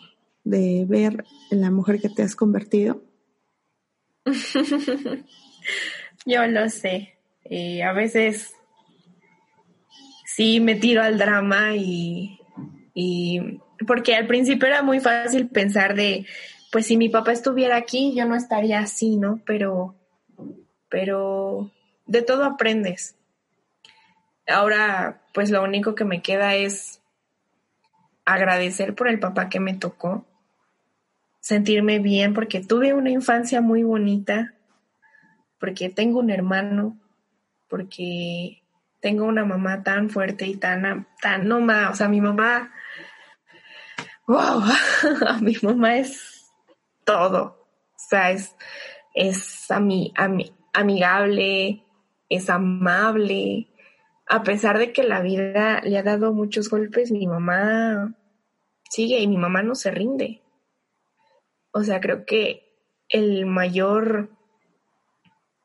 de 0.45 0.85
ver 0.87 1.25
la 1.51 1.73
mujer 1.73 2.01
que 2.01 2.09
te 2.09 2.23
has 2.23 2.37
convertido. 2.37 3.03
Yo 6.27 6.47
lo 6.47 6.69
sé. 6.69 7.19
Eh, 7.43 7.83
a 7.83 7.93
veces 7.93 8.55
sí 10.27 10.61
me 10.61 10.77
tiro 10.77 11.03
al 11.03 11.19
drama 11.19 11.75
y, 11.75 12.39
porque 13.85 14.15
al 14.15 14.29
principio 14.29 14.69
era 14.69 14.85
muy 14.85 15.01
fácil 15.01 15.49
pensar 15.49 15.97
de, 15.97 16.27
pues 16.71 16.87
si 16.87 16.97
mi 16.97 17.09
papá 17.09 17.33
estuviera 17.33 17.75
aquí, 17.75 18.15
yo 18.15 18.27
no 18.27 18.37
estaría 18.37 18.79
así, 18.79 19.17
¿no? 19.17 19.43
Pero, 19.45 19.97
pero 20.89 21.73
de 22.07 22.23
todo 22.23 22.45
aprendes. 22.45 23.17
Ahora, 24.47 25.21
pues 25.35 25.51
lo 25.51 25.65
único 25.65 25.97
que 25.97 26.05
me 26.05 26.23
queda 26.23 26.55
es 26.55 27.00
agradecer 28.35 28.95
por 28.95 29.09
el 29.09 29.19
papá 29.19 29.49
que 29.49 29.61
me 29.61 29.75
tocó, 29.75 30.27
sentirme 31.41 31.99
bien 31.99 32.35
porque 32.35 32.61
tuve 32.61 32.95
una 32.95 33.11
infancia 33.11 33.61
muy 33.61 33.83
bonita, 33.83 34.55
porque 35.59 35.89
tengo 35.89 36.21
un 36.21 36.31
hermano, 36.31 36.99
porque 37.69 38.63
tengo 39.01 39.25
una 39.25 39.45
mamá 39.45 39.83
tan 39.83 40.11
fuerte 40.11 40.47
y 40.47 40.57
tan, 40.57 41.07
tan, 41.21 41.49
no 41.49 41.61
más, 41.61 41.91
o 41.93 41.95
sea, 41.95 42.09
mi 42.09 42.21
mamá, 42.21 42.73
wow, 44.27 44.63
mi 45.41 45.57
mamá 45.63 45.97
es 45.97 46.47
todo, 47.05 47.67
o 47.95 47.99
sea, 48.09 48.31
es, 48.31 48.55
es 49.15 49.71
amigable, 50.73 51.85
es 52.29 52.51
amable, 52.51 53.71
a 54.29 54.43
pesar 54.45 54.79
de 54.79 54.93
que 54.93 55.03
la 55.03 55.21
vida 55.21 55.81
le 55.83 55.99
ha 55.99 56.03
dado 56.03 56.33
muchos 56.33 56.71
golpes, 56.71 57.11
mi 57.11 57.27
mamá 57.27 58.15
sigue 58.91 59.21
y 59.21 59.27
mi 59.27 59.39
mamá 59.39 59.63
no 59.63 59.75
se 59.75 59.91
rinde. 59.91 60.43
O 61.73 61.83
sea, 61.83 62.01
creo 62.01 62.27
que 62.27 62.75
el 63.09 63.47
mayor 63.47 64.31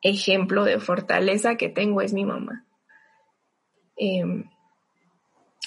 ejemplo 0.02 0.64
de 0.64 0.80
fortaleza 0.80 1.58
que 1.58 1.68
tengo 1.68 2.02
es 2.02 2.14
mi 2.14 2.24
mamá. 2.24 2.66
Em, 3.98 4.50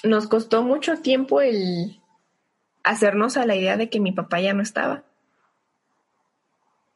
nos 0.03 0.27
costó 0.27 0.63
mucho 0.63 1.01
tiempo 1.01 1.41
el 1.41 2.01
hacernos 2.83 3.37
a 3.37 3.45
la 3.45 3.55
idea 3.55 3.75
de 3.75 3.89
que 3.89 3.99
mi 3.99 4.13
papá 4.13 4.39
ya 4.39 4.53
no 4.53 4.63
estaba. 4.63 5.03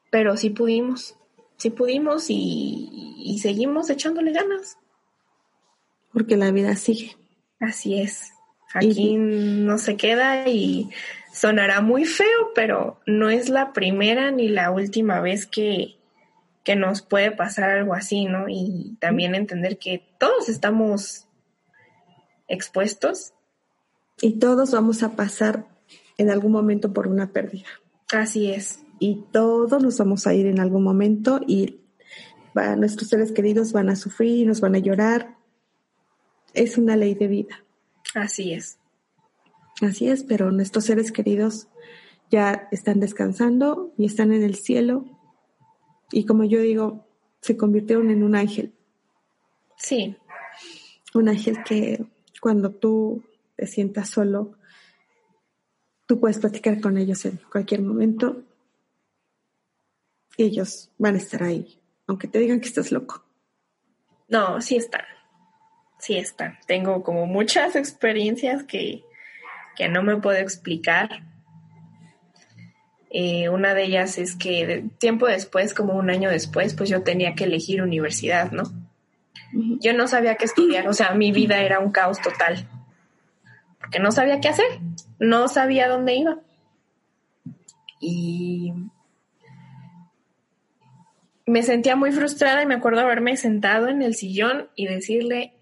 Pero 0.10 0.38
sí 0.38 0.50
pudimos, 0.50 1.18
sí 1.58 1.70
pudimos 1.70 2.26
y, 2.30 3.38
seguimos 3.42 3.90
echándole 3.90 4.32
ganas. 4.32 4.78
Porque 6.14 6.38
la 6.38 6.52
vida 6.52 6.76
sigue. 6.76 7.18
Así 7.60 8.00
es. 8.00 8.33
Aquí 8.74 9.16
no 9.18 9.78
se 9.78 9.98
queda 9.98 10.48
y 10.48 10.90
sonará 11.32 11.82
muy 11.82 12.06
feo, 12.06 12.52
pero 12.56 13.00
no 13.06 13.30
es 13.30 13.50
la 13.50 13.74
primera 13.74 14.32
ni 14.32 14.50
la 14.50 14.72
última 14.72 15.22
vez 15.22 15.46
que, 15.46 15.98
que 16.64 16.76
nos 16.76 17.02
puede 17.02 17.32
pasar 17.32 17.70
algo 17.70 17.94
así, 17.94 18.26
¿no? 18.26 18.46
Y 18.50 18.98
también 19.00 19.36
entender 19.36 19.78
que 19.78 20.04
todos 20.20 20.50
estamos 20.50 21.28
expuestos. 22.48 23.34
Y 24.22 24.40
todos 24.40 24.72
vamos 24.72 25.04
a 25.04 25.16
pasar 25.16 25.66
en 26.18 26.30
algún 26.30 26.52
momento 26.52 26.94
por 26.94 27.08
una 27.08 27.32
pérdida. 27.32 27.68
Así 28.12 28.52
es. 28.52 28.84
Y 29.00 29.26
todos 29.32 29.82
nos 29.84 29.98
vamos 29.98 30.28
a 30.28 30.34
ir 30.34 30.46
en 30.46 30.60
algún 30.60 30.84
momento 30.84 31.42
y 31.46 31.82
nuestros 32.78 33.10
seres 33.10 33.32
queridos 33.32 33.74
van 33.74 33.90
a 33.90 33.96
sufrir, 33.96 34.48
nos 34.48 34.62
van 34.62 34.76
a 34.76 34.80
llorar. 34.80 35.36
Es 36.54 36.78
una 36.78 36.96
ley 36.96 37.16
de 37.16 37.28
vida. 37.28 37.64
Así 38.14 38.54
es. 38.54 38.78
Así 39.82 40.08
es, 40.10 40.24
pero 40.24 40.52
nuestros 40.52 40.86
seres 40.86 41.12
queridos 41.12 41.68
ya 42.30 42.68
están 42.72 43.00
descansando 43.00 43.94
y 43.98 44.06
están 44.06 44.32
en 44.32 44.44
el 44.44 44.56
cielo 44.56 45.06
y 46.12 46.26
como 46.26 46.44
yo 46.44 46.62
digo, 46.62 47.08
se 47.42 47.58
convirtieron 47.58 48.12
en 48.12 48.24
un 48.24 48.36
ángel. 48.36 48.72
Sí. 49.78 50.16
Un 51.16 51.28
ángel 51.28 51.64
que 51.64 52.06
cuando 52.40 52.72
tú 52.72 53.24
te 53.56 53.66
sientas 53.66 54.10
solo, 54.10 54.54
tú 56.06 56.20
puedes 56.20 56.38
platicar 56.38 56.80
con 56.80 56.98
ellos 56.98 57.26
en 57.26 57.40
cualquier 57.52 57.82
momento 57.82 58.44
y 60.38 60.44
ellos 60.44 60.92
van 60.98 61.16
a 61.16 61.18
estar 61.18 61.44
ahí, 61.44 61.80
aunque 62.08 62.28
te 62.28 62.40
digan 62.40 62.60
que 62.60 62.68
estás 62.68 62.92
loco. 62.92 63.26
No, 64.28 64.62
sí 64.62 64.76
están. 64.76 65.02
Sí 66.04 66.18
están. 66.18 66.58
Tengo 66.68 67.02
como 67.02 67.28
muchas 67.28 67.76
experiencias 67.78 68.64
que, 68.64 69.04
que 69.78 69.88
no 69.88 70.04
me 70.04 70.18
puedo 70.18 70.38
explicar 70.38 71.24
eh, 73.10 73.48
una 73.48 73.74
de 73.74 73.84
ellas 73.84 74.18
es 74.18 74.36
que 74.36 74.86
tiempo 74.98 75.28
después, 75.28 75.74
como 75.74 75.94
un 75.94 76.10
año 76.10 76.30
después, 76.30 76.74
pues 76.74 76.90
yo 76.90 77.04
tenía 77.04 77.36
que 77.36 77.46
elegir 77.46 77.82
universidad, 77.82 78.52
¿no? 78.52 78.64
Yo 79.54 79.94
no 79.94 80.08
sabía 80.08 80.36
qué 80.36 80.46
estudiar, 80.46 80.88
o 80.88 80.94
sea, 80.94 81.14
mi 81.14 81.32
vida 81.32 81.62
era 81.62 81.80
un 81.80 81.92
caos 81.92 82.20
total, 82.20 82.68
porque 83.80 84.00
no 84.00 84.12
sabía 84.12 84.42
qué 84.42 84.50
hacer, 84.50 84.66
no 85.20 85.48
sabía 85.48 85.88
dónde 85.88 86.16
iba. 86.16 86.40
Y 88.00 88.74
me 91.46 91.62
sentía 91.62 91.96
muy 91.96 92.12
frustrada 92.12 92.64
y 92.64 92.66
me 92.66 92.76
acuerdo 92.76 93.02
haberme 93.02 93.38
sentado 93.38 93.90
en 93.90 94.02
el 94.02 94.16
sillón 94.16 94.70
y 94.76 94.88
decirle, 94.88 95.53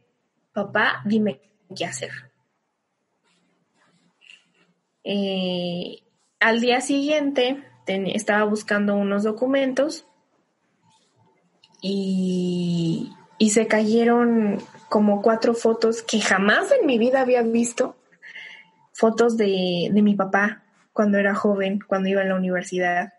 papá, 0.53 1.01
dime 1.05 1.41
qué 1.75 1.85
hacer. 1.85 2.11
Eh, 5.03 6.03
al 6.39 6.61
día 6.61 6.81
siguiente 6.81 7.63
estaba 7.87 8.45
buscando 8.45 8.95
unos 8.95 9.23
documentos 9.23 10.05
y, 11.81 13.13
se 13.49 13.67
cayeron 13.67 14.61
como 14.87 15.21
cuatro 15.21 15.53
fotos 15.53 16.03
que 16.03 16.21
jamás 16.21 16.71
en 16.71 16.85
mi 16.85 16.97
vida 16.97 17.21
había 17.21 17.41
visto. 17.41 17.97
Fotos 18.93 19.35
de, 19.35 19.89
de 19.91 20.01
mi 20.01 20.15
papá 20.15 20.63
cuando 20.93 21.17
era 21.17 21.33
joven, 21.33 21.79
cuando 21.85 22.07
iba 22.07 22.21
a 22.21 22.25
la 22.25 22.35
universidad. 22.35 23.13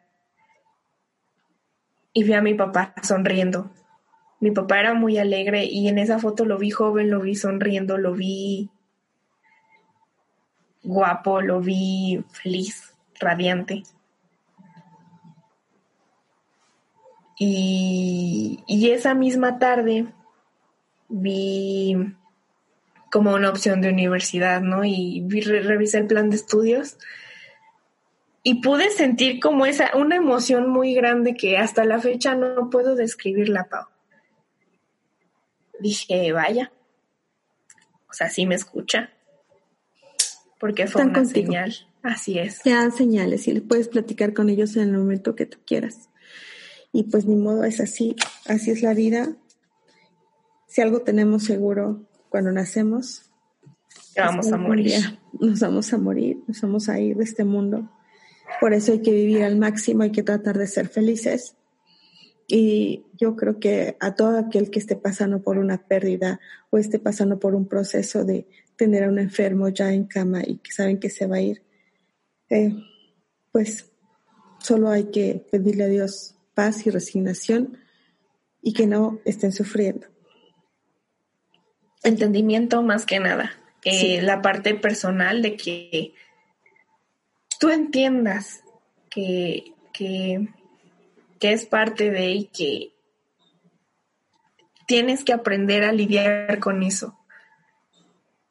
Y 2.13 2.25
vi 2.25 2.35
a 2.35 2.41
mi 2.41 2.55
papá 2.55 2.95
sonriendo. 3.03 3.71
Mi 4.43 4.51
papá 4.51 4.81
era 4.81 4.93
muy 4.93 5.19
alegre 5.19 5.67
y 5.67 5.87
en 5.87 6.01
esa 6.01 6.19
foto 6.19 6.45
lo 6.45 6.59
vi 6.59 6.69
joven, 6.69 7.11
lo 7.11 7.21
vi 7.21 7.37
sonriendo, 7.37 7.97
lo 7.97 8.13
vi 8.13 8.71
guapo, 10.83 11.41
lo 11.41 11.61
vi 11.61 12.25
feliz 12.33 12.93
radiante. 13.21 13.85
Y, 17.39 18.65
esa 18.91 19.15
misma 19.15 19.61
tarde 19.61 20.07
vi 21.09 21.97
como 23.13 23.35
una 23.35 23.49
opción 23.49 23.81
de 23.81 23.91
universidad, 23.91 24.61
¿no? 24.61 24.85
Y 24.85 25.23
vi, 25.25 25.41
revisé 25.43 25.99
el 25.99 26.09
plan 26.09 26.31
de 26.31 26.37
estudios 26.37 26.99
y 28.43 28.61
pude 28.61 28.91
sentir 28.91 29.39
como 29.39 29.67
esa, 29.67 29.97
una 29.97 30.17
emoción 30.17 30.69
muy 30.69 30.95
grande 30.95 31.37
que 31.37 31.59
hasta 31.59 31.85
la 31.85 32.01
fecha 32.01 32.35
no 32.35 32.71
puedo 32.71 32.97
describirla, 32.97 33.69
Pau. 33.71 33.92
Dije, 35.83 36.33
vaya, 36.33 36.73
o 38.09 38.13
sea, 38.13 38.29
sí 38.29 38.47
me 38.47 38.55
escucha, 38.55 39.11
porque 40.61 40.87
fue 40.87 41.05
una 41.05 41.25
señal. 41.25 41.75
Así 42.03 42.39
es. 42.39 42.63
Te 42.63 42.71
dan 42.71 42.93
señales 42.93 43.49
y 43.49 43.61
puedes 43.61 43.89
platicar 43.89 44.33
con 44.33 44.49
ellos 44.49 44.77
en 44.77 44.91
el 44.91 44.99
momento 44.99 45.35
que 45.35 45.47
tú 45.47 45.59
quieras. 45.67 46.09
Y 46.93 47.05
pues 47.05 47.27
ni 47.27 47.37
modo, 47.37 47.65
es 47.65 47.81
así, 47.81 48.17
así 48.47 48.71
es 48.71 48.83
la 48.83 48.95
vida. 48.95 49.35
Si 50.69 50.81
algo 50.81 51.03
tenemos 51.03 51.45
seguro 51.45 52.07
cuando 52.29 52.53
nacemos, 52.53 53.31
vamos 54.17 54.53
a 54.53 54.57
morir. 54.57 55.19
Nos 55.41 55.61
vamos 55.61 55.93
a 55.93 55.99
morir, 55.99 56.39
nos 56.47 56.61
vamos 56.61 56.89
a 56.89 57.01
ir 57.01 57.17
de 57.17 57.25
este 57.25 57.45
mundo. 57.45 57.91
Por 58.61 58.75
eso 58.75 58.93
hay 58.93 59.03
que 59.03 59.13
vivir 59.13 59.43
al 59.43 59.57
máximo, 59.57 60.03
hay 60.03 60.13
que 60.13 60.23
tratar 60.23 60.59
de 60.59 60.67
ser 60.67 60.89
felices. 60.89 61.57
Y 62.47 63.05
yo 63.15 63.37
creo 63.37 63.59
que 63.59 63.97
a 64.01 64.15
todo 64.15 64.39
aquel 64.39 64.71
que 64.71 64.79
esté 64.79 64.97
pasando 64.97 65.43
por 65.43 65.59
una 65.59 65.87
pérdida 65.87 66.41
o 66.71 66.79
esté 66.79 66.99
pasando 66.99 67.39
por 67.39 67.55
un 67.55 67.67
proceso 67.67 68.25
de 68.25 68.47
tener 68.77 69.05
a 69.05 69.09
un 69.09 69.19
enfermo 69.19 69.69
ya 69.69 69.93
en 69.93 70.05
cama 70.05 70.43
y 70.47 70.59
que 70.59 70.73
saben 70.73 70.99
que 70.99 71.11
se 71.11 71.27
va 71.27 71.37
a 71.37 71.41
ir, 71.41 71.63
eh, 72.51 72.75
pues 73.51 73.91
solo 74.59 74.91
hay 74.91 75.05
que 75.05 75.45
pedirle 75.51 75.85
a 75.85 75.89
Dios 75.89 76.37
paz 76.55 76.87
y 76.87 76.91
resignación 76.91 77.79
y 78.61 78.73
que 78.73 78.87
no 78.87 79.21
estén 79.25 79.53
sufriendo. 79.53 80.07
Entendimiento 82.03 82.83
más 82.83 83.07
que 83.07 83.21
nada. 83.21 83.53
Eh, 83.85 84.23
la 84.23 84.43
parte 84.43 84.75
personal 84.75 85.43
de 85.43 85.57
que 85.57 86.15
tú 87.59 87.71
entiendas 87.71 88.63
que, 89.11 89.75
que, 89.93 90.49
que 91.43 91.53
es 91.53 91.67
parte 91.67 92.13
de 92.13 92.31
y 92.31 92.45
que 92.45 92.93
tienes 94.87 95.25
que 95.25 95.33
aprender 95.33 95.83
a 95.83 95.91
lidiar 95.91 96.61
con 96.61 96.85
eso. 96.85 97.19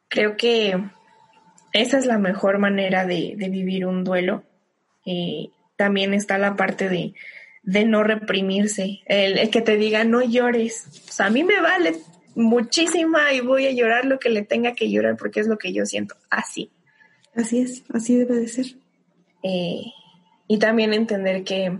Creo 0.08 0.36
que 0.36 0.78
esa 1.72 1.96
es 1.96 2.04
la 2.04 2.18
mejor 2.18 2.58
manera 2.58 3.06
de, 3.06 3.34
vivir 3.38 3.86
un 3.86 4.04
duelo. 4.04 4.44
Eh, 5.06 5.48
también 5.76 6.12
está 6.12 6.36
la 6.36 6.54
parte 6.54 6.90
de, 6.90 7.14
de 7.62 7.86
no 7.86 8.04
reprimirse, 8.04 9.00
el, 9.06 9.48
que 9.48 9.62
te 9.62 9.78
diga 9.78 10.04
no 10.04 10.20
llores. 10.20 10.82
Sea, 11.08 11.28
a 11.28 11.30
mí 11.30 11.44
me 11.44 11.62
vale 11.62 11.96
muchísima 12.34 13.32
y 13.32 13.40
voy 13.40 13.68
a 13.68 13.72
llorar 13.72 14.04
lo 14.04 14.18
que 14.18 14.28
le 14.28 14.42
tenga 14.42 14.74
que 14.74 14.90
llorar 14.90 15.16
porque 15.16 15.40
es 15.40 15.46
lo 15.46 15.56
que 15.56 15.72
yo 15.72 15.86
siento. 15.86 16.14
Así. 16.28 16.70
Así 17.34 17.60
es, 17.60 17.84
así 17.94 18.16
debe 18.16 18.34
de 18.34 18.48
ser. 18.48 18.66
Eh, 19.42 19.84
y 20.46 20.58
también 20.58 20.92
entender 20.92 21.42
que, 21.42 21.78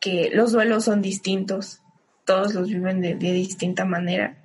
que 0.00 0.30
los 0.32 0.52
duelos 0.52 0.84
son 0.84 1.02
distintos, 1.02 1.80
todos 2.24 2.54
los 2.54 2.68
viven 2.68 3.00
de, 3.00 3.14
de 3.14 3.32
distinta 3.32 3.84
manera 3.84 4.36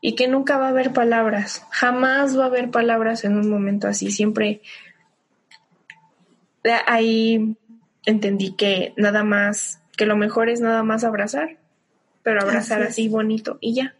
y 0.00 0.14
que 0.16 0.28
nunca 0.28 0.58
va 0.58 0.66
a 0.66 0.70
haber 0.70 0.92
palabras, 0.92 1.64
jamás 1.70 2.36
va 2.38 2.44
a 2.44 2.46
haber 2.46 2.70
palabras 2.70 3.24
en 3.24 3.36
un 3.36 3.48
momento 3.48 3.88
así, 3.88 4.10
siempre 4.10 4.60
ahí 6.86 7.56
entendí 8.04 8.54
que 8.54 8.94
nada 8.96 9.24
más, 9.24 9.80
que 9.96 10.06
lo 10.06 10.16
mejor 10.16 10.48
es 10.48 10.60
nada 10.60 10.82
más 10.82 11.04
abrazar, 11.04 11.58
pero 12.22 12.42
abrazar 12.42 12.82
así, 12.82 13.08
bonito 13.08 13.58
y 13.60 13.74
ya. 13.74 13.94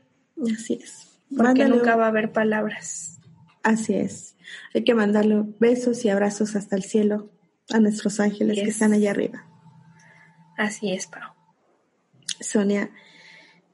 Así 0.52 0.74
es. 0.82 1.08
Porque 1.36 1.66
nunca 1.66 1.96
va 1.96 2.06
a 2.06 2.08
haber 2.08 2.32
palabras. 2.32 3.20
Así 3.62 3.94
es. 3.94 4.36
Hay 4.74 4.84
que 4.84 4.94
mandarle 4.94 5.44
besos 5.60 6.04
y 6.04 6.08
abrazos 6.08 6.56
hasta 6.56 6.76
el 6.76 6.82
cielo 6.82 7.30
a 7.72 7.78
nuestros 7.78 8.20
ángeles 8.20 8.58
que 8.58 8.68
están 8.68 8.92
allá 8.92 9.12
arriba. 9.12 9.46
Así 10.56 10.92
es, 10.92 11.06
Pau. 11.06 11.32
Sonia, 12.40 12.90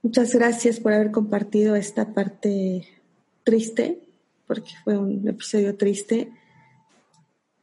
muchas 0.03 0.35
gracias 0.35 0.81
por 0.81 0.93
haber 0.93 1.11
compartido 1.11 1.77
esta 1.77 2.13
parte 2.13 2.87
triste, 3.45 4.01
porque 4.47 4.71
fue 4.85 4.99
un 4.99 5.27
episodio 5.29 5.77
triste 5.77 6.33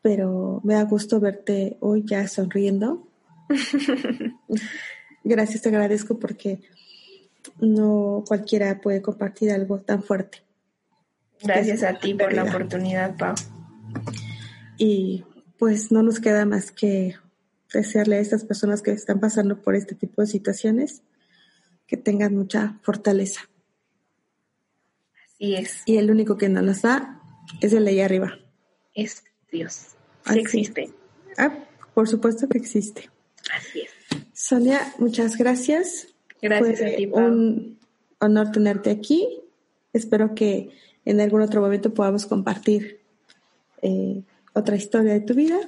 pero 0.06 0.62
me 0.64 0.76
da 0.76 0.84
gusto 0.84 1.20
verte 1.20 1.78
hoy 1.80 2.04
ya 2.06 2.28
sonriendo. 2.28 3.08
Gracias, 5.24 5.64
te 5.64 5.70
agradezco 5.70 6.20
porque 6.20 6.60
no 7.60 8.24
cualquiera 8.28 8.82
puede 8.82 9.02
compartir 9.02 9.50
algo 9.50 9.80
tan 9.80 10.04
fuerte. 10.04 10.44
Gracias 11.42 11.82
a 11.82 11.98
ti 11.98 12.14
por 12.14 12.34
la 12.34 12.44
oportunidad, 12.44 13.18
Pau. 13.18 13.34
Y 14.78 15.24
pues 15.58 15.92
no 15.92 16.04
nos 16.04 16.20
queda 16.20 16.46
más 16.46 16.72
que 16.72 17.16
desearle 17.74 18.18
a 18.18 18.20
estas 18.20 18.44
personas 18.44 18.82
que 18.82 18.92
están 18.92 19.20
pasando 19.20 19.62
por 19.62 19.76
este 19.76 19.96
tipo 19.96 20.22
de 20.22 20.28
situaciones 20.28 21.02
que 21.88 21.98
tengan 21.98 22.36
mucha 22.36 22.80
fortaleza. 22.82 23.50
Así 25.26 25.56
es. 25.56 25.82
Y 25.86 25.98
el 25.98 26.12
único 26.12 26.38
que 26.38 26.50
no 26.50 26.62
nos 26.62 26.82
da 26.82 27.22
es 27.62 27.74
el 27.74 27.86
de 27.86 27.92
ahí 27.92 28.00
arriba. 28.02 28.40
Es 28.94 29.24
Dios. 29.52 29.96
Sí 30.26 30.40
existe. 30.40 30.94
Ah, 31.38 31.66
por 31.94 32.08
supuesto 32.08 32.48
que 32.48 32.58
existe. 32.58 33.10
Así 33.56 33.82
es. 33.82 33.92
Sonia, 34.34 34.94
muchas 34.98 35.38
gracias. 35.38 36.08
Gracias 36.42 36.82
a 36.82 36.96
ti. 36.96 37.06
Un 37.08 37.80
honor 38.20 38.52
tenerte 38.52 38.90
aquí. 38.92 39.42
Espero 39.94 40.34
que 40.36 40.70
en 41.06 41.22
algún 41.22 41.42
otro 41.42 41.62
momento 41.62 41.94
podamos 41.94 42.26
compartir 42.26 43.02
eh, 43.82 44.24
otra 44.54 44.76
historia 44.76 45.14
de 45.14 45.22
tu 45.22 45.34
vida. 45.34 45.60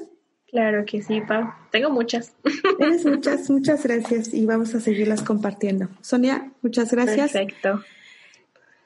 Claro 0.49 0.85
que 0.85 1.01
sí, 1.01 1.21
Pau. 1.21 1.51
Tengo 1.71 1.89
muchas. 1.89 2.33
Tienes 2.77 3.05
muchas, 3.05 3.49
muchas 3.49 3.83
gracias 3.83 4.33
y 4.33 4.45
vamos 4.45 4.73
a 4.75 4.79
seguirlas 4.79 5.21
compartiendo. 5.21 5.89
Sonia, 6.01 6.51
muchas 6.61 6.91
gracias. 6.91 7.33
Perfecto. 7.33 7.83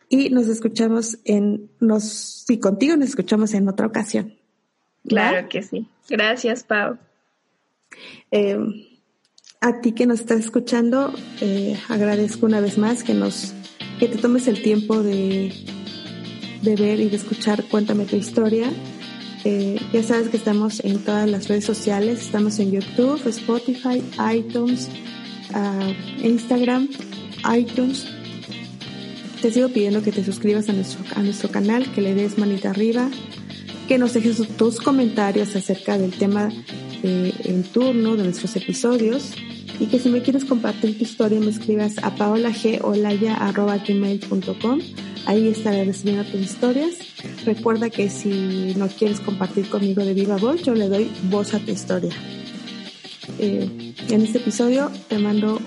Y 0.10 0.30
nos 0.30 0.48
escuchamos 0.48 1.20
en, 1.24 1.70
nos, 1.80 2.04
sí, 2.46 2.60
contigo 2.60 2.98
nos 2.98 3.10
escuchamos 3.10 3.54
en 3.54 3.70
otra 3.70 3.88
ocasión. 3.88 4.36
Claro 5.08 5.48
que 5.48 5.62
sí. 5.62 5.88
Gracias, 6.10 6.64
Pau. 6.64 6.98
Eh, 8.32 8.58
a 9.62 9.82
ti 9.82 9.94
que 9.94 10.06
nos 10.06 10.22
estás 10.22 10.40
escuchando, 10.40 11.14
eh, 11.40 11.80
agradezco 11.88 12.46
una 12.46 12.60
vez 12.60 12.78
más 12.78 13.04
que 13.04 13.14
nos 13.14 13.54
que 14.00 14.08
te 14.08 14.18
tomes 14.18 14.48
el 14.48 14.64
tiempo 14.64 15.04
de, 15.04 15.54
de 16.64 16.76
ver 16.76 17.00
y 17.00 17.10
de 17.10 17.16
escuchar 17.16 17.64
Cuéntame 17.66 18.06
tu 18.06 18.16
historia. 18.16 18.72
Eh, 19.44 19.80
ya 19.92 20.04
sabes 20.04 20.30
que 20.30 20.38
estamos 20.38 20.82
en 20.84 21.00
todas 21.00 21.28
las 21.30 21.48
redes 21.48 21.66
sociales, 21.66 22.22
estamos 22.22 22.60
en 22.60 22.72
YouTube, 22.72 23.26
Spotify, 23.28 24.04
iTunes, 24.36 24.88
ah, 25.54 25.92
Instagram, 26.22 26.88
iTunes. 27.58 28.06
Te 29.42 29.52
sigo 29.52 29.70
pidiendo 29.70 30.04
que 30.04 30.12
te 30.12 30.24
suscribas 30.24 30.70
a 30.70 30.74
nuestro, 30.74 31.04
a 31.16 31.24
nuestro 31.24 31.50
canal, 31.50 31.92
que 31.92 32.02
le 32.02 32.14
des 32.14 32.38
manita 32.38 32.70
arriba, 32.70 33.10
que 33.88 33.98
nos 33.98 34.14
dejes 34.14 34.48
tus 34.58 34.80
comentarios 34.80 35.56
acerca 35.56 35.98
del 35.98 36.12
tema 36.12 36.52
eh, 37.02 37.34
en 37.46 37.64
turno 37.64 38.16
de 38.16 38.26
nuestros 38.26 38.56
episodios. 38.56 39.34
Y 39.80 39.88
que 39.88 39.98
si 39.98 40.10
me 40.10 40.22
quieres 40.22 40.46
compartir 40.46 40.96
tu 40.96 41.04
historia 41.04 41.40
me 41.40 41.50
escribas 41.50 41.96
a 42.04 42.14
paolagolaya.gmail.com 42.14 44.80
Ahí 45.26 45.48
estaré 45.48 45.86
recibiendo 45.86 46.24
tus 46.26 46.42
historias. 46.42 46.96
Recuerda 47.46 47.90
que 47.90 48.10
si 48.10 48.74
no 48.76 48.88
quieres 48.88 49.20
compartir 49.20 49.70
conmigo 49.70 50.04
de 50.04 50.14
viva 50.14 50.38
voz, 50.38 50.64
yo 50.64 50.74
le 50.74 50.88
doy 50.90 51.12
voz 51.30 51.54
a 51.54 51.60
tu 51.60 51.72
historia. 51.72 52.12
Eh, 53.40 53.94
en 54.10 54.22
este 54.22 54.40
episodio 54.40 54.92
te 55.08 55.18
mando 55.20 55.60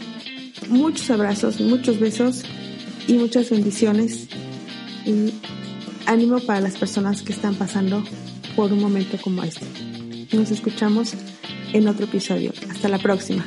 muchos 0.68 1.10
abrazos, 1.10 1.60
muchos 1.60 1.98
besos 1.98 2.42
y 3.06 3.14
muchas 3.14 3.50
bendiciones. 3.50 4.28
Y 5.06 5.32
ánimo 6.06 6.40
para 6.40 6.60
las 6.60 6.76
personas 6.76 7.22
que 7.22 7.32
están 7.32 7.54
pasando 7.54 8.04
por 8.56 8.72
un 8.72 8.80
momento 8.80 9.18
como 9.22 9.42
este. 9.42 9.66
Nos 10.32 10.50
escuchamos 10.50 11.14
en 11.72 11.88
otro 11.88 12.06
episodio. 12.06 12.52
Hasta 12.70 12.88
la 12.88 12.98
próxima. 12.98 13.44